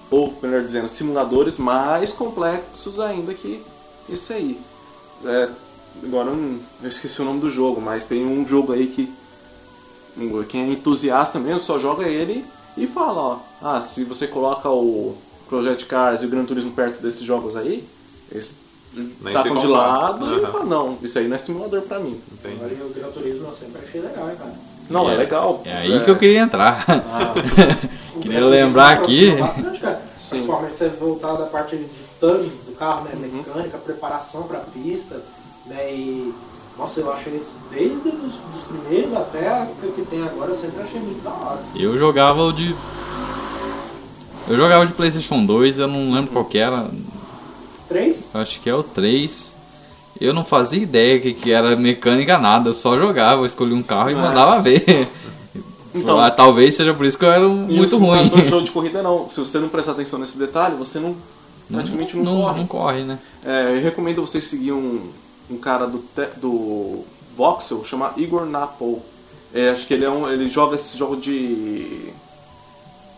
ou 0.08 0.32
melhor 0.40 0.62
dizendo, 0.62 0.88
simuladores 0.88 1.58
mais 1.58 2.12
complexos 2.12 3.00
ainda 3.00 3.34
que 3.34 3.60
esse 4.08 4.32
aí. 4.32 4.60
É, 5.24 5.48
agora 6.04 6.28
eu 6.30 6.36
não- 6.36 6.60
eu 6.80 6.88
esqueci 6.88 7.20
o 7.20 7.24
nome 7.24 7.40
do 7.40 7.50
jogo, 7.50 7.80
mas 7.80 8.04
tem 8.06 8.24
um 8.24 8.46
jogo 8.46 8.72
aí 8.72 8.86
que 8.86 9.12
quem 10.48 10.62
é 10.62 10.72
entusiasta 10.72 11.40
mesmo 11.40 11.60
só 11.60 11.76
joga 11.76 12.06
ele 12.06 12.46
e 12.76 12.86
fala, 12.86 13.20
ó, 13.20 13.38
ah, 13.60 13.80
se 13.80 14.04
você 14.04 14.28
coloca 14.28 14.70
o 14.70 15.16
Project 15.48 15.86
Cars 15.86 16.22
e 16.22 16.26
o 16.26 16.28
Gran 16.28 16.44
Turismo 16.44 16.70
perto 16.70 17.02
desses 17.02 17.22
jogos 17.22 17.56
aí, 17.56 17.84
eles 18.30 18.54
Nem 19.20 19.34
tacam 19.34 19.56
de 19.56 19.66
lado 19.66 20.24
e 20.24 20.34
Aham. 20.44 20.52
falam, 20.52 20.66
não, 20.66 20.98
isso 21.02 21.18
aí 21.18 21.26
não 21.26 21.34
é 21.34 21.38
simulador 21.40 21.82
pra 21.82 21.98
mim. 21.98 22.20
Entendi. 22.32 22.54
Agora 22.62 22.86
o 22.86 22.90
Gran 22.90 23.10
Turismo 23.10 23.48
eu 23.48 23.52
sempre 23.52 23.82
achei 23.82 24.00
legal, 24.00 24.30
hein, 24.30 24.36
cara. 24.38 24.54
Não, 24.88 25.08
é, 25.10 25.14
É, 25.14 25.16
legal. 25.16 25.62
É 25.64 25.76
aí 25.78 26.00
que 26.04 26.10
eu 26.10 26.16
queria 26.18 26.40
entrar. 26.40 26.84
O 28.14 28.20
Queria 28.20 28.44
lembrar 28.46 28.92
aqui- 28.92 29.32
Bastante, 29.32 29.80
cara. 29.80 30.00
Sim. 30.18 30.30
Principalmente 30.36 30.76
você 30.76 30.88
voltar 30.88 31.34
da 31.34 31.46
parte 31.46 31.76
de 31.76 31.84
tuning 32.20 32.50
do 32.64 32.72
carro, 32.78 33.04
né? 33.04 33.10
Uhum. 33.14 33.38
Mecânica, 33.38 33.76
preparação 33.76 34.44
pra 34.44 34.60
pista, 34.60 35.20
né? 35.66 35.92
E. 35.92 36.32
Nossa, 36.78 37.00
eu 37.00 37.12
achei 37.12 37.34
isso 37.36 37.56
desde 37.70 38.08
os 38.08 38.32
dos 38.32 38.62
primeiros 38.68 39.12
até 39.14 39.66
o 39.82 39.92
que 39.92 40.02
tem 40.02 40.22
agora, 40.22 40.52
eu 40.52 40.56
sempre 40.56 40.80
achei 40.82 41.00
muito 41.00 41.22
da 41.22 41.30
hora. 41.30 41.58
Eu 41.76 41.98
jogava 41.98 42.40
o 42.42 42.52
de. 42.52 42.74
Eu 44.48 44.56
jogava 44.56 44.86
de 44.86 44.92
PlayStation 44.92 45.44
2, 45.44 45.78
eu 45.80 45.88
não 45.88 46.12
lembro 46.12 46.32
qual 46.32 46.44
que 46.44 46.58
era, 46.58 46.86
Três? 47.88 48.24
acho 48.32 48.60
que 48.60 48.70
é 48.70 48.74
o 48.74 48.82
3. 48.82 49.54
Eu 50.20 50.32
não 50.32 50.44
fazia 50.44 50.82
ideia 50.82 51.18
que, 51.20 51.32
que 51.34 51.50
era 51.52 51.74
mecânica 51.76 52.38
nada, 52.38 52.72
só 52.72 52.96
jogava, 52.96 53.42
eu 53.42 53.46
escolhi 53.46 53.72
um 53.74 53.82
carro 53.82 54.10
e 54.10 54.12
É. 54.12 54.16
mandava 54.16 54.60
ver. 54.60 55.08
Então- 55.94 56.18
Ah, 56.18 56.30
talvez 56.30 56.74
seja 56.74 56.92
por 56.94 57.06
isso 57.06 57.16
que 57.18 57.24
eu 57.24 57.30
era 57.32 57.46
um- 57.48 57.54
muito 57.66 57.96
ruim. 57.98 58.24
simulador 58.24 58.42
de 58.42 58.48
jogo 58.48 58.64
de 58.64 58.70
corrida 58.72 59.02
não. 59.02 59.28
Se 59.28 59.38
você 59.40 59.58
não 59.58 59.68
prestar 59.68 59.92
atenção 59.92 60.18
nesse 60.18 60.36
detalhe, 60.38 60.74
você 60.76 60.98
não 60.98 61.14
praticamente 61.70 62.16
não, 62.16 62.24
não, 62.24 62.40
corre. 62.42 62.58
não 62.60 62.66
corre, 62.66 63.02
né? 63.02 63.18
É, 63.44 63.76
eu 63.76 63.82
recomendo 63.82 64.20
você 64.26 64.40
seguir 64.40 64.72
um, 64.72 65.00
um 65.50 65.56
cara 65.56 65.86
do, 65.86 65.98
te- 65.98 66.38
do 66.40 67.04
Voxel, 67.36 67.84
chama 67.84 68.12
Igor 68.16 68.44
Napol. 68.46 69.04
É, 69.52 69.70
acho 69.70 69.86
que 69.86 69.94
ele, 69.94 70.04
é 70.04 70.10
um, 70.10 70.28
ele 70.28 70.50
joga 70.50 70.74
esse 70.76 70.98
jogo 70.98 71.16
de, 71.16 72.10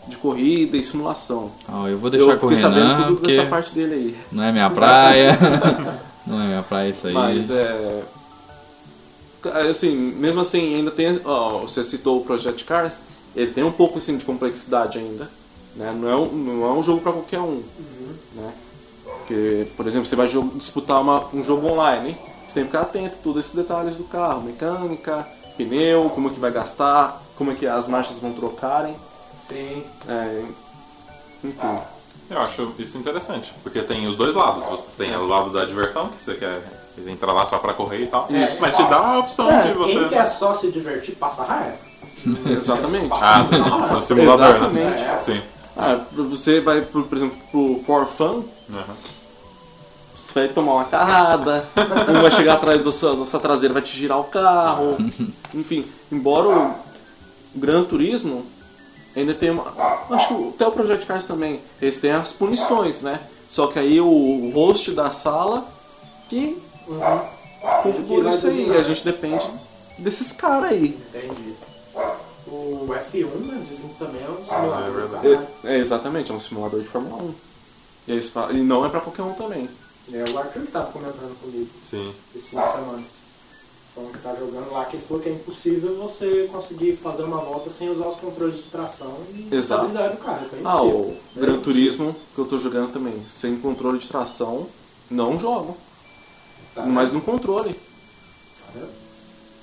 de 0.07 0.17
corrida 0.19 0.77
e 0.77 0.85
simulação. 0.85 1.51
Ó, 1.67 1.89
eu 1.89 1.97
vou 1.99 2.11
deixar 2.11 2.33
eu 2.33 2.39
com 2.39 2.47
o 2.49 2.57
sabendo 2.57 2.75
Renan, 2.75 3.03
tudo 3.05 3.17
porque 3.17 3.37
dessa 3.37 3.49
parte 3.49 3.75
dele 3.75 3.95
aí. 3.95 4.17
não 4.31 4.45
é 4.45 4.53
minha 4.53 4.69
praia. 4.71 5.37
não 6.27 6.41
é 6.43 6.47
minha 6.47 6.63
praia 6.63 6.89
isso 6.91 7.07
aí. 7.07 7.13
Mas 7.13 7.51
é. 7.51 8.03
Assim, 9.71 9.95
mesmo 9.95 10.41
assim, 10.41 10.75
ainda 10.75 10.91
tem. 10.91 11.21
Ó, 11.25 11.59
você 11.61 11.85
citou 11.85 12.19
o 12.21 12.25
Project 12.25 12.65
Cars, 12.65 12.95
ele 13.35 13.53
tem 13.53 13.63
um 13.63 13.71
pouco 13.73 13.99
assim, 13.99 14.17
de 14.17 14.25
complexidade 14.25 14.99
ainda. 14.99 15.29
Né? 15.77 15.95
Não, 15.97 16.09
é 16.09 16.17
um, 16.17 16.27
não 16.33 16.67
é 16.67 16.73
um 16.73 16.83
jogo 16.83 17.01
pra 17.01 17.13
qualquer 17.13 17.39
um. 17.41 17.63
Né? 18.35 18.53
Porque, 19.05 19.67
por 19.77 19.87
exemplo, 19.87 20.07
você 20.09 20.17
vai 20.17 20.29
jogo- 20.29 20.57
disputar 20.59 21.01
uma- 21.01 21.27
um 21.33 21.45
jogo 21.45 21.67
online, 21.69 22.17
você 22.49 22.55
tem 22.55 22.63
que 22.65 22.71
ficar 22.71 22.81
atento 22.83 23.15
a 23.21 23.23
todos 23.23 23.45
esses 23.45 23.55
detalhes 23.55 23.95
do 23.97 24.05
carro, 24.05 24.43
mecânica, 24.43 25.27
pneu, 25.57 26.11
como 26.15 26.29
é 26.29 26.33
que 26.33 26.41
vai 26.41 26.51
gastar, 26.51 27.23
como 27.37 27.53
é 27.53 27.55
que 27.55 27.67
as 27.67 27.87
marchas 27.87 28.19
vão 28.19 28.33
trocarem. 28.33 28.97
Sim. 29.47 29.85
é, 30.09 30.43
enfim. 31.45 31.79
Eu 32.31 32.41
acho 32.41 32.73
isso 32.79 32.99
interessante, 32.99 33.53
porque 33.63 33.81
tem 33.83 34.07
os 34.09 34.17
dois 34.17 34.35
lados. 34.35 34.65
Você 34.67 34.89
tem 34.99 35.15
o 35.17 35.27
lado 35.27 35.51
da 35.51 35.65
diversão, 35.65 36.09
que 36.09 36.19
você 36.21 36.35
quer 36.35 36.61
entrar 37.07 37.33
lá 37.33 37.47
só 37.47 37.59
pra 37.59 37.73
correr 37.73 38.03
e 38.03 38.07
tal. 38.07 38.27
Isso. 38.31 38.57
Mas 38.61 38.75
te 38.77 38.83
dá 38.85 38.97
a 38.97 39.19
opção 39.21 39.51
É, 39.51 39.69
de 39.69 39.73
você. 39.75 39.93
quem 39.93 40.09
quer 40.09 40.27
só 40.27 40.53
se 40.55 40.71
divertir, 40.73 41.15
passa 41.15 41.45
raiva. 41.45 41.77
Exatamente. 42.51 43.11
Ah, 43.13 43.45
no 43.93 44.03
simulador, 44.03 44.57
Exatamente. 44.57 45.03
né? 45.03 45.21
Sim. 45.21 45.43
Ah, 45.77 46.01
você 46.13 46.61
vai, 46.61 46.81
por, 46.81 47.05
por 47.05 47.17
exemplo, 47.19 47.37
pro 47.51 47.81
For 47.87 48.07
Fun, 48.07 48.43
Uhum. 48.69 48.83
Você 50.17 50.33
vai 50.41 50.49
tomar 50.49 50.73
uma 50.75 50.85
carrada, 50.87 51.69
um 52.09 52.21
vai 52.23 52.31
chegar 52.33 52.55
atrás 52.55 52.83
da 52.85 52.91
sua, 52.91 53.15
da 53.15 53.27
sua 53.27 53.39
traseira, 53.39 53.73
vai 53.73 53.83
te 53.83 53.97
girar 53.97 54.19
o 54.19 54.25
carro. 54.25 54.97
Enfim, 55.55 55.85
embora 56.11 56.49
o 56.49 56.75
Gran 57.55 57.85
Turismo 57.85 58.45
ainda 59.21 59.35
tem 59.35 59.51
uma. 59.51 59.65
Acho 60.11 60.29
que 60.29 60.49
até 60.55 60.67
o 60.67 60.73
Project 60.73 61.07
Cars 61.07 61.25
também, 61.27 61.61
eles 61.81 62.01
têm 62.01 62.13
as 62.13 62.33
punições, 62.33 63.03
né? 63.03 63.21
Só 63.51 63.67
que 63.69 63.79
aí 63.79 64.01
o 64.01 64.51
host 64.55 64.91
da 64.93 65.11
sala 65.13 65.67
que 66.29 66.61
configura 67.83 68.31
isso 68.31 68.47
aí. 68.47 68.69
E 68.69 68.77
a 68.77 68.83
gente 68.83 69.05
depende 69.05 69.49
desses 69.99 70.33
caras 70.33 70.71
aí. 70.71 70.99
Entendi. 71.09 71.55
O 72.49 72.87
F1, 72.89 73.27
né, 73.47 73.65
dizem 73.69 73.89
que 73.89 73.95
também 73.99 74.23
é 74.23 74.29
um 74.29 74.37
Ah, 74.49 74.55
é 74.55 74.61
simulador. 74.61 74.93
verdade. 74.93 75.47
É, 75.65 75.75
é, 75.75 75.79
exatamente, 75.79 76.31
é 76.31 76.35
um 76.35 76.39
simulador 76.41 76.81
de 76.81 76.87
Fórmula 76.87 77.23
1. 77.23 77.35
E, 78.07 78.13
eles 78.13 78.31
falam, 78.31 78.53
e 78.53 78.63
não 78.63 78.85
é 78.85 78.89
pra 78.89 79.01
qualquer 79.01 79.23
um 79.23 79.33
também. 79.33 79.69
É, 80.13 80.25
o 80.31 80.39
Arthur 80.39 80.65
tava 80.73 80.93
comentando 80.93 81.37
comigo 81.41 81.69
Sim. 81.91 82.15
esse 82.35 82.49
fim 82.51 82.57
de 82.57 82.71
semana. 82.71 83.03
Falando 83.97 84.13
que 84.13 84.19
tá 84.19 84.35
jogando 84.35 84.71
lá, 84.73 84.85
que 84.85 84.97
ele 84.97 85.05
falou 85.07 85.23
que 85.23 85.31
é 85.31 85.33
impossível 85.33 85.97
você 85.97 86.51
conseguir 86.53 86.97
fazer 86.97 87.23
uma 87.23 87.39
volta 87.39 87.71
sem 87.71 87.89
usar 87.89 88.09
os 88.09 88.17
controles 88.17 88.57
de 88.57 88.65
tração 88.65 89.17
e 89.31 89.49
Exato. 89.51 89.87
estabilidade 89.87 90.17
do 90.17 90.23
carro. 90.23 90.49
que 90.51 90.57
É 90.57 90.61
Ah, 90.65 90.83
o 90.83 91.17
É 91.35 91.41
Gran. 91.41 91.59
Turismo 91.61 92.15
que 92.35 92.39
eu 92.39 92.45
tô 92.45 92.59
jogando 92.59 92.93
também, 92.93 93.15
sem 93.31 93.57
controle 93.59 93.99
de 93.99 94.07
tração, 94.07 94.67
não 95.11 95.41
jogo. 95.41 95.79
Tá, 96.75 96.85
Mas 96.85 97.11
no 97.11 97.23
controle. 97.23 97.75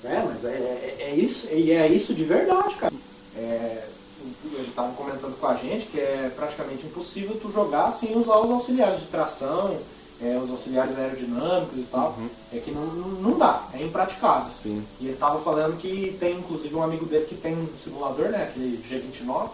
É, 0.02 0.22
mas 0.28 0.44
é, 0.44 0.48
é, 0.48 0.96
é 1.10 1.14
isso, 1.14 1.46
e 1.52 1.70
é 1.70 1.86
isso 1.86 2.12
de 2.12 2.24
verdade, 2.24 2.74
cara. 2.74 2.92
É, 3.36 3.84
ele 4.52 4.72
comentando 4.96 5.38
com 5.38 5.46
a 5.46 5.54
gente 5.54 5.86
que 5.86 6.00
é 6.00 6.32
praticamente 6.34 6.84
impossível 6.86 7.38
tu 7.40 7.52
jogar 7.52 7.92
sem 7.92 8.16
usar 8.16 8.38
os 8.38 8.50
auxiliares 8.50 9.00
de 9.00 9.06
tração, 9.06 9.78
é, 10.22 10.38
os 10.38 10.50
auxiliares 10.50 10.96
aerodinâmicos 10.98 11.78
e 11.78 11.82
tal. 11.84 12.16
É 12.52 12.58
que 12.58 12.70
não, 12.70 12.86
não 12.86 13.38
dá, 13.38 13.64
é 13.74 13.82
impraticável. 13.82 14.50
Sim. 14.50 14.84
E 15.00 15.08
ele 15.08 15.16
tava 15.16 15.40
falando 15.40 15.76
que 15.78 16.16
tem 16.20 16.38
inclusive 16.38 16.74
um 16.74 16.82
amigo 16.82 17.04
dele 17.06 17.26
que 17.26 17.34
tem 17.34 17.54
um 17.54 17.68
simulador, 17.82 18.28
né? 18.30 18.44
Aquele 18.44 18.76
G29. 18.88 19.48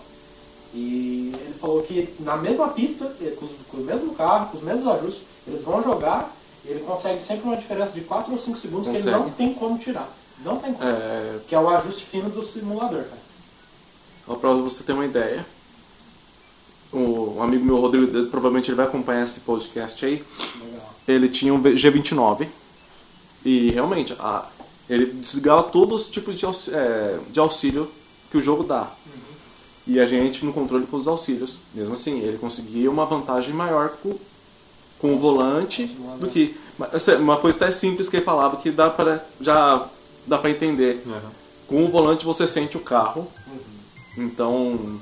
E 0.72 1.32
ele 1.40 1.54
falou 1.61 1.82
que 1.82 2.14
na 2.20 2.36
mesma 2.36 2.68
pista, 2.68 3.04
com, 3.38 3.44
os- 3.44 3.50
com 3.70 3.76
o 3.78 3.80
mesmo 3.80 4.14
carro, 4.14 4.50
com 4.50 4.58
os 4.58 4.62
mesmos 4.62 4.86
ajustes, 4.86 5.22
eles 5.46 5.62
vão 5.62 5.82
jogar 5.82 6.30
e 6.64 6.68
ele 6.68 6.80
consegue 6.80 7.20
sempre 7.22 7.44
uma 7.46 7.56
diferença 7.56 7.90
de 7.92 8.02
4 8.02 8.30
ou 8.32 8.38
5 8.38 8.56
segundos 8.58 8.84
que 8.88 8.90
ele 8.96 9.02
Consegue. 9.02 9.18
não 9.18 9.30
tem 9.30 9.54
como 9.54 9.78
tirar. 9.78 10.08
Não 10.44 10.58
tem 10.58 10.72
como. 10.72 10.88
É, 10.88 11.38
Que 11.48 11.54
é 11.54 11.58
o 11.61 11.68
ajuste 11.68 12.04
fino 12.04 12.30
do 12.30 12.42
simulador, 12.44 13.02
cara. 13.02 13.20
só 14.26 14.34
pra 14.36 14.50
você 14.52 14.84
ter 14.84 14.92
uma 14.92 15.04
ideia. 15.04 15.44
O, 16.93 17.36
um 17.38 17.43
amigo 17.43 17.64
meu, 17.64 17.78
Rodrigo, 17.80 18.26
provavelmente 18.26 18.68
ele 18.70 18.76
vai 18.76 18.86
acompanhar 18.86 19.24
esse 19.24 19.41
podcast 19.41 20.05
aí. 20.05 20.24
Legal. 20.64 20.95
Ele 21.07 21.28
tinha 21.28 21.55
um 21.55 21.62
G29. 21.62 22.49
E 23.45 23.70
realmente, 23.70 24.14
a, 24.18 24.47
ele 24.88 25.07
desligava 25.07 25.62
todos 25.64 26.03
os 26.03 26.09
tipos 26.09 26.36
de, 26.36 26.45
aux- 26.45 26.68
é, 26.68 27.18
de 27.30 27.38
auxílio 27.41 27.88
que 28.30 28.36
o 28.36 28.43
jogo 28.43 28.64
dá. 28.64 28.88
E 29.86 29.99
a 29.99 30.07
gente 30.07 30.45
no 30.45 30.53
controle 30.53 30.86
com 30.86 30.97
os 30.97 31.09
auxílios. 31.09 31.59
Mesmo 31.74 31.95
assim, 31.95 32.20
ele 32.20 32.38
conseguia 32.38 32.91
uma 32.91 33.07
vantagem 33.07 33.55
maior 33.55 33.91
com, 34.03 34.14
com 34.99 35.14
o 35.14 35.18
volante 35.18 35.86
do 36.18 36.28
que. 36.28 36.55
Uma 37.20 37.36
coisa 37.36 37.57
até 37.57 37.70
simples 37.72 38.09
que 38.09 38.16
ele 38.16 38.24
falava 38.24 38.57
que 38.59 38.70
dá 38.70 38.88
para 38.91 39.24
já 39.41 39.86
dá 40.26 40.38
para 40.38 40.51
entender. 40.51 41.03
Aham. 41.07 41.30
Com 41.66 41.84
o 41.84 41.88
volante 41.88 42.24
você 42.24 42.47
sente 42.47 42.76
o 42.76 42.80
carro. 42.80 43.26
Então, 44.16 45.01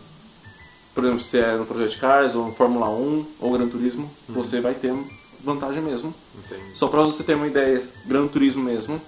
por 0.99 1.05
exemplo, 1.05 1.23
se 1.23 1.39
é 1.39 1.55
no 1.55 1.65
Project 1.65 1.97
Cars 2.01 2.35
ou 2.35 2.47
no 2.47 2.53
Fórmula 2.53 2.89
1 2.89 3.27
ou 3.39 3.53
Gran 3.53 3.69
Turismo, 3.69 4.11
você 4.29 4.61
vai 4.61 4.75
ter 4.75 4.93
vantagem 5.45 5.81
mesmo. 5.81 6.13
Entendi. 6.37 6.77
Só 6.77 6.89
pra 6.89 7.03
você 7.03 7.23
ter 7.23 7.37
uma 7.37 7.47
ideia, 7.47 7.81
Gran 8.05 8.27
Turismo 8.27 8.65
mesmo. 8.65 9.01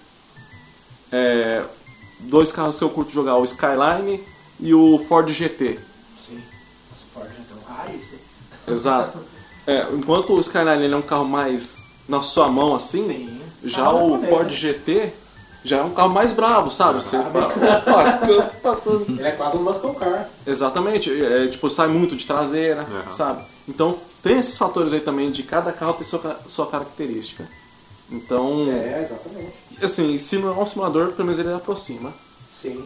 É, 1.11 1.65
dois 2.21 2.53
carros 2.53 2.79
que 2.79 2.85
eu 2.85 2.91
curto 2.91 3.11
jogar, 3.11 3.39
o 3.39 3.45
Skyline 3.45 4.23
e 4.61 4.73
o 4.73 5.05
Ford 5.09 5.29
GT. 5.29 5.81
Sim. 6.17 6.41
Esse 6.93 7.05
Ford 7.13 7.29
então, 7.29 7.59
ah, 7.69 7.87
isso. 7.93 8.15
Exato. 8.71 9.19
É, 9.67 9.89
enquanto 9.93 10.35
o 10.35 10.39
Skyline 10.39 10.93
é 10.93 10.97
um 10.97 11.03
carro 11.03 11.25
mais 11.25 11.87
na 12.09 12.23
sua 12.23 12.49
mão 12.49 12.73
assim, 12.73 13.09
Sim. 13.09 13.41
já 13.65 13.83
Carro 13.83 14.15
o 14.15 14.27
Ford 14.29 14.49
né? 14.49 14.57
GT 14.57 15.13
já 15.65 15.79
é 15.79 15.83
um 15.83 15.91
carro 15.91 16.09
mais 16.11 16.33
bravo, 16.33 16.71
sabe? 16.71 17.03
Você 17.03 17.17
"Opa, 17.17 18.21
Ele 19.09 19.23
é 19.27 19.31
quase 19.33 19.57
um 19.57 19.63
muscle 19.63 19.95
car. 19.95 20.29
Exatamente, 20.47 21.11
é, 21.23 21.49
tipo, 21.49 21.69
sai 21.69 21.89
muito 21.89 22.17
de 22.17 22.27
traseira, 22.27 22.83
Aham. 22.83 23.13
sabe? 23.13 23.45
Então 23.69 23.97
tem 24.23 24.39
esses 24.39 24.57
fatores 24.57 24.93
aí 24.93 25.01
também 25.01 25.31
de 25.31 25.43
cada 25.43 25.73
carro 25.73 25.95
ter 25.95 26.05
sua, 26.05 26.39
sua 26.49 26.67
característica. 26.67 27.47
Então, 28.11 28.67
É, 28.71 29.03
exatamente. 29.05 29.53
assim, 29.83 30.19
se 30.19 30.37
não 30.39 30.49
é 30.49 30.53
um 30.63 30.67
simulador, 30.67 31.13
pelo 31.13 31.27
menos 31.29 31.39
ele 31.39 31.53
aproxima. 31.55 32.13
Sim. 32.53 32.85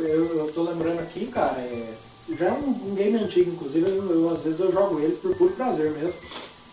Eu, 0.00 0.36
eu 0.38 0.52
tô 0.52 0.62
lembrando 0.62 1.00
aqui, 1.00 1.26
cara, 1.26 1.58
é, 1.58 1.94
já 2.36 2.46
é 2.46 2.52
um, 2.52 2.90
um 2.90 2.94
game 2.94 3.16
antigo, 3.18 3.50
inclusive, 3.52 3.88
eu, 3.88 4.10
eu, 4.10 4.30
às 4.34 4.40
vezes 4.42 4.58
eu 4.60 4.72
jogo 4.72 4.98
ele 5.00 5.16
por 5.16 5.34
puro 5.36 5.52
prazer 5.52 5.90
mesmo. 5.92 6.14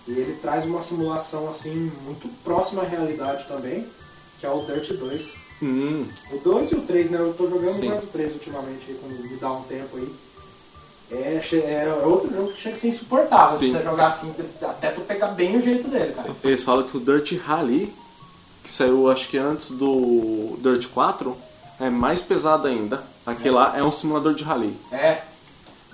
E 0.08 0.12
ele 0.12 0.38
traz 0.42 0.66
uma 0.66 0.82
simulação 0.82 1.48
assim 1.50 1.92
muito 2.06 2.28
próxima 2.44 2.82
à 2.82 2.86
realidade 2.86 3.46
também, 3.48 3.86
que 4.44 4.48
é 4.48 4.50
o 4.50 4.60
Dirt 4.66 4.92
2. 4.92 5.34
Hum, 5.62 6.06
O 6.30 6.38
2 6.40 6.72
e 6.74 6.76
o 6.76 6.82
3, 6.82 7.12
né? 7.12 7.18
Eu 7.18 7.34
tô 7.34 7.50
jogando 7.50 7.74
Sim. 7.76 7.88
mais 7.88 8.04
o 8.04 8.08
3 8.08 8.34
ultimamente, 8.34 8.94
quando 9.00 9.18
me 9.24 9.38
dá 9.38 9.54
um 9.54 9.62
tempo 9.64 9.96
aí. 9.96 10.14
É, 11.10 11.42
é 11.58 12.02
outro 12.04 12.30
jogo 12.34 12.52
que 12.52 12.62
chega 12.62 12.76
a 12.76 12.80
ser 12.80 12.88
insuportável 12.90 13.58
Sim. 13.58 13.72
você 13.72 13.82
jogar 13.84 14.08
assim, 14.08 14.34
até 14.62 14.90
tu 14.90 15.00
pegar 15.02 15.28
bem 15.28 15.56
o 15.56 15.62
jeito 15.62 15.88
dele, 15.88 16.12
cara. 16.14 16.30
eles 16.44 16.64
falam 16.64 16.86
que 16.86 16.98
o 16.98 17.00
Dirt 17.00 17.38
Rally, 17.46 17.94
que 18.64 18.70
saiu 18.72 19.10
acho 19.10 19.30
que 19.30 19.38
antes 19.38 19.72
do 19.72 20.58
Dirt 20.60 20.88
4, 20.90 21.38
é 21.80 21.90
mais 21.90 22.22
pesado 22.22 22.68
ainda. 22.68 23.02
Aquele 23.26 23.56
lá 23.56 23.78
é 23.78 23.84
um 23.84 23.92
simulador 23.92 24.34
de 24.34 24.44
rally. 24.44 24.76
É. 24.92 25.22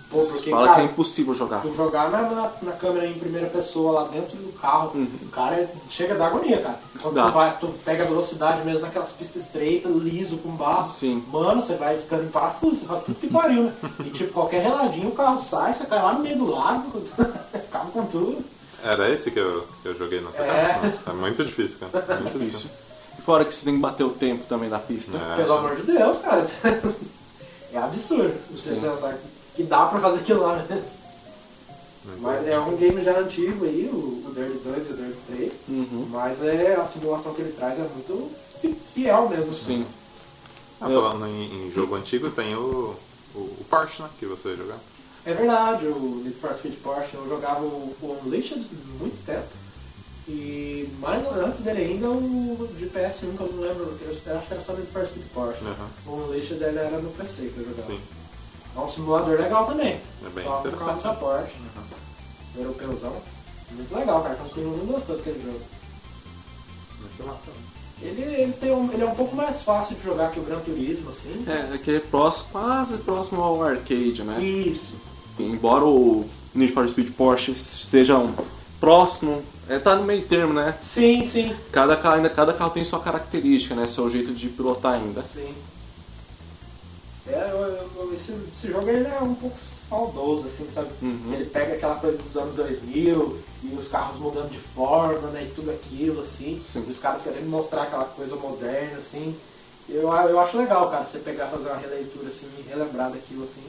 Pô, 0.10 0.22
porque, 0.26 0.50
Fala 0.50 0.66
cara, 0.66 0.76
que 0.76 0.82
é 0.82 0.86
impossível 0.86 1.36
jogar. 1.36 1.62
Tu 1.62 1.76
jogar 1.76 2.10
na, 2.10 2.22
na, 2.24 2.52
na 2.64 2.72
câmera 2.72 3.06
em 3.06 3.14
primeira 3.14 3.46
pessoa 3.48 4.02
lá 4.02 4.08
dentro 4.08 4.36
do 4.38 4.52
carro, 4.60 4.92
o 4.96 5.30
cara 5.30 5.56
é- 5.56 5.70
chega 5.88 6.16
da 6.16 6.26
agonia, 6.26 6.60
cara. 6.62 6.80
Quando 7.00 7.14
Dá. 7.14 7.28
tu, 7.28 7.32
vai, 7.32 7.58
tu 7.60 7.68
pega 7.86 8.04
a 8.04 8.08
velocidade 8.08 8.66
mesmo 8.66 8.82
naquelas 8.82 9.12
pistas 9.12 9.44
estreitas, 9.44 9.92
liso, 9.92 10.38
com 10.38 10.50
barro. 10.50 10.88
Sim. 10.88 11.24
Mano, 11.28 11.62
você 11.62 11.76
vai 11.76 11.96
ficando 12.00 12.24
em 12.24 12.30
parafuso, 12.30 12.78
você 12.78 12.86
fala 12.88 13.02
tudo 13.02 13.20
que 13.20 13.28
pariu, 13.28 13.64
né? 13.66 13.74
E 14.04 14.10
tipo, 14.10 14.34
qualquer 14.34 14.64
reladinho 14.64 15.10
o 15.10 15.16
carro 15.16 15.40
sai, 15.44 15.74
você 15.74 15.86
cai 15.86 16.02
lá 16.02 16.14
no 16.14 16.22
meio 16.22 16.38
do 16.38 16.50
lago, 16.50 17.02
carro 17.72 17.92
com 17.92 18.06
tudo. 18.08 18.44
Era 18.84 19.10
esse 19.14 19.30
que 19.30 19.38
eu, 19.40 19.68
que 19.84 19.90
eu 19.90 19.98
joguei 19.98 20.22
no 20.22 20.32
seu 20.34 20.44
É. 20.44 20.80
Nossa, 20.82 21.10
é 21.10 21.14
muito 21.14 21.46
difícil, 21.46 21.78
cara. 21.80 22.20
Muito 22.22 22.44
Isso. 22.44 22.68
E 23.18 23.22
fora 23.22 23.46
que 23.46 23.54
você 23.54 23.64
tem 23.66 23.76
que 23.76 23.80
bater 23.82 24.04
o 24.06 24.10
tempo 24.10 24.46
também 24.50 24.70
na 24.70 24.80
pista. 24.80 25.18
É. 25.18 25.36
Pelo 25.36 25.54
amor 25.54 25.76
de 25.76 25.84
Deus, 25.84 26.18
cara. 26.18 26.48
É 27.72 27.78
absurdo 27.78 28.34
você 28.50 28.74
Sim. 28.74 28.82
pensar 28.82 29.14
que, 29.14 29.20
que 29.60 29.64
dá 29.66 29.88
pra 29.88 30.00
fazer 30.00 30.20
aquilo 30.20 30.42
lá 30.44 30.56
mesmo. 30.56 30.86
Muito 32.06 32.22
Mas 32.22 32.48
é 32.48 32.58
um 32.58 32.78
game 32.78 33.04
já 33.04 33.20
antigo 33.20 33.66
aí, 33.66 33.90
o, 33.92 33.98
o 34.26 34.32
Dirt 34.34 34.64
2 34.64 34.88
e 34.88 34.94
o 34.94 34.96
Dirt 34.96 35.16
3. 35.28 35.52
Uhum. 35.68 36.08
Mas 36.10 36.42
é, 36.42 36.76
a 36.76 36.86
simulação 36.86 37.34
que 37.34 37.42
ele 37.42 37.52
traz 37.52 37.78
é 37.78 37.82
muito 37.82 38.32
fi- 38.62 38.78
fiel 38.94 39.28
mesmo. 39.28 39.54
Sim. 39.54 39.86
Ah, 40.80 40.86
falando 40.88 41.28
em, 41.28 41.68
em 41.68 41.72
jogo 41.74 41.96
antigo, 41.96 42.30
tem 42.32 42.56
o, 42.56 42.96
o, 43.36 43.38
o 43.38 43.66
Porsche, 43.70 44.02
né? 44.02 44.08
Que 44.18 44.26
você 44.26 44.56
jogar. 44.56 44.78
É 45.26 45.34
verdade, 45.34 45.88
o 45.88 46.22
Need 46.24 46.40
for 46.40 46.54
Speed 46.56 46.76
Porsche, 46.76 47.16
eu 47.16 47.28
jogava 47.28 47.60
o, 47.66 47.94
o 48.02 48.20
Unleashed 48.24 48.66
muito 48.98 49.26
tempo. 49.26 49.44
E 50.30 50.88
mais 51.00 51.26
antes 51.36 51.60
dele 51.60 51.82
ainda 51.82 52.08
o 52.10 52.70
de 52.78 52.86
PS1, 52.86 53.36
que 53.36 53.42
eu 53.44 53.52
não 53.52 53.62
lembro, 53.62 53.94
eu 54.02 54.38
acho 54.38 54.48
que 54.48 54.54
era 54.54 54.62
só 54.62 54.72
Need 54.72 54.88
for 54.90 55.06
Speed 55.06 55.26
Porsche. 55.34 55.66
Aham. 55.66 55.90
O 56.08 56.12
Unleashed 56.24 56.58
dele 56.60 56.78
era 56.80 56.98
no 56.98 57.10
PC 57.12 57.52
que 57.54 57.58
eu 57.60 57.66
jogava. 57.66 57.88
Sim. 57.92 58.00
É 58.76 58.80
um 58.80 58.90
simulador 58.90 59.40
legal 59.40 59.66
também. 59.66 60.00
É 60.26 60.30
bem 60.34 60.44
só 60.44 60.60
interessante. 60.60 61.04
da 61.04 61.14
Porsche. 61.14 61.54
Europeuzão. 62.58 63.16
Muito 63.72 63.96
legal, 63.96 64.22
cara. 64.22 64.34
Então, 64.36 64.46
um 64.46 64.50
clima 64.50 64.70
muito 64.72 64.94
gostoso 64.94 65.20
aquele 65.20 65.44
jogo. 65.44 65.60
Muito 67.00 67.28
massa. 67.28 67.70
Ele, 68.02 68.22
ele, 68.22 68.54
tem 68.54 68.72
um, 68.72 68.92
ele 68.94 69.04
é 69.04 69.06
um 69.06 69.16
pouco 69.16 69.36
mais 69.36 69.62
fácil 69.62 69.96
de 69.96 70.04
jogar 70.04 70.32
que 70.32 70.40
o 70.40 70.44
Gran 70.44 70.60
Turismo, 70.60 71.10
assim. 71.10 71.44
É, 71.48 71.74
aquele 71.74 71.98
é 71.98 72.00
próximo, 72.00 72.48
quase 72.52 72.98
próximo 73.00 73.42
ao 73.42 73.62
arcade, 73.62 74.24
né? 74.24 74.42
Isso. 74.42 74.96
Embora 75.38 75.86
o 75.86 76.26
Need 76.56 76.72
for 76.72 76.88
Speed 76.88 77.12
Porsche 77.12 77.54
seja 77.56 78.18
um 78.18 78.34
próximo, 78.80 79.44
é, 79.68 79.78
tá 79.78 79.96
no 79.96 80.04
meio 80.04 80.22
termo, 80.22 80.54
né? 80.54 80.76
Sim, 80.82 81.24
sim. 81.24 81.54
Cada 81.72 81.98
carro, 81.98 82.16
ainda, 82.16 82.30
cada 82.30 82.54
carro 82.54 82.72
tem 82.72 82.84
sua 82.86 83.00
característica, 83.00 83.76
né? 83.76 83.86
Seu 83.88 84.10
jeito 84.10 84.32
de 84.32 84.48
pilotar 84.48 84.94
ainda. 84.94 85.22
Sim. 85.34 85.54
É, 87.32 87.50
eu- 87.52 88.04
eu- 88.04 88.14
esse, 88.14 88.32
esse 88.32 88.68
jogo 88.72 88.90
ele 88.90 89.08
é 89.08 89.20
um 89.22 89.36
pouco 89.36 89.58
saudoso, 89.90 90.48
assim, 90.48 90.68
sabe? 90.74 90.90
Uhum. 91.02 91.34
Ele 91.34 91.46
pega 91.46 91.74
aquela 91.76 91.96
coisa 91.96 92.18
dos 92.18 92.36
anos 92.36 92.54
2000 92.56 93.38
e 93.64 93.76
os 93.76 93.88
carros 93.88 94.18
mudando 94.20 94.50
de 94.50 94.58
forma, 94.60 95.30
né? 95.30 95.44
E 95.44 95.54
tudo 95.54 95.70
aquilo, 95.72 96.22
assim. 96.22 96.60
Sim. 96.60 96.84
E 96.88 96.92
os 96.92 97.00
caras 97.00 97.22
querendo 97.22 97.50
mostrar 97.50 97.84
aquela 97.84 98.06
coisa 98.06 98.36
moderna, 98.36 98.98
assim. 98.98 99.36
Eu, 99.88 100.02
eu 100.12 100.40
acho 100.40 100.58
legal, 100.58 100.90
cara, 100.92 101.04
você 101.06 101.20
pegar 101.20 101.48
fazer 101.48 101.68
uma 101.68 101.78
releitura, 101.78 102.30
assim, 102.30 102.48
e 102.60 102.70
relembrar 102.70 103.12
daquilo, 103.12 103.44
assim. 103.44 103.64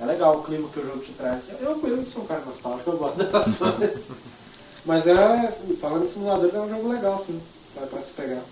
É 0.00 0.04
legal 0.06 0.38
o 0.38 0.42
clima 0.42 0.68
que 0.68 0.80
o 0.80 0.84
jogo 0.86 1.00
te 1.00 1.12
traz. 1.12 1.44
Eu, 1.60 1.78
eu 1.86 2.04
sou 2.04 2.22
um 2.22 2.26
cara 2.26 2.40
nostálgico, 2.40 2.90
eu 2.90 2.96
gosto 2.98 3.16
dessas 3.22 3.56
coisas. 3.58 4.06
Mas 4.84 5.06
é, 5.06 5.52
falando 5.80 6.04
em 6.04 6.08
simuladores, 6.08 6.54
é 6.54 6.60
um 6.60 6.68
jogo 6.68 6.88
legal, 6.88 7.18
sim, 7.18 7.40
pra, 7.74 7.86
pra 7.86 8.00
se 8.02 8.10
pegar. 8.12 8.42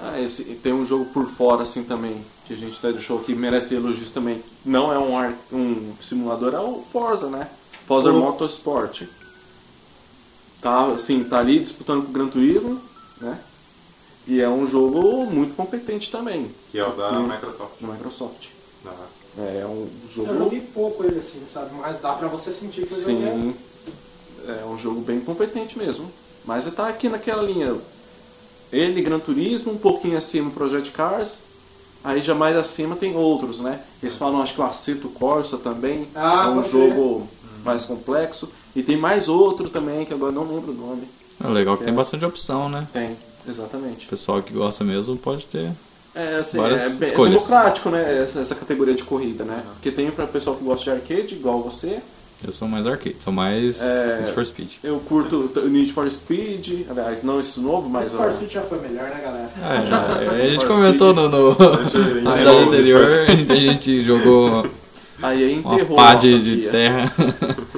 Ah, 0.00 0.20
esse, 0.20 0.44
tem 0.44 0.72
um 0.72 0.84
jogo 0.84 1.06
por 1.06 1.26
fora, 1.28 1.62
assim, 1.62 1.84
também, 1.84 2.24
que 2.46 2.52
a 2.52 2.56
gente 2.56 2.76
até 2.78 2.92
deixou 2.92 3.18
aqui, 3.20 3.34
merece 3.34 3.74
elogios 3.74 4.10
também. 4.10 4.42
Não 4.64 4.92
é 4.92 4.98
um, 4.98 5.16
ar- 5.16 5.34
um 5.52 5.92
simulador, 6.00 6.52
é 6.54 6.58
o 6.60 6.82
Forza, 6.92 7.28
né? 7.28 7.48
Forza 7.86 8.10
Uhum. 8.12 8.20
Motorsport. 8.20 9.02
Tá, 10.60 10.86
assim, 10.86 11.22
tá 11.24 11.38
ali 11.38 11.58
disputando 11.60 12.02
com 12.04 12.08
o 12.10 12.12
Gran 12.12 12.26
Turismo, 12.28 12.80
né? 13.20 13.38
E 14.26 14.40
é 14.40 14.48
um 14.48 14.66
jogo 14.66 15.26
muito 15.26 15.54
competente 15.54 16.10
também, 16.10 16.50
Que 16.72 16.78
é 16.78 16.86
o 16.86 16.92
da 16.92 17.10
Hum. 17.12 17.28
Microsoft. 17.28 17.72
da 17.80 17.86
Microsoft. 17.88 18.48
Da- 18.82 18.92
É 19.36 19.66
um 19.66 19.88
Eu 20.04 20.10
jogo... 20.14 20.38
joguei 20.38 20.60
pouco 20.60 21.04
ele, 21.04 21.18
assim, 21.18 21.42
sabe? 21.52 21.74
Mas 21.74 22.00
dá 22.00 22.12
pra 22.14 22.28
você 22.28 22.50
sentir 22.52 22.86
que 22.86 22.94
o 22.94 22.96
jogo 23.00 23.10
é... 23.10 23.32
Sim, 23.32 23.54
é 24.46 24.64
um 24.64 24.78
jogo 24.78 25.00
bem 25.00 25.18
competente 25.20 25.76
mesmo. 25.76 26.08
Mas 26.44 26.64
tá 26.72 26.86
aqui 26.88 27.08
naquela 27.08 27.42
linha. 27.42 27.76
Ele, 28.74 29.00
Gran 29.02 29.18
Turismo, 29.18 29.72
um 29.72 29.76
pouquinho 29.78 30.18
acima 30.18 30.50
Project 30.50 30.90
Cars. 30.90 31.38
Aí 32.02 32.20
já 32.20 32.34
mais 32.34 32.56
acima 32.56 32.96
tem 32.96 33.16
outros, 33.16 33.60
né? 33.60 33.80
Eles 34.02 34.16
falam, 34.16 34.42
acho 34.42 34.54
que 34.54 34.60
o 34.60 34.64
Acerto 34.64 35.08
Corsa 35.08 35.56
também 35.56 36.06
Ah, 36.14 36.44
é 36.46 36.50
um 36.50 36.62
jogo 36.64 37.26
mais 37.64 37.84
complexo. 37.84 38.48
E 38.76 38.82
tem 38.82 38.96
mais 38.96 39.28
outro 39.28 39.70
também, 39.70 40.04
que 40.04 40.12
agora 40.12 40.32
não 40.32 40.42
lembro 40.42 40.72
o 40.72 40.74
nome. 40.74 41.08
É 41.42 41.48
legal 41.48 41.76
que 41.78 41.84
tem 41.84 41.92
É. 41.92 41.96
bastante 41.96 42.24
opção, 42.24 42.68
né? 42.68 42.86
Tem, 42.92 43.16
exatamente. 43.48 44.06
O 44.06 44.10
pessoal 44.10 44.42
que 44.42 44.52
gosta 44.52 44.84
mesmo 44.84 45.16
pode 45.16 45.46
ter. 45.46 45.70
É, 46.14 46.36
assim, 46.36 46.58
Várias 46.58 46.82
é, 46.82 46.88
bem- 46.90 46.98
é 47.00 47.10
escolhas. 47.10 47.42
democrático, 47.44 47.88
né? 47.90 48.28
Essa, 48.38 48.54
categoria 48.54 48.94
de 48.94 49.02
corrida, 49.04 49.44
né? 49.44 49.64
Porque 49.74 49.90
tem 49.90 50.10
para 50.10 50.26
pessoal 50.26 50.56
que 50.56 50.64
gosta 50.64 50.84
de 50.84 50.90
arcade, 50.90 51.34
igual 51.34 51.60
você. 51.62 52.00
Eu 52.46 52.52
sou 52.52 52.68
mais 52.68 52.86
arcade, 52.86 53.16
sou 53.20 53.32
mais 53.32 53.80
É. 53.82 54.20
Need 54.20 54.32
for 54.32 54.44
Speed. 54.44 54.72
Eu 54.82 55.00
curto 55.00 55.50
Need 55.68 55.92
for 55.92 56.10
Speed, 56.10 56.86
aliás, 56.90 57.22
não 57.22 57.40
esse 57.40 57.58
novo, 57.58 57.88
mas... 57.88 58.12
O 58.12 58.20
ó, 58.20 58.32
Speed 58.32 58.50
já 58.50 58.62
foi 58.62 58.80
melhor, 58.80 59.08
né, 59.08 59.20
galera? 59.22 59.50
É, 59.64 59.86
já, 59.88 60.30
a 60.30 60.48
gente 60.48 60.60
For 60.60 60.68
comentou 60.68 61.12
Speed. 61.12 61.30
no, 61.30 61.54
no 62.20 62.34
episódio 62.34 62.68
anterior, 62.68 63.08
Need 63.28 63.52
a 63.52 63.56
gente 63.56 64.04
jogou 64.04 64.66
Aí 65.22 65.42
aí 65.42 65.58
uma 65.60 65.74
enterrou 65.74 65.96
pá 65.96 66.14
de, 66.14 66.42
de 66.42 66.68
terra. 66.70 67.12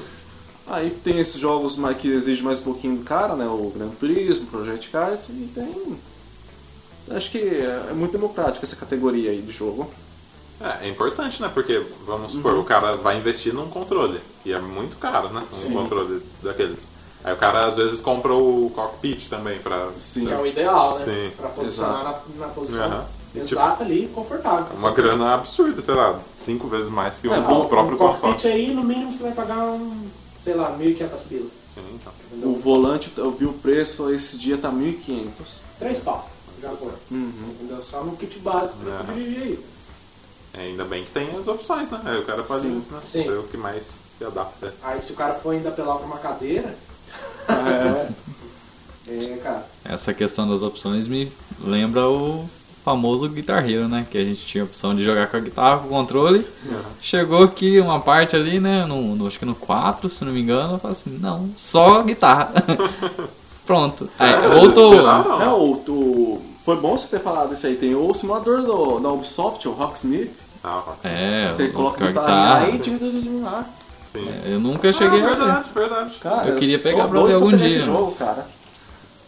Aí 0.68 0.90
tem 0.90 1.20
esses 1.20 1.40
jogos 1.40 1.78
que 1.96 2.08
exigem 2.08 2.42
mais 2.42 2.58
um 2.58 2.62
pouquinho 2.62 2.96
do 2.96 3.04
cara, 3.04 3.36
né? 3.36 3.46
O 3.46 3.72
Gran 3.74 3.88
Turismo, 3.88 4.46
Project 4.46 4.90
Cars 4.90 5.28
e 5.28 5.48
tem. 5.54 5.96
Acho 7.08 7.30
que 7.30 7.38
é 7.38 7.92
muito 7.94 8.12
democrática 8.12 8.66
essa 8.66 8.74
categoria 8.74 9.30
aí 9.30 9.40
de 9.40 9.52
jogo. 9.52 9.88
É, 10.60 10.86
é 10.86 10.88
importante, 10.88 11.40
né? 11.42 11.50
Porque, 11.52 11.84
vamos 12.06 12.32
supor, 12.32 12.54
o 12.54 12.64
cara 12.64 12.96
vai 12.96 13.18
investir 13.18 13.52
num 13.52 13.68
controle, 13.68 14.20
que 14.42 14.52
é 14.52 14.58
muito 14.58 14.96
caro, 14.96 15.28
né? 15.28 15.42
Um 15.52 15.54
Sim. 15.56 15.74
controle 15.74 16.22
daqueles. 16.42 16.88
Aí 17.24 17.32
o 17.32 17.36
cara 17.36 17.66
às 17.66 17.76
vezes 17.76 18.00
compra 18.00 18.32
o 18.34 18.70
cockpit 18.74 19.28
também 19.28 19.58
pra. 19.58 19.88
Sim. 20.00 20.26
Que 20.26 20.32
é 20.32 20.38
o 20.38 20.46
ideal, 20.46 20.98
né? 20.98 21.04
Uhum. 21.04 21.04
Sim. 21.04 21.32
Pra 21.36 21.48
posicionar 21.50 22.04
na, 22.04 22.46
na 22.46 22.52
posição. 22.52 22.84
Aham. 22.86 23.04
Exato 23.34 23.82
ali, 23.82 24.08
confortável. 24.14 24.74
Uma 24.74 24.92
grana 24.92 25.34
absurda, 25.34 25.82
sei 25.82 25.94
lá, 25.94 26.18
cinco 26.34 26.68
vezes 26.68 26.88
mais 26.88 27.18
que 27.18 27.28
o, 27.28 27.34
É, 27.34 27.38
o 27.38 27.42
bom, 27.42 27.66
próprio 27.66 27.96
um 27.96 27.98
console. 27.98 28.32
cockpit 28.32 28.50
aí, 28.50 28.72
no 28.72 28.82
mínimo, 28.82 29.12
você 29.12 29.24
vai 29.24 29.32
pagar 29.32 29.58
um, 29.58 30.06
sei 30.42 30.54
lá, 30.54 30.74
1.500 30.78 31.18
pila. 31.28 31.50
Sim, 31.74 31.82
então. 32.00 32.12
Entendeu? 32.32 32.48
O 32.48 32.58
volante, 32.58 33.12
eu 33.14 33.30
vi 33.32 33.44
o 33.44 33.52
preço, 33.52 34.08
esse 34.10 34.38
dia 34.38 34.56
tá 34.56 34.70
1.500. 34.70 35.28
Três 35.78 35.98
pau, 35.98 36.26
já 36.62 36.70
foi. 36.70 36.92
Uhum. 37.10 37.32
Entendeu? 37.60 37.82
Só 37.84 38.02
no 38.04 38.16
kit 38.16 38.38
básico 38.38 38.76
pra 38.82 38.94
É. 39.12 39.14
dirigir 39.14 39.42
aí. 39.42 39.64
Ainda 40.58 40.84
bem 40.84 41.04
que 41.04 41.10
tem 41.10 41.28
as 41.38 41.46
opções, 41.48 41.90
né? 41.90 42.00
Aí 42.04 42.18
o 42.18 42.24
cara 42.24 42.42
pode 42.42 42.62
Sim. 42.62 42.82
né, 42.90 42.98
Sim. 43.02 43.22
ver 43.24 43.38
o 43.38 43.42
que 43.44 43.56
mais 43.56 43.84
se 44.18 44.24
adapta. 44.24 44.72
Aí 44.82 45.00
se 45.02 45.12
o 45.12 45.16
cara 45.16 45.34
for 45.34 45.50
ainda 45.50 45.68
apelar 45.68 45.96
pra 45.96 46.06
uma 46.06 46.18
cadeira, 46.18 46.74
É, 47.48 48.08
é, 49.08 49.36
cara. 49.42 49.64
Essa 49.84 50.12
questão 50.12 50.48
das 50.48 50.62
opções 50.62 51.06
me 51.06 51.30
lembra 51.62 52.08
o 52.08 52.48
famoso 52.84 53.28
Guitar 53.28 53.68
Hero, 53.68 53.88
né? 53.88 54.06
Que 54.10 54.18
a 54.18 54.24
gente 54.24 54.44
tinha 54.44 54.64
a 54.64 54.66
opção 54.66 54.94
de 54.94 55.04
jogar 55.04 55.28
com 55.28 55.36
a 55.36 55.40
guitarra, 55.40 55.78
com 55.80 55.86
o 55.86 55.90
controle. 55.90 56.44
Chegou 57.00 57.44
aqui 57.44 57.78
uma 57.80 58.00
parte 58.00 58.34
ali, 58.34 58.58
né? 58.58 58.84
No, 58.86 59.14
no- 59.14 59.26
acho 59.26 59.38
que 59.38 59.44
no 59.44 59.54
4, 59.54 60.08
se 60.08 60.24
não 60.24 60.32
me 60.32 60.40
engano. 60.40 60.74
Eu 60.74 60.78
falei 60.78 60.92
assim, 60.92 61.18
não, 61.20 61.50
só 61.56 62.02
guitarra. 62.02 62.52
Pronto. 63.64 64.08
Aí, 64.18 64.48
voltou. 64.48 64.96
Será? 64.96 65.18
Não. 65.22 65.42
é 65.42 65.48
o, 65.50 65.72
o- 65.88 66.42
foi 66.64 66.76
bom 66.76 66.96
você 66.98 67.06
ter 67.06 67.20
falado 67.20 67.54
isso 67.54 67.66
aí. 67.66 67.76
Tem 67.76 67.94
o 67.94 68.12
simulador 68.14 68.62
do, 68.62 68.98
da 68.98 69.10
Ubisoft, 69.10 69.66
o 69.68 69.72
Rocksmith. 69.72 70.32
Ah. 70.66 70.82
É, 71.04 71.48
você 71.48 71.64
o- 71.66 71.72
coloca 71.72 72.04
a 72.04 72.08
guitarra 72.08 72.66
guitarra. 72.66 72.96
aí, 73.06 73.40
lá. 73.42 73.64
Sim. 74.12 74.28
Eu 74.46 74.58
nunca 74.60 74.92
cheguei 74.92 75.20
ah, 75.20 75.24
a 75.24 75.28
ver. 75.28 75.36
verdade, 75.36 75.68
verdade. 75.74 76.14
Cara, 76.20 76.48
Eu 76.48 76.56
queria 76.56 76.78
pegar 76.78 77.06
pra 77.06 77.22
ver 77.22 77.34
algum 77.34 77.56
dia, 77.56 77.68
Esse 77.68 77.80
jogo, 77.82 78.04
mas- 78.04 78.18
cara. 78.18 78.46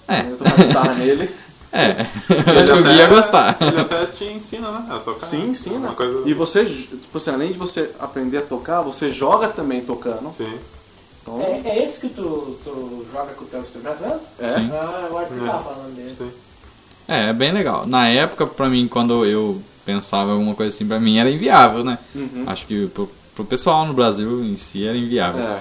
É. 0.09 0.21
Eu 0.23 0.37
tô 0.37 0.45
com 0.45 0.51
a 0.51 0.65
guitarra 0.65 0.95
nele. 0.95 1.31
É, 1.71 1.91
eu 2.01 2.59
acho 2.61 2.73
que 2.73 2.83
Gui 2.89 2.95
ia 2.97 3.07
gostar. 3.09 3.55
Ele 3.61 3.79
até 3.79 4.07
te 4.07 4.25
ensina, 4.25 4.71
né? 4.71 4.87
A 4.89 4.99
tocar. 5.01 5.27
Sim, 5.27 5.51
ensina. 5.51 5.77
Uma 5.89 5.93
coisa... 5.93 6.27
E 6.27 6.33
você, 6.33 6.65
tipo 6.65 7.19
assim, 7.19 7.31
além 7.31 7.53
de 7.53 7.59
você 7.59 7.91
aprender 8.01 8.39
a 8.39 8.41
tocar, 8.41 8.81
você 8.81 9.13
joga 9.13 9.49
também 9.49 9.83
tocando. 9.83 10.33
Sim. 10.33 10.51
Então, 11.21 11.39
É, 11.43 11.61
é 11.69 11.85
esse 11.85 12.01
que 12.01 12.09
tu, 12.09 12.59
tu 12.65 13.07
joga 13.13 13.35
com 13.35 13.45
o 13.45 13.49
teu 13.49 13.61
instrumento 13.61 14.01
mesmo? 14.01 14.21
é. 14.39 14.49
Sim. 14.49 14.71
Ah, 14.73 15.09
eu 15.11 15.19
acho 15.19 15.29
que 15.29 15.45
É. 15.45 15.47
tava 15.47 15.63
falando 15.63 15.95
dele. 15.95 16.15
Sim. 16.17 16.31
É, 17.07 17.29
é 17.29 17.33
bem 17.35 17.53
legal. 17.53 17.87
Na 17.87 18.09
época, 18.09 18.47
pra 18.47 18.71
mim, 18.71 18.89
quando 18.89 19.27
eu 19.27 19.61
pensava 19.89 20.29
em 20.29 20.33
alguma 20.35 20.55
coisa 20.55 20.75
assim, 20.75 20.87
pra 20.87 21.01
mim 21.01 21.17
era 21.17 21.31
inviável, 21.31 21.83
né? 21.83 21.99
Uhum. 22.15 22.45
Acho 22.47 22.67
que 22.67 22.87
pro, 22.89 23.11
pro 23.35 23.43
pessoal 23.47 23.87
no 23.87 23.95
Brasil 23.95 24.45
em 24.45 24.55
si 24.59 24.87
era 24.87 24.95
inviável. 24.97 25.43
É. 25.43 25.61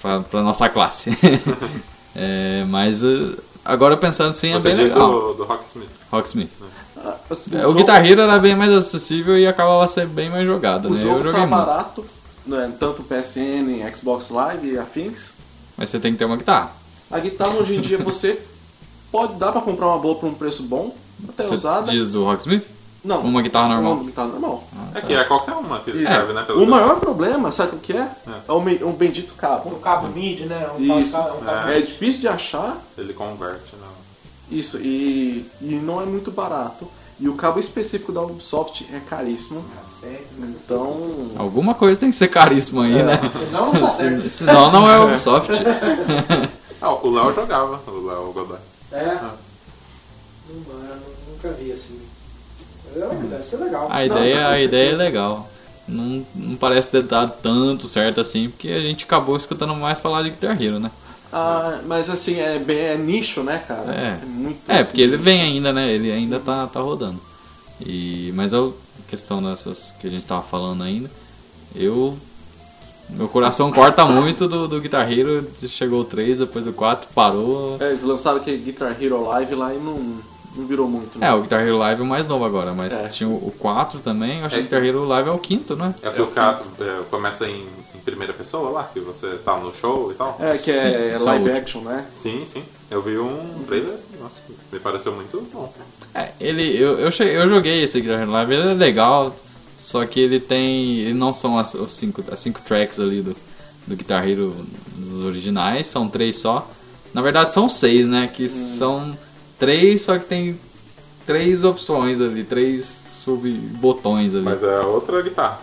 Pra, 0.00 0.20
pra 0.20 0.42
nossa 0.42 0.68
classe. 0.70 1.10
É, 2.14 2.66
mas 2.68 3.02
eh, 3.02 3.36
agora 3.64 3.96
pensando 3.96 4.28
assim, 4.30 4.50
é 4.50 4.58
Você 4.58 4.68
bem 4.68 4.76
diz 4.76 4.92
legal. 4.92 5.10
do, 5.10 5.32
do 5.32 5.44
Rocksmith. 5.44 5.88
Rocksmith. 6.10 6.50
Ah, 6.94 7.16
É, 7.30 7.34
jogo- 7.58 7.70
O 7.70 7.74
Guitar 7.74 8.04
Hero 8.06 8.20
era 8.20 8.38
bem 8.38 8.54
mais 8.54 8.70
acessível 8.70 9.38
e 9.38 9.46
acabava 9.46 9.88
sendo 9.88 10.10
bem 10.10 10.28
mais 10.28 10.46
jogado, 10.46 10.88
O 10.88 10.90
né? 10.90 11.00
jogo 11.00 11.20
Eu 11.20 11.22
joguei 11.22 11.40
tá 11.40 11.46
muito. 11.46 11.50
barato, 11.66 12.04
né? 12.44 12.70
tanto 12.78 13.02
PSN, 13.02 13.80
Xbox 13.96 14.28
Live 14.28 14.72
e 14.72 14.78
afins. 14.78 15.30
Mas 15.74 15.88
você 15.88 15.98
tem 15.98 16.12
que 16.12 16.18
ter 16.18 16.26
uma 16.26 16.36
guitarra. 16.36 16.70
A 17.10 17.18
guitarra 17.18 17.54
hoje 17.54 17.76
em 17.76 17.80
dia 17.80 17.96
você 17.96 18.38
pode 19.10 19.36
dar 19.36 19.50
pra 19.50 19.62
comprar 19.62 19.86
uma 19.86 19.98
boa 19.98 20.16
por 20.16 20.26
um 20.28 20.34
preço 20.34 20.64
bom, 20.64 20.94
até 21.30 21.44
Você 21.44 21.54
usada. 21.54 21.90
diz 21.90 22.10
do 22.10 22.24
Rocksmith? 22.24 22.64
Não, 23.04 23.20
uma 23.20 23.42
guitarra 23.42 23.68
normal? 23.74 23.92
Uma 23.94 24.04
guitarra 24.04 24.28
normal. 24.28 24.64
É 24.94 25.00
que 25.00 25.12
é 25.12 25.24
qualquer 25.24 25.54
uma 25.54 25.80
que 25.80 25.90
Isso. 25.90 26.10
serve, 26.12 26.32
né? 26.32 26.42
Pelo 26.44 26.62
O 26.62 26.66
maior 26.66 27.00
problema, 27.00 27.50
sabe 27.50 27.74
o 27.76 27.78
que 27.80 27.92
é? 27.92 28.00
É. 28.26 28.30
É 28.48 28.52
o, 28.52 28.60
me- 28.60 28.82
o 28.82 28.90
bendito 28.92 29.32
O 29.32 29.34
cabo. 29.34 29.70
cabo 29.80 30.08
MIDI, 30.08 30.44
né? 30.44 30.68
Um 30.78 31.00
Isso. 31.00 31.12
cabo- 31.12 31.38
um 31.38 31.44
cabo 31.44 31.68
É 31.70 31.80
difícil 31.80 32.20
de 32.20 32.28
achar, 32.28 32.76
Ele 32.96 33.12
converte, 33.12 33.74
não. 33.80 34.56
isso, 34.56 34.76
e, 34.78 35.50
e 35.60 35.74
não 35.82 36.00
é 36.00 36.04
muito 36.04 36.30
barato. 36.30 36.86
E 37.18 37.28
o 37.28 37.34
cabo 37.34 37.58
específico 37.60 38.10
da 38.12 38.20
Ubisoft 38.22 38.86
é 38.92 38.98
caríssimo. 39.00 39.64
Cacete, 39.76 40.26
né? 40.38 40.54
Então. 40.64 41.30
Alguma 41.36 41.74
coisa 41.74 41.98
tem 42.00 42.10
que 42.10 42.16
ser 42.16 42.28
caríssimo 42.28 42.80
aí, 42.82 43.02
né? 43.02 43.18
Senão 43.46 43.72
não 43.72 43.80
tá. 43.80 43.86
Se- 43.86 44.28
Senão 44.28 44.72
não 44.72 44.88
é 44.90 44.98
Ubisoft. 45.00 45.50
Ah, 46.84 46.94
o 46.94 47.10
Léo 47.14 47.32
jogava, 47.32 47.80
o 47.86 48.06
Léo 48.08 48.32
Godoy. 48.32 48.58
É. 48.90 49.04
Não, 49.04 50.74
mano, 50.74 51.00
nunca 51.28 51.50
vi 51.52 51.70
assim. 51.70 51.96
É, 52.96 53.26
deve 53.28 53.42
ser 53.42 53.56
legal. 53.58 53.88
A 53.90 53.98
Não, 53.98 54.04
ideia, 54.04 54.36
com 54.36 54.46
a 54.46 54.60
ideia 54.60 54.92
é 54.92 54.96
legal. 54.96 55.48
Não, 55.88 56.24
não 56.34 56.56
parece 56.56 56.90
ter 56.90 57.02
dado 57.02 57.34
tanto 57.42 57.84
certo 57.84 58.20
assim, 58.20 58.48
porque 58.48 58.68
a 58.68 58.80
gente 58.80 59.04
acabou 59.04 59.36
escutando 59.36 59.74
mais 59.74 60.00
falar 60.00 60.22
de 60.22 60.30
Guitar 60.30 60.60
Hero, 60.60 60.78
né? 60.78 60.90
Ah, 61.32 61.80
mas 61.86 62.10
assim, 62.10 62.38
é, 62.38 62.58
bem, 62.58 62.78
é 62.78 62.96
nicho, 62.96 63.42
né, 63.42 63.62
cara? 63.66 63.90
É. 63.90 64.18
muito. 64.26 64.58
É, 64.68 64.80
assim, 64.80 64.84
porque 64.84 65.00
ele 65.00 65.12
nicho. 65.12 65.22
vem 65.22 65.40
ainda, 65.40 65.72
né? 65.72 65.90
Ele 65.90 66.12
ainda 66.12 66.38
tá, 66.38 66.66
tá 66.66 66.80
rodando. 66.80 67.18
E, 67.80 68.30
mas 68.34 68.52
a 68.54 68.68
questão 69.08 69.42
dessas 69.42 69.94
que 69.98 70.06
a 70.06 70.10
gente 70.10 70.26
tava 70.26 70.42
falando 70.42 70.82
ainda, 70.82 71.10
eu. 71.74 72.16
Meu 73.10 73.28
coração 73.28 73.70
corta 73.72 74.06
muito 74.06 74.46
do, 74.48 74.68
do 74.68 74.80
Guitar 74.80 75.10
Hero. 75.10 75.46
Chegou 75.66 76.00
o 76.00 76.04
3, 76.04 76.38
depois 76.38 76.66
o 76.66 76.72
4, 76.72 77.08
parou. 77.14 77.76
É, 77.80 77.88
eles 77.88 78.02
lançaram 78.02 78.38
aquele 78.38 78.58
Guitar 78.58 78.96
Hero 79.02 79.24
Live 79.24 79.54
lá 79.54 79.74
e 79.74 79.78
não, 79.78 80.18
não 80.56 80.66
virou 80.66 80.88
muito. 80.88 81.18
né? 81.18 81.26
É, 81.28 81.32
o 81.32 81.42
Guitar 81.42 81.60
Hero 81.66 81.78
Live 81.78 82.00
é 82.00 82.04
o 82.04 82.06
mais 82.06 82.26
novo 82.26 82.44
agora, 82.44 82.72
mas 82.74 82.96
É. 82.96 83.08
tinha 83.08 83.28
o 83.28 83.34
o 83.48 83.52
4 83.58 84.00
também. 84.00 84.40
Eu 84.40 84.46
acho 84.46 84.56
É. 84.56 84.58
que 84.58 84.60
o 84.60 84.64
Guitar 84.68 84.84
Hero 84.84 85.04
Live 85.04 85.28
é 85.28 85.32
o 85.32 85.38
quinto, 85.38 85.76
né? 85.76 85.94
É 86.02 86.08
porque 86.08 86.22
o 86.22 86.26
cara 86.28 86.62
é, 86.80 87.02
começa 87.10 87.46
em, 87.48 87.66
em 87.94 87.98
primeira 88.04 88.32
pessoa 88.32 88.70
lá, 88.70 88.84
que 88.92 89.00
você 89.00 89.28
tá 89.44 89.56
no 89.58 89.72
show 89.74 90.10
e 90.12 90.14
tal. 90.14 90.36
É, 90.40 90.56
que 90.58 90.70
é 90.70 90.80
Sim, 90.80 90.88
é 90.88 91.16
live 91.18 91.50
action, 91.52 91.80
né? 91.82 92.06
Sim, 92.12 92.44
sim. 92.46 92.62
Eu 92.90 93.00
vi 93.02 93.16
um 93.18 93.64
trailer, 93.66 93.94
nossa, 94.20 94.36
me 94.72 94.78
pareceu 94.78 95.12
muito 95.12 95.40
bom. 95.52 95.72
É, 96.14 96.28
ele, 96.40 96.76
eu, 96.76 96.98
eu, 97.00 97.10
che- 97.10 97.24
eu 97.24 97.48
joguei 97.48 97.82
esse 97.82 98.00
Guitar 98.00 98.20
Hero 98.20 98.30
Live, 98.32 98.52
ele 98.52 98.70
é 98.70 98.74
legal, 98.74 99.34
só 99.76 100.04
que 100.04 100.20
ele 100.20 100.38
tem. 100.38 100.98
Ele 101.00 101.14
não 101.14 101.32
são 101.32 101.58
as, 101.58 101.72
os 101.74 101.92
cinco, 101.92 102.22
as 102.30 102.38
cinco 102.40 102.60
tracks 102.60 103.00
ali 103.00 103.22
do, 103.22 103.34
do 103.86 103.96
Guitar 103.96 104.28
Hero 104.28 104.54
dos 104.96 105.22
originais, 105.22 105.86
são 105.86 106.06
três 106.08 106.38
só. 106.38 106.68
Na 107.14 107.20
verdade 107.22 107.52
são 107.52 107.68
seis, 107.68 108.06
né? 108.06 108.28
Que 108.32 108.48
são 108.48 109.16
três, 109.66 110.02
só 110.02 110.18
que 110.18 110.24
tem 110.24 110.58
três 111.24 111.62
opções 111.62 112.20
ali, 112.20 112.42
três 112.42 112.84
sub-botões 112.84 114.34
ali. 114.34 114.42
Mas 114.42 114.62
é 114.62 114.80
outra 114.80 115.22
guitarra. 115.22 115.60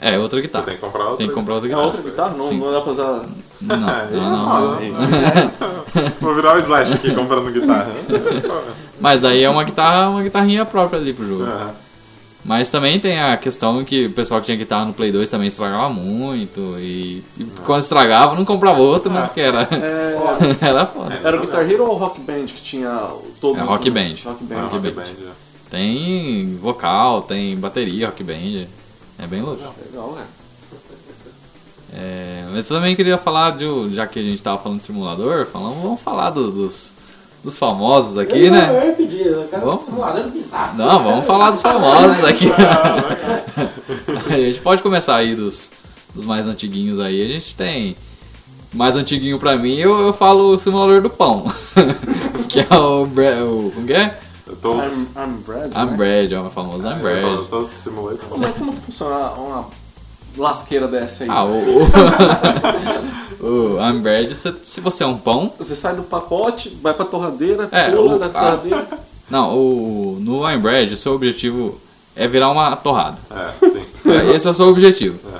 É, 0.00 0.16
outra 0.18 0.38
Você 0.38 0.46
guitarra. 0.46 0.64
tem 0.64 0.74
que 0.76 0.80
comprar 0.80 1.02
outra. 1.02 1.16
Tem 1.18 1.28
que 1.28 1.34
comprar 1.34 1.54
outra 1.54 1.68
É 1.68 1.70
guitarra. 1.70 1.86
outra 1.86 2.02
guitarra? 2.02 2.30
Não, 2.38 2.44
Sim. 2.48 2.58
não 2.58 2.72
dá 2.72 2.80
pra 2.80 2.92
usar. 2.92 3.24
Não, 3.60 3.76
não, 3.76 3.88
É, 3.90 4.06
não, 4.12 4.30
não. 4.30 4.80
não. 4.80 6.10
Vou 6.22 6.34
virar 6.34 6.56
o 6.56 6.58
Slash 6.60 6.94
aqui 6.94 7.14
comprando 7.14 7.52
guitarra. 7.52 7.90
Mas 8.98 9.20
daí 9.20 9.42
é 9.42 9.50
uma 9.50 9.64
guitarra, 9.64 10.08
uma 10.10 10.22
guitarrinha 10.22 10.64
própria 10.64 10.98
ali 10.98 11.12
pro 11.12 11.26
jogo. 11.26 11.44
Mas 12.44 12.68
também 12.68 12.98
tem 12.98 13.20
a 13.20 13.36
questão 13.36 13.84
que 13.84 14.06
o 14.06 14.12
pessoal 14.12 14.40
que 14.40 14.46
tinha 14.46 14.56
guitarra 14.56 14.86
no 14.86 14.94
Play 14.94 15.12
2 15.12 15.28
também 15.28 15.48
estragava 15.48 15.90
muito. 15.90 16.74
E, 16.78 17.22
e 17.38 17.44
quando 17.66 17.82
estragava, 17.82 18.34
não 18.34 18.44
comprava 18.46 18.80
outro, 18.80 19.12
né? 19.12 19.22
Porque 19.26 19.40
era, 19.40 19.68
É, 19.70 20.16
era 20.66 20.86
foda. 20.86 21.20
era 21.22 21.36
o 21.36 21.40
Guitar 21.40 21.70
Hero 21.70 21.84
ou 21.86 21.94
o 21.94 21.98
Rock 21.98 22.18
Band 22.22 22.46
que 22.46 22.62
tinha 22.62 23.10
todos 23.40 23.58
É 23.60 23.62
os 23.62 23.68
Rock 23.68 23.88
instrumentos? 23.88 24.22
Band. 24.22 24.30
Rock 24.32 24.44
Band. 24.44 24.56
Ah, 24.56 24.62
Rock 24.62 24.74
Rock 24.76 24.90
Band. 24.90 25.02
Band. 25.04 25.30
Tem 25.70 26.56
vocal, 26.56 27.22
tem 27.22 27.56
bateria, 27.56 28.06
rock 28.06 28.24
band. 28.24 28.66
É 29.18 29.26
bem 29.28 29.42
louco. 29.42 29.62
Legal, 29.92 30.12
né? 30.12 30.24
É, 31.92 32.44
mas 32.52 32.70
eu 32.70 32.76
também 32.76 32.94
queria 32.94 33.18
falar, 33.18 33.56
de, 33.56 33.64
já 33.94 34.06
que 34.06 34.18
a 34.18 34.22
gente 34.22 34.40
tava 34.42 34.62
falando 34.62 34.78
de 34.78 34.84
simulador, 34.84 35.46
falando, 35.46 35.82
vamos 35.82 36.00
falar 36.00 36.30
do- 36.30 36.50
dos, 36.50 36.94
dos 37.42 37.56
famosos 37.56 38.18
aqui, 38.18 38.46
eu, 38.46 38.52
né? 38.52 38.68
Eu 38.70 38.88
ia 38.88 38.92
pedir, 38.94 39.26
eu 39.26 39.44
quero 39.48 39.64
Vamos? 39.66 39.84
simuladores 39.84 40.30
bizarros. 40.30 40.76
Não, 40.78 41.02
vamos 41.02 41.26
falar 41.26 41.50
dos 41.50 41.62
famosos 41.62 42.24
aqui. 42.24 42.46
a 44.30 44.36
gente 44.36 44.60
pode 44.60 44.82
começar 44.82 45.16
aí 45.16 45.34
dos, 45.34 45.70
dos 46.14 46.24
mais 46.24 46.46
antiguinhos 46.46 46.98
aí. 47.00 47.24
A 47.24 47.28
gente 47.28 47.54
tem. 47.56 47.96
Mais 48.72 48.94
antiguinho 48.96 49.36
pra 49.36 49.56
mim, 49.56 49.74
eu, 49.78 50.00
eu 50.00 50.12
falo 50.12 50.52
o 50.54 50.58
simulador 50.58 51.02
do 51.02 51.10
pão. 51.10 51.44
que 52.48 52.60
é 52.60 52.74
o, 52.76 53.04
bre- 53.04 53.42
o. 53.42 53.72
Como 53.74 53.86
que 53.86 53.92
é? 53.94 54.16
Eu 54.46 54.54
tô. 54.56 54.74
I'm, 54.74 55.08
I'm 55.16 55.36
Brad. 55.44 55.72
I'm 55.74 55.90
né? 55.90 55.96
bread, 55.96 56.34
é 56.34 56.40
o 56.40 56.50
famoso 56.50 56.86
I'm 56.86 56.92
Eu 56.92 56.98
bread. 57.02 57.48
tô 57.48 57.66
simulando. 57.66 58.18
Como, 58.28 58.44
é- 58.44 58.52
como 58.52 58.72
que 58.74 58.80
funciona 58.82 59.30
uma 59.32 59.66
lasqueira 60.36 60.86
dessa 60.86 61.24
aí? 61.24 61.30
Ah, 61.30 61.44
o. 61.44 61.50
O, 63.40 63.76
o 63.76 63.80
I'm 63.80 64.00
bread, 64.00 64.34
se, 64.34 64.54
se 64.62 64.80
você 64.80 65.02
é 65.02 65.06
um 65.06 65.16
pão. 65.16 65.52
Você 65.58 65.74
sai 65.74 65.94
do 65.96 66.02
pacote, 66.02 66.76
vai 66.82 66.92
pra 66.94 67.04
torradeira, 67.04 67.68
É, 67.72 67.90
pula 67.90 68.16
o- 68.16 68.18
da 68.18 68.28
torradeira. 68.28 68.86
Não, 69.30 69.56
o, 69.56 70.18
no 70.20 70.48
I'm 70.50 70.58
bread, 70.58 70.92
o 70.92 70.96
seu 70.96 71.14
objetivo 71.14 71.80
é 72.16 72.26
virar 72.26 72.50
uma 72.50 72.74
torrada. 72.76 73.16
É, 73.30 73.68
sim. 73.70 73.82
Esse 74.34 74.46
é 74.46 74.50
o 74.50 74.54
seu 74.54 74.66
objetivo. 74.66 75.18
É. 75.32 75.38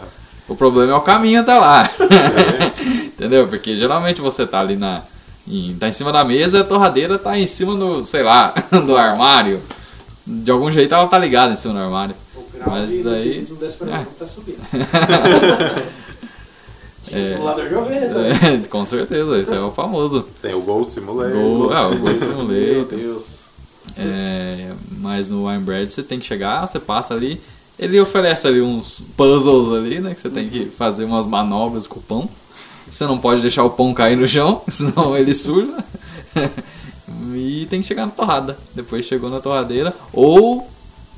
O 0.49 0.57
problema 0.57 0.93
é 0.93 0.95
o 0.97 1.01
caminho 1.01 1.41
até 1.41 1.55
lá. 1.57 1.89
Entendeu? 3.07 3.47
Porque 3.49 3.77
geralmente 3.77 4.21
você 4.21 4.47
tá 4.47 4.61
ali 4.61 4.77
na. 4.77 5.03
Em, 5.47 5.75
tá 5.79 5.89
em 5.89 5.93
cima 5.93 6.13
da 6.13 6.23
mesa, 6.25 6.61
a 6.61 6.65
torradeira 6.65 7.19
tá 7.19 7.37
em 7.39 7.47
cima 7.47 7.75
do, 7.75 8.05
sei 8.05 8.23
lá, 8.23 8.55
do 8.87 8.97
armário. 8.97 9.61
De 10.27 10.51
algum 10.51 10.71
jeito 10.71 10.95
ela 10.95 11.07
tá 11.09 11.19
ligada 11.19 11.53
em 11.53 11.57
cima 11.57 11.75
do 11.75 11.81
armário. 11.81 12.15
O 12.37 12.45
grau 12.57 12.71
Mas 12.71 12.91
de 12.91 13.03
daí- 13.03 13.29
utilizmo 13.31 13.57
desse 13.57 13.77
programa 13.77 14.07
tá 14.19 14.27
subindo. 14.27 14.59
Tinha 17.11 17.21
É. 17.23 17.33
simulador 17.33 17.69
de 17.69 17.75
ovelha. 17.75 18.13
É, 18.65 18.67
com 18.71 18.87
certeza, 18.87 19.37
esse 19.39 19.53
é 19.53 19.61
o 19.61 19.73
famoso. 19.73 20.25
Tem 20.41 20.55
o 20.55 20.61
Gold 20.61 20.93
Simulator. 20.93 21.33
Gol, 21.33 21.73
é, 21.73 21.87
o 21.87 21.99
Gold 21.99 22.03
Meu 22.03 22.21
Simulator. 22.21 22.99
Deus. 22.99 23.41
É, 23.99 24.71
mas 25.01 25.31
no 25.33 25.49
Wine 25.49 25.61
Bread 25.63 25.93
você 25.93 26.03
tem 26.03 26.21
que 26.21 26.25
chegar, 26.27 26.65
você 26.67 26.79
passa 26.79 27.13
ali, 27.15 27.41
ele 27.79 27.99
oferece 28.01 28.47
ali 28.47 28.63
uns 28.63 29.03
puzzles 29.17 29.73
ali, 29.77 30.01
né? 30.01 30.15
Que 30.15 30.21
você 30.21 30.31
tem 30.31 30.49
que 30.49 30.67
fazer 30.67 31.05
umas 31.05 31.27
manobras 31.27 31.87
com 31.87 31.99
o 31.99 32.03
pão. 32.03 32.29
Você 32.89 33.05
não 33.07 33.19
pode 33.19 33.41
deixar 33.41 33.65
o 33.65 33.71
pão 33.71 33.93
cair 33.93 34.17
no 34.17 34.29
chão, 34.29 34.63
senão 34.69 35.17
ele 35.17 35.35
surja. 35.35 35.75
e 37.35 37.67
tem 37.69 37.81
que 37.81 37.87
chegar 37.87 38.07
na 38.07 38.13
torrada. 38.13 38.57
Depois 38.75 39.05
chegou 39.05 39.29
na 39.31 39.41
torradeira. 39.41 39.93
Ou. 40.13 40.69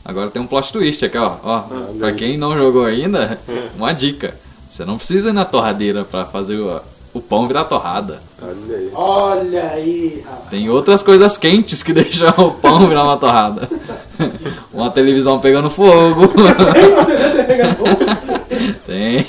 Agora 0.04 0.30
tem 0.30 0.42
um 0.42 0.46
plot 0.48 0.72
twist 0.72 1.04
aqui, 1.04 1.16
ó. 1.16 1.36
ó 1.44 1.60
pra 1.98 2.12
quem 2.12 2.36
não 2.36 2.56
jogou 2.56 2.84
ainda, 2.84 3.38
uma 3.76 3.92
dica. 3.92 4.34
Você 4.72 4.86
não 4.86 4.96
precisa 4.96 5.28
ir 5.28 5.32
na 5.34 5.44
torradeira 5.44 6.02
pra 6.02 6.24
fazer 6.24 6.56
o, 6.56 6.80
o 7.12 7.20
pão 7.20 7.46
virar 7.46 7.64
torrada. 7.64 8.22
Olha 8.40 8.78
aí. 8.78 8.90
Olha 8.94 9.70
aí, 9.70 10.24
rapaz. 10.24 10.48
Tem 10.48 10.70
outras 10.70 11.02
coisas 11.02 11.36
quentes 11.36 11.82
que 11.82 11.92
deixam 11.92 12.32
o 12.38 12.52
pão 12.52 12.88
virar 12.88 13.04
uma 13.04 13.18
torrada. 13.18 13.68
uma 14.72 14.90
televisão 14.90 15.38
pegando 15.40 15.68
fogo. 15.68 16.26
Tem 16.26 16.88
uma 16.90 17.04
TV 17.04 17.44
pegando 17.44 17.76
fogo. 17.76 17.96
Tem 18.86 19.26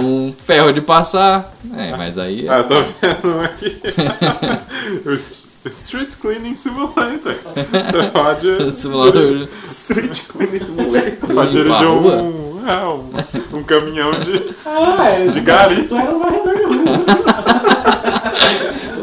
um 0.00 0.32
ferro 0.32 0.72
de 0.72 0.80
passar. 0.80 1.52
É, 1.76 1.96
mas 1.96 2.16
aí. 2.16 2.48
Ah, 2.48 2.58
eu 2.58 2.64
tô 2.68 2.74
vendo 3.00 3.36
um 3.36 3.40
aqui. 3.42 3.82
Street 5.66 6.14
Cleaning 6.20 6.54
Simulator. 6.54 7.34
Você 7.34 8.10
pode, 8.12 8.70
Simulador. 8.70 9.48
Street 9.64 10.20
Cleaning 10.28 10.58
Simulator. 10.60 11.34
pode 11.34 11.50
dirigir 11.50 11.88
rua? 11.88 12.51
Um, 12.62 12.68
é, 12.68 12.86
um, 12.86 13.58
um 13.58 13.62
caminhão 13.64 14.12
de. 14.12 14.54
Ah, 14.64 15.08
é. 15.08 15.26
De 15.26 15.40
gari. 15.40 15.88
Tu 15.88 15.96
era 15.96 16.14
um 16.14 16.18
varredor 16.18 16.56
de 16.56 16.64
rua. 16.64 16.82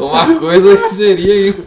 Uma 0.00 0.34
coisa 0.38 0.76
que 0.78 0.88
seria 0.88 1.34
aí 1.34 1.50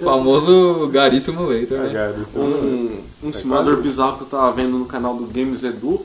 o 0.00 0.04
famoso 0.04 0.88
Gary 0.88 1.20
Simulator, 1.20 1.78
né? 1.78 2.14
Um, 2.34 3.02
um 3.22 3.32
simulador 3.32 3.76
bizarro 3.82 4.16
que 4.16 4.22
eu 4.22 4.28
tava 4.28 4.50
vendo 4.52 4.78
no 4.78 4.86
canal 4.86 5.14
do 5.14 5.26
Games 5.26 5.64
Edu. 5.64 6.04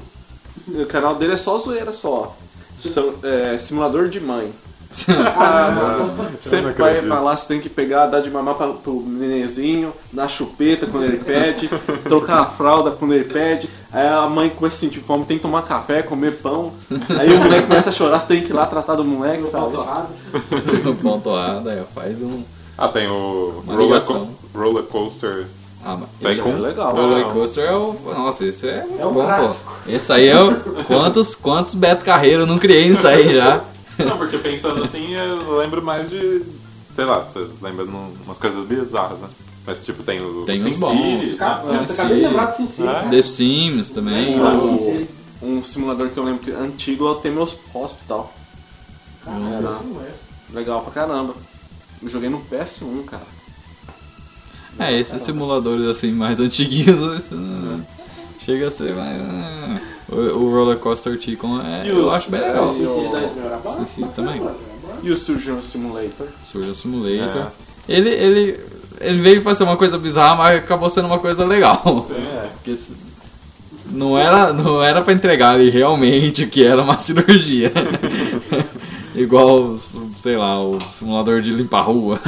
O 0.67 0.85
canal 0.87 1.15
dele 1.15 1.33
é 1.33 1.37
só 1.37 1.57
zoeira 1.57 1.93
só. 1.93 2.35
São, 2.77 3.13
é, 3.23 3.57
simulador 3.57 4.09
de 4.09 4.19
mãe. 4.19 4.51
Ah, 5.09 6.07
Você 6.39 6.61
não 6.61 6.73
vai 6.73 7.01
pra 7.01 7.19
lá, 7.19 7.35
você 7.37 7.47
tem 7.47 7.59
que 7.59 7.69
pegar, 7.69 8.07
dar 8.07 8.19
de 8.21 8.29
mamar 8.29 8.55
pra, 8.55 8.67
pro 8.67 9.03
nenenzinho, 9.05 9.91
dar 10.11 10.27
chupeta 10.27 10.85
quando 10.85 11.03
ele 11.05 11.17
pede, 11.17 11.69
trocar 12.05 12.41
a 12.41 12.45
fralda 12.45 12.91
quando 12.91 13.13
ele 13.13 13.25
pede. 13.25 13.69
Aí 13.91 14.07
a 14.07 14.21
mãe 14.27 14.49
começa 14.49 14.75
a 14.75 14.79
sentir 14.79 14.99
fome, 14.99 15.25
tem 15.25 15.37
que 15.37 15.43
tomar 15.43 15.61
café, 15.63 16.01
comer 16.01 16.37
pão. 16.37 16.71
Aí 17.19 17.33
o 17.33 17.39
moleque 17.43 17.67
começa 17.67 17.89
a 17.89 17.93
chorar, 17.93 18.19
você 18.19 18.27
tem 18.27 18.41
que 18.43 18.49
ir 18.49 18.53
lá 18.53 18.65
tratar 18.65 18.95
do 18.95 19.03
moleque, 19.03 19.41
No 19.41 19.47
sabe? 19.47 19.71
torrado. 19.71 20.07
Ponto 21.01 21.29
A, 21.35 21.59
daí 21.63 21.81
faz 21.93 22.21
um. 22.21 22.43
Ah, 22.77 22.87
tem 22.87 23.07
o 23.07 23.63
roller, 23.67 24.03
co 24.03 24.27
roller 24.53 24.83
Coaster. 24.83 25.45
Ah, 25.85 25.97
mas 26.21 26.37
com- 26.39 26.49
é 26.49 26.53
legal. 26.55 26.93
O 26.93 26.95
Roller 26.97 27.25
Coaster 27.27 27.63
é 27.63 27.73
o. 27.73 27.95
Nossa, 28.05 28.43
esse 28.45 28.67
é 28.67 28.81
muito 28.83 29.01
É 29.01 29.05
um 29.05 29.13
bom, 29.13 29.23
clássico. 29.25 29.63
pô. 29.85 29.91
Esse 29.91 30.11
aí 30.11 30.27
é 30.27 30.41
o. 30.41 30.55
Quantos, 30.85 31.33
quantos 31.33 31.73
Beto 31.75 32.03
Carreiro 32.03 32.41
eu 32.43 32.45
não 32.47 32.57
criei 32.57 32.89
nisso 32.89 33.07
aí 33.07 33.33
já? 33.33 33.61
Não, 34.05 34.17
porque 34.17 34.37
pensando 34.37 34.83
assim, 34.83 35.13
eu 35.13 35.57
lembro 35.57 35.81
mais 35.81 36.09
de. 36.09 36.43
Sei 36.93 37.05
lá, 37.05 37.19
você 37.19 37.45
lembra 37.61 37.85
de 37.85 37.91
umas 37.91 38.37
coisas 38.37 38.65
bizarras, 38.67 39.19
né? 39.19 39.27
Mas 39.65 39.83
tipo, 39.85 40.01
tem 40.03 40.21
o. 40.21 40.43
Tem 40.45 40.57
Sin 40.59 40.79
bons. 40.79 41.21
City, 41.25 41.35
Cara, 41.37 41.61
Sim, 41.71 41.77
eu 41.77 41.93
acabei 41.93 42.15
de 42.17 42.23
lembrar 42.27 42.45
do 42.45 42.55
Sin 42.57 42.67
City. 42.67 42.83
Cara. 42.83 43.09
The 43.09 43.21
Sims 43.23 43.91
também. 43.91 44.31
Lembrar 44.35 44.51
do 44.57 44.63
o- 44.73 44.77
Sin 44.77 44.83
City. 44.83 45.09
Um 45.41 45.63
simulador 45.63 46.09
que 46.09 46.17
eu 46.17 46.23
lembro 46.23 46.39
que 46.43 46.51
é 46.51 46.55
antigo 46.55 47.05
é 47.07 47.11
o 47.11 47.15
Temeus 47.15 47.55
Hospital. 47.73 48.33
Não. 49.25 50.01
Legal 50.53 50.81
pra 50.81 50.91
caramba. 50.93 51.35
Eu 52.01 52.07
joguei 52.09 52.29
no 52.29 52.39
PS1, 52.39 53.03
cara. 53.05 53.23
É, 54.79 54.93
esses 54.97 55.21
simuladores 55.23 55.85
assim 55.85 56.11
mais 56.11 56.39
antiguinhos 56.39 56.99
isso, 57.23 57.35
não- 57.35 57.85
chega 58.39 58.67
a 58.67 58.71
ser 58.71 58.95
mais. 58.95 59.21
ah, 59.21 59.79
O, 60.17 60.19
o 60.19 60.51
Roller 60.51 60.77
Coaster 60.77 61.19
Tycoon 61.19 61.61
é, 61.61 61.87
eu 61.87 62.09
acho 62.09 62.31
bem 62.31 62.41
legal. 62.41 62.73
Sin 62.73 63.85
City 63.85 64.09
também. 64.15 64.41
E 65.03 65.11
o 65.11 65.15
Surgeon 65.15 65.61
Simulator? 65.61 66.27
Surgeon 66.41 66.73
Simulator. 66.73 67.43
É. 67.87 67.97
Ele, 67.97 68.09
ele, 68.09 68.59
ele 68.99 69.21
veio 69.21 69.43
pra 69.43 69.53
ser 69.53 69.63
uma 69.63 69.77
coisa 69.77 69.95
bizarra, 69.95 70.35
mas 70.35 70.57
acabou 70.57 70.89
sendo 70.89 71.05
uma 71.05 71.19
coisa 71.19 71.45
legal. 71.45 72.07
É. 72.09 72.49
Porque 72.57 72.75
não 73.91 74.17
era, 74.17 74.51
não 74.51 74.83
era 74.83 75.03
pra 75.03 75.13
entregar 75.13 75.53
ali 75.53 75.69
realmente 75.69 76.45
o 76.45 76.49
que 76.49 76.63
era 76.63 76.81
uma 76.81 76.97
cirurgia. 76.99 77.71
Igual, 79.13 79.77
sei 80.15 80.35
lá, 80.35 80.59
o 80.59 80.79
simulador 80.91 81.41
de 81.41 81.51
limpar 81.51 81.79
a 81.79 81.83
rua. 81.83 82.19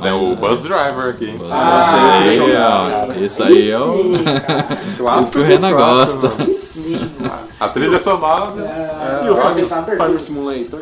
Tem 0.00 0.12
o 0.12 0.36
Bus 0.36 0.62
Driver 0.62 1.10
aqui. 1.10 1.34
Ah, 1.50 2.22
esse 2.26 2.40
aí, 2.42 2.56
ó, 2.56 3.12
esse 3.24 3.42
aí 3.42 3.70
é 3.70 3.78
o. 3.78 4.14
Isso 5.20 5.30
que 5.32 5.38
o 5.38 5.42
Renan 5.42 5.72
gosta. 5.72 6.32
A 7.60 7.68
trilha 7.68 7.98
sonora. 7.98 8.52
É, 8.62 9.26
e 9.26 9.30
o 9.30 9.36
Farm. 9.36 10.18
Simulator? 10.18 10.80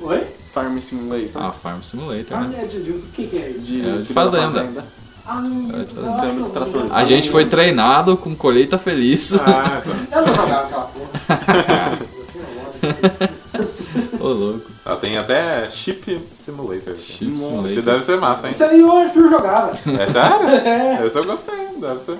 Oi? 0.00 0.22
Farm 0.52 0.78
Simulator. 0.78 1.42
Ah, 1.42 1.52
Farm 1.52 1.80
Simulator, 1.82 2.36
Ah, 2.36 2.40
né? 2.42 2.60
é 2.62 2.66
de, 2.66 2.90
o 2.90 3.02
que 3.12 3.26
que 3.26 3.36
é 3.36 3.50
isso? 3.50 3.66
De, 3.66 3.88
É, 3.88 3.92
de 3.98 4.12
fazenda. 4.12 4.66
Ah, 5.26 5.36
ah, 5.36 5.40
não. 5.42 6.96
A 6.96 7.04
gente 7.04 7.30
foi 7.30 7.44
treinado 7.44 8.16
com 8.16 8.34
colheita 8.34 8.78
feliz. 8.78 9.40
Ah, 9.40 9.82
tá. 9.84 10.16
Eu 10.16 10.26
não 10.26 10.34
jogava 10.34 10.64
aquela 10.66 10.84
porra. 10.84 11.98
Ô, 14.28 14.32
louco. 14.32 14.70
Ah, 14.84 14.96
tem 14.96 15.16
até 15.18 15.70
Chip 15.70 16.20
Simulator. 16.44 16.94
Chip 16.96 17.32
Esse 17.32 17.44
Simulator. 17.44 17.82
deve 17.82 18.02
ser 18.04 18.16
massa, 18.18 18.46
hein? 18.46 18.52
Isso 18.52 18.64
aí 18.64 18.82
o 18.82 18.92
Arthur 18.92 19.30
jogava. 19.30 19.72
É 19.72 20.06
sério? 20.10 21.06
Esse 21.06 21.18
eu 21.18 21.24
gostei, 21.24 21.68
deve 21.80 22.00
ser. 22.00 22.18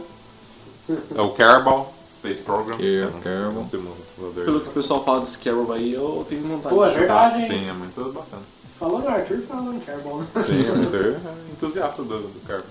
É 1.15 1.21
o 1.21 1.31
Carabao 1.31 1.93
Space 2.11 2.41
Program. 2.41 2.77
Car- 2.77 3.33
É 3.33 3.47
um- 3.49 3.61
um 3.61 3.67
simulador. 3.69 4.45
Pelo 4.45 4.61
que 4.61 4.69
o 4.69 4.73
pessoal 4.73 5.05
fala 5.05 5.21
desse 5.21 5.39
Carol 5.39 5.71
aí, 5.73 5.93
eu 5.93 6.25
tenho 6.29 6.43
vontade 6.43 6.75
Pô, 6.75 6.85
é 6.85 6.89
de 6.95 6.99
jogar. 7.01 7.29
verdade, 7.31 7.53
hein? 7.55 7.61
Sim, 7.65 7.69
é 7.69 7.73
muito 7.73 8.13
bacana. 8.13 8.43
Falou 8.79 9.01
no 9.01 9.09
Arthur, 9.09 9.39
falou 9.49 9.65
no. 9.65 9.81
Sim, 9.81 10.61
o 10.63 10.83
Arthur 10.85 11.17
é 11.17 11.17
entusiasta 11.53 12.03
do, 12.03 12.19
do 12.21 12.41
Carabao. 12.47 12.71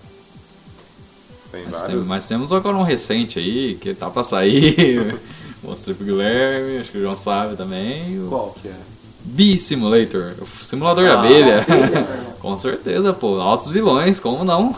Tem 1.51 1.63
Mas, 1.65 1.79
vários. 1.79 1.99
tem- 1.99 2.07
mas 2.07 2.25
temos 2.25 2.51
agora 2.51 2.75
um 2.75 2.83
recente 2.83 3.39
aí, 3.39 3.75
que 3.75 3.93
tá 3.93 4.09
pra 4.09 4.23
sair. 4.23 5.17
Mostrei 5.63 5.95
pro 5.95 6.05
Guilherme, 6.05 6.77
acho 6.77 6.91
que 6.91 6.97
o 6.97 7.01
João 7.01 7.15
sabe 7.15 7.55
também. 7.55 8.19
O 8.23 8.27
Qual 8.29 8.55
que 8.61 8.67
é? 8.67 8.75
Bee 9.27 9.57
Simulator, 9.57 10.33
o 10.41 10.45
simulador 10.45 11.03
de 11.05 11.11
Ah, 11.11 11.19
abelha. 11.19 11.63
sim, 11.63 11.71
meu 11.71 11.83
irmão. 11.83 12.07
Com 12.39 12.57
certeza, 12.57 13.11
pô. 13.13 13.39
Altos 13.41 13.69
vilões, 13.69 14.19
como 14.19 14.43
não? 14.45 14.73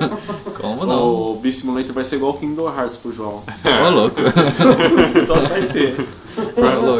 como 0.60 0.86
não? 0.86 1.02
O 1.32 1.36
Bee 1.40 1.52
Simulator 1.52 1.92
vai 1.92 2.04
ser 2.04 2.16
igual 2.16 2.34
Kingdom 2.34 2.66
Hearts 2.74 2.96
pro 2.96 3.12
João. 3.12 3.42
Ô, 3.86 3.90
louco. 3.90 4.16
Só 5.26 5.34
vai 5.40 5.66
ter. 5.66 5.96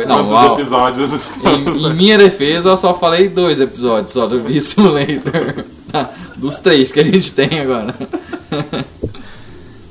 Não, 0.07 0.26
Quantos 0.26 0.32
uau. 0.32 0.55
episódios 0.61 1.12
estamos? 1.12 1.82
Em, 1.82 1.86
em 1.86 1.94
minha 1.94 2.18
defesa, 2.18 2.68
eu 2.68 2.76
só 2.76 2.92
falei 2.92 3.28
dois 3.28 3.61
episódios 3.61 4.12
só 4.12 4.26
do 4.26 4.40
Bee 4.40 4.61
Simulator. 4.61 5.64
Tá, 5.90 6.09
Dos 6.36 6.61
três 6.61 6.92
que 6.92 7.01
a 7.01 7.05
gente 7.05 7.32
tem 7.32 7.59
agora. 7.59 7.92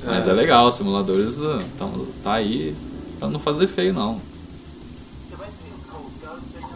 Mas 0.06 0.26
é 0.26 0.32
legal, 0.32 0.66
os 0.66 0.74
simuladores 0.74 1.42
ah, 1.42 1.58
tão, 1.76 1.90
tá 2.22 2.32
aí 2.32 2.74
pra 3.18 3.28
não 3.28 3.38
fazer 3.38 3.66
feio, 3.66 3.92
não. 3.92 4.18
Ó 5.32 5.34
o 5.36 6.69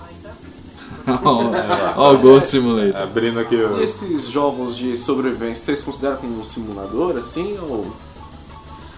Gold 2.21 2.49
Simulator. 2.49 3.03
Abrindo 3.03 3.41
aqui 3.41 3.57
o. 3.57 3.81
E 3.81 3.85
esses 3.85 4.29
jogos 4.29 4.77
de 4.77 4.97
sobrevivência, 4.97 5.65
vocês 5.65 5.83
consideram 5.83 6.17
como 6.17 6.41
um 6.41 6.45
simulador, 6.45 7.17
assim, 7.17 7.57
ou... 7.59 7.93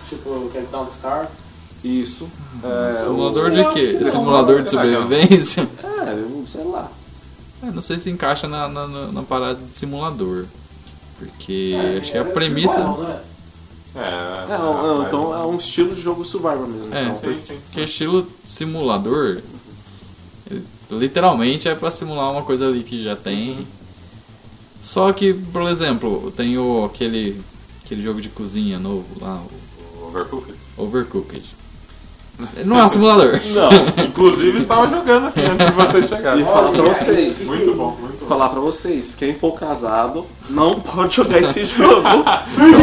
Tipo, 0.08 0.46
aquele 0.48 0.66
Downstar. 0.66 1.30
Isso. 1.82 2.28
É, 2.62 2.94
Simulador 2.94 3.46
o- 3.46 3.50
de 3.50 3.64
quê? 3.70 4.04
Simulador 4.04 4.62
de 4.62 4.70
sobrevivência? 4.70 5.68
É, 5.82 6.46
sei 6.46 6.64
lá. 6.64 6.88
É, 7.62 7.70
não 7.70 7.80
sei 7.82 7.98
se 7.98 8.08
encaixa 8.10 8.46
na, 8.46 8.68
na, 8.68 8.86
na- 8.86 9.06
na 9.12 9.22
parada 9.22 9.54
de 9.60 9.76
simulador. 9.76 10.44
Porque 11.18 11.74
acho 12.00 12.12
que 12.12 12.18
a 12.18 12.20
É, 12.20 12.24
premissa. 12.24 12.78
né? 12.80 13.20
É, 13.96 14.00
É, 14.54 14.58
não, 14.58 14.74
não, 14.82 14.98
mas- 14.98 15.08
então 15.08 15.34
é 15.34 15.46
um 15.46 15.56
estilo 15.56 15.94
de 15.94 16.00
jogo 16.00 16.24
survival 16.24 16.66
mesmo. 16.68 16.94
É. 16.94 17.04
então. 17.04 17.18
Sim, 17.34 17.40
sim. 17.46 17.58
Porque 17.66 17.80
estilo 17.82 18.26
simulador, 18.44 19.40
ele- 20.50 20.64
literalmente 20.90 21.68
é 21.68 21.74
pra 21.74 21.90
simular 21.90 22.30
uma 22.30 22.42
coisa 22.42 22.66
ali 22.66 22.82
que 22.82 23.02
já 23.02 23.16
tem. 23.16 23.66
Só 24.78 25.12
que, 25.12 25.34
por 25.34 25.62
exemplo, 25.62 26.30
tem 26.36 26.58
o, 26.58 26.84
aquele, 26.84 27.40
aquele 27.84 28.02
jogo 28.02 28.20
de 28.20 28.28
cozinha 28.28 28.78
novo 28.78 29.06
lá, 29.20 29.42
Overcooked. 30.06 30.54
o 30.76 30.82
Overcooked. 30.82 31.42
Ele 31.42 31.55
não 32.64 32.78
é 32.80 32.84
um 32.84 32.88
simulador. 32.88 33.40
Não. 33.46 34.04
Inclusive 34.04 34.58
estava 34.58 34.88
jogando 34.88 35.28
aqui 35.28 35.40
antes 35.40 35.66
de 35.66 35.72
vocês 35.72 36.08
chegarem. 36.08 36.42
E 36.42 36.44
falar 36.44 36.70
pra 36.70 36.82
vocês. 36.82 37.46
Muito 37.46 37.74
bom, 37.74 37.96
muito 38.00 38.18
bom. 38.20 38.26
Falar 38.26 38.48
pra 38.50 38.60
vocês, 38.60 39.14
quem 39.14 39.34
for 39.34 39.52
casado 39.58 40.26
não 40.50 40.80
pode 40.80 41.16
jogar 41.16 41.38
esse 41.40 41.64
jogo. 41.64 42.02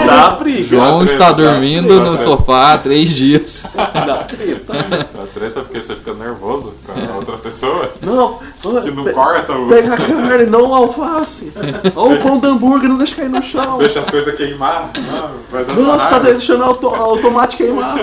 Dá 0.06 0.30
briga. 0.40 0.64
João 0.64 1.00
treta, 1.00 1.12
está 1.12 1.26
dá 1.32 1.32
dormindo 1.52 1.88
treta, 1.88 2.04
no 2.04 2.16
treta. 2.16 2.24
sofá 2.24 2.74
há 2.74 2.78
três 2.78 3.10
dias. 3.10 3.66
Dá 3.76 4.24
treta. 4.24 4.74
A 4.74 5.28
treta 5.34 5.60
é 5.60 5.64
porque 5.64 5.82
você 5.82 5.96
fica 5.96 6.14
nervoso 6.14 6.74
com 6.86 6.92
a 7.14 7.16
outra 7.18 7.38
pessoa 7.38 7.92
Não, 8.02 8.40
que 8.82 8.92
não 8.92 9.06
corta 9.14 9.54
o. 9.54 9.68
pega 9.68 9.94
a 9.94 9.98
carne, 9.98 10.46
não 10.46 10.74
alface. 10.74 11.52
Ou 11.96 12.14
o 12.14 12.20
pão 12.22 12.38
do 12.40 12.48
hambúrguer, 12.48 12.90
não 12.90 12.98
deixa 12.98 13.16
cair 13.16 13.30
no 13.30 13.42
chão. 13.44 13.78
Deixa 13.78 14.00
as 14.00 14.10
coisas 14.10 14.34
queimar. 14.36 14.92
Não, 14.96 15.30
vai 15.52 15.66
dando 15.66 15.82
Nossa, 15.84 16.08
tá 16.10 16.20
deixando 16.20 16.62
o 16.62 16.64
auto- 16.66 16.88
o 16.88 17.18
tomate 17.22 17.58
queimar. 17.58 17.98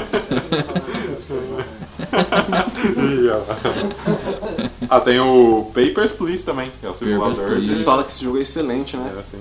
Ah, 4.89 5.01
tem 5.01 5.21
o 5.21 5.71
Papers, 5.75 6.13
Please 6.13 6.45
também, 6.45 6.71
que 6.81 6.87
é 6.87 6.91
o 6.91 6.95
simulador. 6.95 7.53
Eles 7.53 7.83
falam 7.83 8.05
que 8.05 8.11
esse 8.13 8.25
jogo 8.25 8.39
é 8.39 8.43
excelente, 8.43 8.97
né? 8.97 9.13
É 9.17 9.21
assim. 9.21 9.41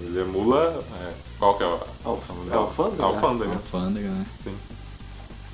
Ele 0.00 0.20
emula... 0.20 0.82
é, 1.02 1.12
qual 1.38 1.56
que 1.56 1.62
é 1.62 1.66
o... 1.66 1.78
Alf- 2.04 2.30
é 2.50 2.54
Alfândega? 2.54 3.04
Alfândega, 3.04 3.52
Alfândega, 3.52 4.08
né? 4.08 4.26
sim. 4.42 4.54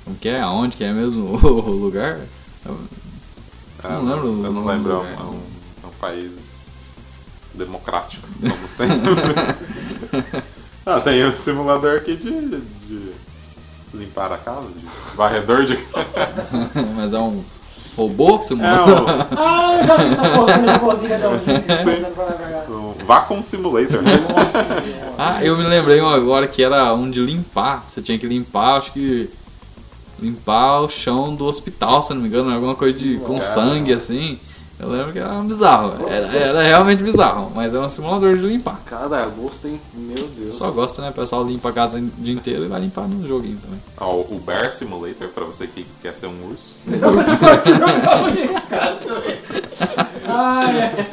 Como 0.05 0.15
que 0.17 0.29
é? 0.29 0.39
Aonde 0.41 0.75
que 0.77 0.83
é 0.83 0.91
mesmo 0.93 1.35
o 1.45 1.71
lugar? 1.71 2.19
É, 2.65 3.87
Não 3.87 4.03
lembro 4.05 4.27
Eu 4.45 4.51
não 4.53 4.65
lembro, 4.65 4.91
é 4.91 4.95
um, 4.95 4.99
lugar. 4.99 5.13
é 5.13 5.23
um- 5.23 5.39
é 5.83 5.87
um 5.87 5.91
país 5.99 6.31
democrático, 7.53 8.27
como 8.39 8.55
sempre. 8.67 9.09
ah, 10.85 10.99
tem 11.01 11.23
o 11.25 11.37
simulador 11.37 11.97
aqui 11.97 12.15
de, 12.15 12.31
de 12.87 13.08
limpar 13.93 14.31
a 14.31 14.37
casa, 14.37 14.67
de 14.75 15.15
varredor 15.15 15.65
de... 15.65 15.77
Mas 16.95 17.13
é 17.13 17.19
um 17.19 17.43
robô 17.99 18.39
que 18.39 18.45
É 18.45 18.47
simula? 18.47 19.27
Ah, 19.35 19.77
eu 19.79 19.87
já 19.87 19.97
vi 19.97 20.11
essa 20.11 20.29
porra 20.29 20.57
na 20.57 20.77
vozinha 20.77 21.17
da 21.17 21.29
o, 21.29 22.95
o 23.01 23.05
Vacuum 23.05 23.43
Simulator. 23.43 24.01
Nossa 24.01 24.63
senhora. 24.81 25.13
Ah, 25.17 25.43
eu 25.43 25.57
me 25.57 25.63
lembrei 25.63 26.01
um 26.01 26.07
agora 26.07 26.47
que 26.47 26.63
era 26.63 26.93
um 26.93 27.09
de 27.09 27.19
limpar. 27.19 27.83
Você 27.87 28.01
tinha 28.01 28.17
que 28.17 28.27
limpar, 28.27 28.77
acho 28.77 28.93
que. 28.93 29.29
Limpar 30.21 30.81
o 30.81 30.89
chão 30.89 31.33
do 31.33 31.45
hospital, 31.45 32.01
se 32.01 32.13
não 32.13 32.21
me 32.21 32.27
engano, 32.27 32.53
alguma 32.53 32.75
coisa 32.75 32.97
de, 32.99 33.19
com 33.19 33.39
sangue 33.39 33.93
assim. 33.93 34.37
Eu 34.79 34.89
lembro 34.89 35.11
que 35.11 35.19
era 35.19 35.33
bizarro. 35.43 36.07
Era, 36.07 36.37
era 36.37 36.63
realmente 36.63 37.03
bizarro, 37.03 37.51
mas 37.53 37.73
é 37.73 37.79
um 37.79 37.89
simulador 37.89 38.37
de 38.37 38.47
limpar. 38.47 38.79
Cara, 38.85 39.23
eu 39.23 39.31
gostei. 39.31 39.77
Meu 39.93 40.25
Deus. 40.27 40.51
pessoal 40.51 40.71
gosta, 40.71 41.01
né? 41.01 41.09
O 41.09 41.13
pessoal 41.13 41.43
limpa 41.45 41.67
a 41.69 41.73
casa 41.73 41.97
o 41.97 42.01
dia 42.01 42.33
inteiro 42.33 42.63
e 42.63 42.67
vai 42.69 42.79
limpar 42.79 43.05
no 43.05 43.27
joguinho 43.27 43.57
também. 43.57 43.79
Ó, 43.97 44.21
o 44.21 44.39
Bear 44.39 44.71
Simulator, 44.71 45.27
pra 45.29 45.43
você 45.43 45.67
que 45.67 45.85
quer 46.01 46.13
ser 46.13 46.27
um 46.27 46.49
urso. 46.49 46.77
Esse 48.55 48.67
cara 48.67 48.95
também. 48.95 49.37
Ai, 50.25 50.77
é. 50.79 51.07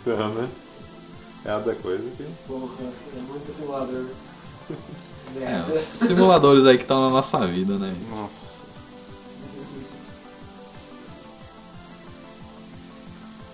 Então, 0.00 0.28
né? 0.34 0.48
Cada 1.42 1.74
coisa 1.74 2.04
que... 2.16 2.24
Porra, 2.46 2.68
é 3.16 3.20
muito 3.28 3.52
simulador. 3.56 4.04
É, 5.40 5.72
os 5.72 5.78
simuladores 5.78 6.64
aí 6.64 6.76
que 6.76 6.84
estão 6.84 7.00
na 7.00 7.10
nossa 7.10 7.38
vida, 7.44 7.74
né? 7.74 7.92
Nossa. 8.10 8.47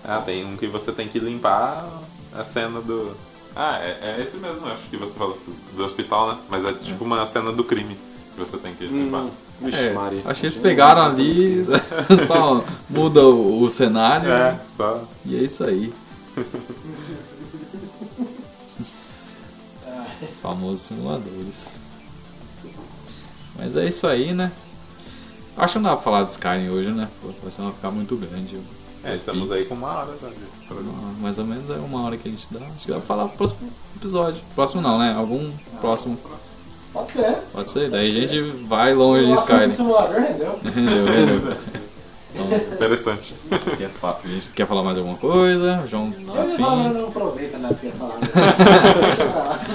Ah, 0.07 0.21
tem 0.23 0.45
um 0.45 0.55
que 0.55 0.67
você 0.67 0.91
tem 0.91 1.07
que 1.07 1.19
limpar 1.19 1.87
a 2.33 2.43
cena 2.43 2.79
do. 2.81 3.15
Ah, 3.55 3.79
é, 3.79 4.17
é 4.19 4.23
esse 4.23 4.37
mesmo, 4.37 4.67
acho 4.67 4.83
que 4.89 4.97
você 4.97 5.17
falou 5.17 5.37
do 5.75 5.83
hospital, 5.83 6.33
né? 6.33 6.37
Mas 6.49 6.65
é 6.65 6.73
tipo 6.73 7.03
uma 7.05 7.25
cena 7.25 7.51
do 7.51 7.63
crime 7.63 7.97
que 8.33 8.39
você 8.39 8.57
tem 8.57 8.73
que 8.75 8.85
limpar. 8.85 9.21
Hum, 9.23 9.29
vixe, 9.61 9.77
É, 9.77 9.93
Maria. 9.93 10.21
acho 10.25 10.39
que 10.41 10.45
eles 10.45 10.57
pegaram 10.57 11.03
ali, 11.03 11.65
só 12.27 12.63
muda 12.89 13.21
o, 13.25 13.63
o 13.63 13.69
cenário 13.69 14.29
É, 14.29 14.59
só. 14.75 15.03
e 15.25 15.35
é 15.37 15.39
isso 15.41 15.63
aí. 15.63 15.93
Os 20.21 20.37
famosos 20.41 20.81
simuladores. 20.81 21.79
Mas 23.57 23.75
é 23.77 23.87
isso 23.87 24.05
aí, 24.05 24.33
né? 24.33 24.51
Acho 25.57 25.73
que 25.73 25.79
não 25.79 25.89
dá 25.91 25.95
pra 25.95 26.03
falar 26.03 26.23
de 26.23 26.31
Skyrim 26.31 26.69
hoje, 26.69 26.91
né? 26.91 27.07
Pô, 27.21 27.29
senão 27.49 27.69
vai 27.69 27.75
ficar 27.77 27.91
muito 27.91 28.15
grande. 28.17 28.59
É, 29.05 29.15
estamos 29.15 29.51
aí 29.51 29.65
com 29.65 29.75
uma 29.75 29.87
hora? 29.87 30.13
Ah, 30.23 31.13
Mais 31.21 31.37
ou 31.37 31.45
menos 31.45 31.69
é 31.69 31.75
uma 31.75 32.03
hora 32.05 32.17
que 32.17 32.27
a 32.27 32.31
gente 32.31 32.47
dá. 32.51 32.59
Acho 32.59 32.85
que 32.85 32.87
dá 32.87 32.95
pra 32.95 33.05
falar 33.05 33.27
pro 33.27 33.37
próximo 33.37 33.69
episódio. 33.95 34.41
Próximo 34.55 34.81
não, 34.81 34.97
né? 34.97 35.13
Algum 35.15 35.51
próximo. 35.79 36.17
Pode 36.91 37.11
ser. 37.11 37.37
Pode 37.51 37.69
ser. 37.69 37.89
Daí 37.89 38.09
a 38.09 38.21
gente 38.21 38.41
vai 38.67 38.93
longe 38.93 39.27
de 39.27 39.33
Skyrim. 39.33 39.71
simulador 39.71 40.21
rendeu. 40.21 40.59
Então, 42.35 42.75
Interessante. 42.75 43.33
quer, 43.77 43.89
fa- 43.89 44.19
a 44.23 44.27
gente 44.27 44.49
quer 44.49 44.67
falar 44.67 44.83
mais 44.83 44.97
alguma 44.97 45.15
coisa? 45.17 45.81
O 45.83 45.87
João 45.87 46.07
Não, 46.19 46.33
tá 46.33 46.43
ele 46.45 46.57
fala, 46.57 46.85
afim? 46.85 46.93
não 46.97 47.07
aproveita 47.07 47.57
né, 47.57 47.75
que 47.79 47.87
ia 47.87 47.93
falar. 47.93 48.19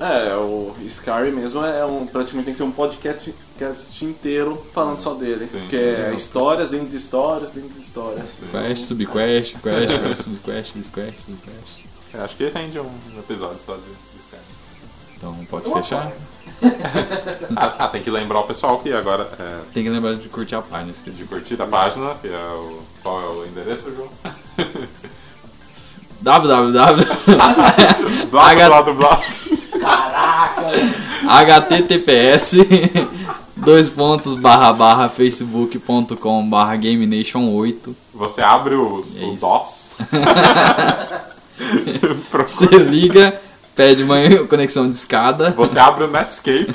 É, 0.00 0.34
o 0.36 0.74
Skyrim 0.86 1.32
mesmo 1.32 1.64
é 1.64 1.84
um. 1.84 2.06
Praticamente 2.06 2.44
tem 2.44 2.54
que 2.54 2.58
ser 2.58 2.62
um 2.62 2.70
podcast 2.70 3.34
podcast 3.58 4.04
inteiro 4.04 4.64
falando 4.72 4.98
só 4.98 5.14
dele. 5.14 5.46
Sim. 5.46 5.58
porque 5.60 5.76
é 5.76 6.12
histórias 6.14 6.70
dentro 6.70 6.86
de 6.88 6.96
histórias 6.96 7.50
dentro 7.52 7.70
de 7.70 7.80
histórias. 7.80 8.38
Quest, 8.52 8.82
subquest, 8.84 9.56
quest, 9.60 9.62
quest, 9.62 10.22
subquest, 10.22 10.72
subquest, 10.72 11.18
subquest. 11.24 11.84
Eu 12.14 12.22
acho 12.24 12.36
que 12.36 12.46
rende 12.48 12.78
um 12.78 12.88
episódio 13.18 13.58
só 13.66 13.74
de, 13.74 13.80
de 13.82 14.20
Skyrim. 14.20 14.44
Então 15.16 15.34
pode 15.50 15.72
fechar. 15.72 16.12
Ah, 17.56 17.74
ah, 17.84 17.88
tem 17.88 18.02
que 18.02 18.10
lembrar 18.10 18.40
o 18.40 18.44
pessoal 18.44 18.78
que 18.78 18.92
agora 18.92 19.28
é, 19.38 19.58
Tem 19.72 19.82
que 19.84 19.90
lembrar 19.90 20.14
de 20.14 20.28
curtir 20.28 20.54
a 20.54 20.62
página, 20.62 20.92
de 20.92 20.98
esqueci. 20.98 21.24
curtir 21.24 21.60
a 21.60 21.66
página, 21.66 22.14
que 22.20 22.28
é 22.28 22.52
o. 22.54 22.80
Qual 23.02 23.20
é 23.20 23.26
o 23.26 23.46
endereço, 23.46 23.92
João? 23.94 24.08
www 26.20 27.04
Blá, 28.30 28.54
blá. 28.92 29.20
Caraca! 29.80 30.70
https 31.28 32.56
dois 33.56 33.90
pontos 33.90 34.34
barra 34.34 34.72
barra 34.72 35.08
facebook.com 35.08 36.48
barra 36.48 36.76
GameNation 36.76 37.52
8 37.54 37.94
Você 38.14 38.40
abre 38.40 38.74
o, 38.74 39.02
É 39.16 39.24
o. 39.24 39.36
DOS. 39.36 39.90
Você 42.46 42.66
liga, 42.78 43.40
pede 43.78 44.02
uma 44.02 44.16
conexão 44.50 44.90
de 44.90 44.96
escada, 44.96 45.50
Você 45.56 45.78
abre 45.78 46.02
o 46.04 46.08
Netscape. 46.10 46.66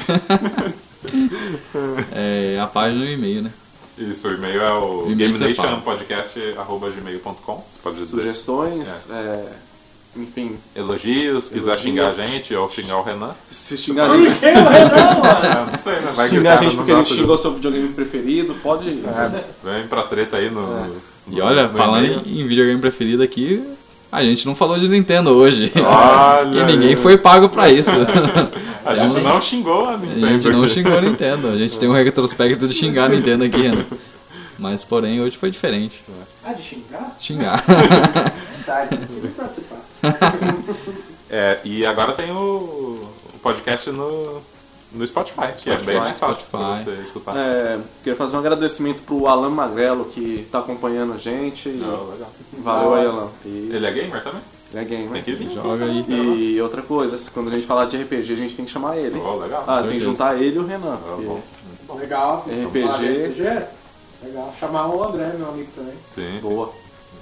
é, 2.16 2.58
a 2.62 2.68
página 2.68 3.04
e 3.04 3.10
o 3.10 3.14
e-mail, 3.14 3.42
né? 3.44 3.52
Isso, 3.98 4.28
o 4.30 4.34
e-mail 4.34 4.62
é 4.62 4.72
o 4.74 5.08
O 5.08 5.16
gamenationpodcast.gmail.com. 5.16 7.66
Você 7.70 7.80
pode 7.84 7.98
dizer 7.98 8.08
Sugestões, 8.10 9.06
é, 9.12 9.44
enfim, 10.16 10.56
elogios, 10.76 11.50
quiser 11.50 11.72
Elogio. 11.74 11.84
xingar 11.90 12.10
a 12.10 12.14
gente 12.14 12.56
ou 12.56 12.70
xingar 12.72 12.98
o 13.00 13.04
Renan. 13.04 13.32
se 13.52 13.78
xingar 13.78 14.10
a 14.10 14.16
gente. 14.18 14.40
Que 14.40 14.52
não 14.52 14.72
é 14.72 14.90
não, 14.90 15.20
mano? 15.20 15.44
É, 15.46 15.66
não 15.72 15.78
sei, 15.78 15.94
né? 16.00 16.08
Vai 16.16 16.30
que 16.30 16.36
o 16.36 16.38
xingar 16.38 16.54
a 16.54 16.58
gente 16.58 16.70
não 16.76 16.86
porque 16.86 16.92
ele 16.92 17.06
xingou 17.06 17.38
seu 17.38 17.54
videogame 17.54 17.90
preferido, 17.90 18.56
pode. 18.64 18.90
É, 18.90 19.44
vem 19.64 19.86
pra 19.88 20.04
treta 20.04 20.38
aí 20.38 20.50
no. 20.50 20.62
no- 20.86 20.96
E 21.32 21.40
olha, 21.42 21.68
no 21.68 21.78
falando 21.78 22.06
e-mail. 22.06 22.22
em 22.26 22.48
videogame 22.48 22.80
preferido 22.82 23.22
aqui, 23.24 23.62
a 24.14 24.24
gente 24.24 24.46
não 24.46 24.54
falou 24.54 24.78
de 24.78 24.88
Nintendo 24.88 25.32
hoje. 25.32 25.72
Olha 25.84 26.60
e 26.60 26.64
ninguém 26.66 26.96
foi 26.96 27.18
pago 27.18 27.50
pra 27.50 27.70
isso. 27.70 27.92
A 28.86 28.96
gente 28.96 29.24
não 29.24 29.40
xingou 29.40 29.86
a 29.86 29.94
A 29.94 29.98
Nintendo. 29.98 30.28
gente 30.28 30.50
não 30.50 30.68
xingou 30.68 30.98
a 30.98 31.02
Nintendo. 31.02 31.48
A 31.48 31.56
gente 31.56 31.80
tem 31.80 31.88
um 31.88 31.94
retrospecto 31.94 32.68
de 32.68 32.74
xingar 32.74 33.06
a 33.06 33.10
Nintendo 33.10 33.46
aqui, 33.46 33.62
Renan. 33.62 33.86
Mas 34.60 34.84
porém 34.84 35.22
hoje 35.22 35.38
foi 35.38 35.50
diferente. 35.50 36.04
Ah, 36.44 36.52
de 36.52 36.62
xingar? 36.62 37.16
Xingar. 37.18 37.64
Tá, 38.66 38.88
que 38.88 39.28
participar. 39.30 39.78
É, 41.30 41.60
e 41.64 41.86
agora 41.86 42.12
tem 42.12 42.30
o 42.32 43.08
podcast 43.42 43.90
no, 43.90 44.42
no 44.94 45.06
Spotify, 45.08 45.54
que 45.58 45.70
é 45.70 45.74
bem 45.78 45.82
Spotify, 45.96 46.00
mais 46.00 46.20
fácil 46.20 46.46
pra 46.52 46.60
Spotify. 46.76 46.84
você 46.84 47.02
escutar. 47.04 47.36
É, 47.36 47.80
queria 48.04 48.16
fazer 48.18 48.36
um 48.36 48.40
agradecimento 48.40 49.04
pro 49.04 49.28
Alan 49.28 49.50
Magrelo 49.50 50.06
que 50.06 50.48
tá 50.52 50.60
acompanhando 50.60 51.14
a 51.14 51.18
gente. 51.18 51.70
e 51.70 51.82
Oh, 51.84 52.12
legal. 52.12 52.30
Valeu 52.60 52.94
aí, 52.96 53.06
Alan. 53.08 53.28
E 53.46 53.70
Ele 53.74 53.86
é 53.86 53.92
gamer 53.92 54.24
também? 54.24 54.42
ele 54.74 54.82
é 54.82 54.86
gamer. 54.86 55.12
Tem 55.12 55.24
que 55.24 55.34
vir. 55.34 55.52
Joga 55.52 55.86
aí. 55.86 56.06
E 56.56 56.62
outra 56.62 56.82
coisa, 56.82 57.18
quando 57.32 57.50
a 57.50 57.52
gente 57.52 57.66
falar 57.68 57.86
de 57.86 57.98
RPG, 57.98 58.34
a 58.34 58.36
gente 58.36 58.56
tem 58.56 58.66
que 58.66 58.72
chamar 58.72 58.98
ele. 58.98 59.20
Oh, 59.20 59.36
legal. 59.38 59.64
Ah, 59.68 59.82
tem 59.82 59.92
que 59.92 60.02
juntar 60.02 60.36
ele 60.42 60.56
e 60.56 60.60
o 60.60 60.66
Renan. 60.66 60.98
Porque- 60.98 61.26
bom. 61.26 61.96
Legal. 61.98 62.46
RPG. 62.48 62.88
RPG? 63.28 63.66
Legal. 64.24 64.54
Chamar 64.60 64.88
o 64.88 65.04
André, 65.04 65.34
meu 65.38 65.50
amigo 65.50 65.70
também. 65.76 65.94
Sim, 66.12 66.40
sim. 66.42 66.66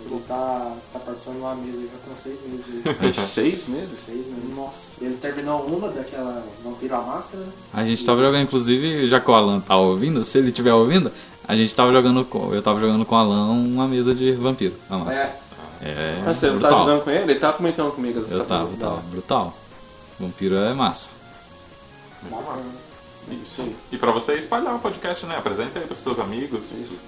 Ele 0.06 0.22
tá, 0.28 0.74
tá 0.93 0.99
participando 0.99 1.36
de 1.36 1.41
uma 1.41 1.56
mesa 1.56 1.78
já 1.82 2.10
com 2.10 2.16
seis 2.22 2.39
meses. 2.45 3.16
Seis 3.32 3.68
meses? 3.68 3.99
Seis 3.99 4.26
meses. 4.26 4.56
Nossa. 4.56 5.04
Ele 5.04 5.18
terminou 5.18 5.62
uma 5.66 5.89
daquela 5.89 6.43
Vampiro 6.64 6.95
à 6.95 7.02
Máscara. 7.02 7.43
né? 7.43 7.52
A 7.74 7.84
gente 7.86 8.06
tava 8.06 8.22
jogando, 8.22 8.43
inclusive, 8.43 9.08
já 9.08 9.20
que 9.20 9.30
o 9.30 9.34
Alan 9.34 9.60
tá 9.60 9.78
ouvindo, 9.78 10.24
se 10.24 10.38
ele 10.38 10.47
estiver 10.49 10.74
ouvindo, 10.74 11.12
a 11.47 11.56
gente 11.56 11.76
tava 11.76 11.91
jogando 11.91 12.26
com. 12.26 12.54
Eu 12.54 12.62
tava 12.62 12.80
jogando 12.80 13.06
com 13.06 13.16
o 13.16 13.18
Alan 13.18 13.52
uma 13.52 13.88
mesa 13.88 14.14
de 14.16 14.32
vampiro. 14.34 14.74
A 14.89 14.97
máscara. 14.97 15.36
É. 15.82 15.89
É. 15.89 16.24
Ah, 16.28 16.34
você 16.34 16.47
não 16.52 16.60
tá 16.60 16.70
jogando 16.70 17.04
com 17.04 17.10
ele? 17.10 17.32
Ele 17.32 17.39
tá 17.39 17.52
comentando 17.54 17.91
comigo 17.91 18.20
dessa 18.22 18.36
Eu 18.36 18.45
tava, 18.45 18.70
tava. 18.78 19.02
Brutal. 19.10 19.56
Vampiro 20.20 20.56
é 20.56 20.74
massa. 20.74 21.10
Bacana. 22.30 22.62
Isso 23.43 23.62
aí. 23.62 23.76
E 23.91 23.97
pra 23.97 24.12
você 24.12 24.34
espalhar 24.34 24.76
o 24.76 24.80
podcast, 24.80 25.26
né? 25.26 25.38
Apresenta 25.38 25.80
aí 25.80 25.86
pros 25.88 26.02
seus 26.02 26.20
amigos. 26.20 26.66
Isso. 26.80 26.99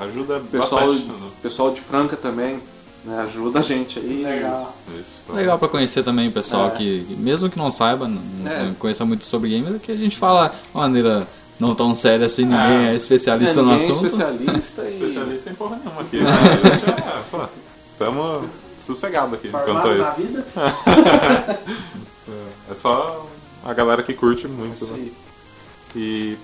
Ajuda 0.00 0.40
Pessoal, 0.50 0.86
bastante. 0.86 1.06
no- 1.06 1.30
pessoal 1.42 1.70
de 1.72 1.80
Franca 1.80 2.16
também, 2.16 2.60
né? 3.04 3.20
Ajuda 3.26 3.60
a 3.60 3.62
gente 3.62 3.98
aí. 3.98 4.22
Legal. 4.24 4.74
Isso. 5.00 5.22
Legal 5.32 5.58
pra 5.58 5.68
conhecer 5.68 6.02
também 6.02 6.28
o 6.28 6.32
pessoal 6.32 6.68
É. 6.68 6.70
que, 6.70 7.06
mesmo 7.18 7.48
que 7.48 7.56
não 7.58 7.70
saiba, 7.70 8.06
não, 8.08 8.20
não 8.22 8.50
É. 8.50 8.72
conheça 8.78 9.04
muito 9.04 9.24
sobre 9.24 9.50
games, 9.58 9.74
é 9.76 9.78
que 9.78 9.92
a 9.92 9.96
gente 9.96 10.16
fala 10.16 10.48
de 10.48 10.54
uma 10.74 10.82
maneira 10.82 11.26
não 11.58 11.74
tão 11.74 11.94
séria 11.94 12.26
assim, 12.26 12.42
ninguém 12.44 12.88
é, 12.88 12.92
É. 12.92 12.94
especialista 12.94 13.60
É, 13.60 13.62
no 13.62 13.70
ninguém 13.70 13.86
é 13.86 13.90
assunto. 13.90 14.06
especialista 14.06 14.82
e... 14.88 14.94
Especialista 14.96 15.50
em 15.50 15.54
porra 15.54 15.76
nenhuma 15.82 16.02
aqui. 16.02 16.18
Né? 16.18 16.30
A 16.30 16.68
gente 16.76 16.90
é, 16.90 17.22
pô, 17.30 17.40
tamo 17.98 18.44
sossegado 18.78 19.34
aqui 19.36 19.48
Formado 19.48 19.72
quanto 19.72 19.88
a 19.88 19.94
na 19.94 20.02
isso. 20.02 20.14
vida. 20.16 20.46
É 22.70 22.74
só 22.74 23.24
a 23.64 23.72
galera 23.72 24.02
que 24.02 24.12
curte 24.12 24.48
muito, 24.48 24.84
né? 24.92 25.08
E 25.94 26.36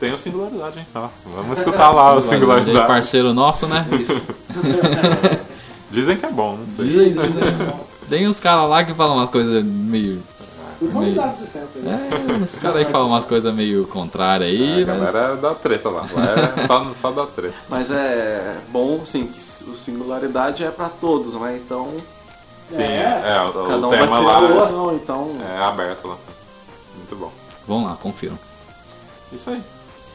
tem 0.00 0.12
o 0.12 0.18
Singularidade, 0.18 0.78
hein? 0.80 0.86
Ó, 0.94 1.08
vamos 1.34 1.58
escutar 1.58 1.90
lá 1.90 2.14
o 2.14 2.20
Singularidade. 2.20 2.86
parceiro 2.86 3.32
nosso, 3.34 3.66
né? 3.66 3.86
Dizem 5.90 6.16
que 6.16 6.26
é 6.26 6.30
bom, 6.30 6.56
não 6.56 6.66
sei. 6.66 6.86
Dizem, 6.86 7.30
dizem. 7.30 7.78
Tem 8.08 8.28
uns 8.28 8.40
caras 8.40 8.68
lá 8.68 8.84
que 8.84 8.94
falam 8.94 9.16
umas 9.16 9.30
coisas 9.30 9.64
meio. 9.64 10.22
Humanidade 10.80 11.34
esses 11.34 11.50
tempos. 11.50 11.82
né? 11.82 12.08
É, 12.12 12.32
uns 12.42 12.56
caras 12.58 12.76
aí 12.76 12.84
que 12.84 12.92
falam 12.92 13.08
umas 13.08 13.24
coisas 13.24 13.52
meio 13.52 13.84
contrárias 13.88 14.48
aí, 14.48 14.84
A 14.84 14.86
mas. 14.86 15.00
galera 15.12 15.36
dá 15.36 15.54
treta 15.54 15.88
lá. 15.88 16.06
Lá 16.14 16.62
é 16.62 16.66
só, 16.66 16.92
só 16.94 17.10
dá 17.10 17.26
treta. 17.26 17.54
Mas 17.68 17.90
é 17.90 18.58
bom, 18.68 19.00
assim, 19.02 19.26
que 19.26 19.40
o 19.68 19.76
singularidade 19.76 20.62
é 20.62 20.70
pra 20.70 20.88
todos, 20.88 21.34
né? 21.34 21.60
Então, 21.64 21.88
Sim, 22.70 22.82
É. 22.82 23.22
é, 23.24 23.42
o, 23.48 23.52
cada 23.66 23.76
o 23.76 23.86
um 23.86 23.90
vai 23.90 23.98
tema 23.98 24.18
lá 24.20 24.38
ou 24.40 24.72
não, 24.72 24.94
então... 24.94 25.30
é 25.58 25.62
aberto 25.62 26.06
lá. 26.06 26.16
Muito 26.96 27.16
bom. 27.16 27.32
Vamos 27.66 27.90
lá, 27.90 27.96
confiram. 27.96 28.38
Isso 29.32 29.50
aí. 29.50 29.60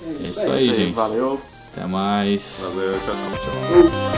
É 0.06 0.28
isso 0.28 0.50
é 0.50 0.52
aí, 0.52 0.76
gente. 0.76 0.94
Valeu. 0.94 1.40
Até 1.72 1.88
mais. 1.88 2.60
Valeu, 2.76 3.00
tchau, 3.00 3.16
tchau. 3.16 3.38
tchau. 3.40 4.14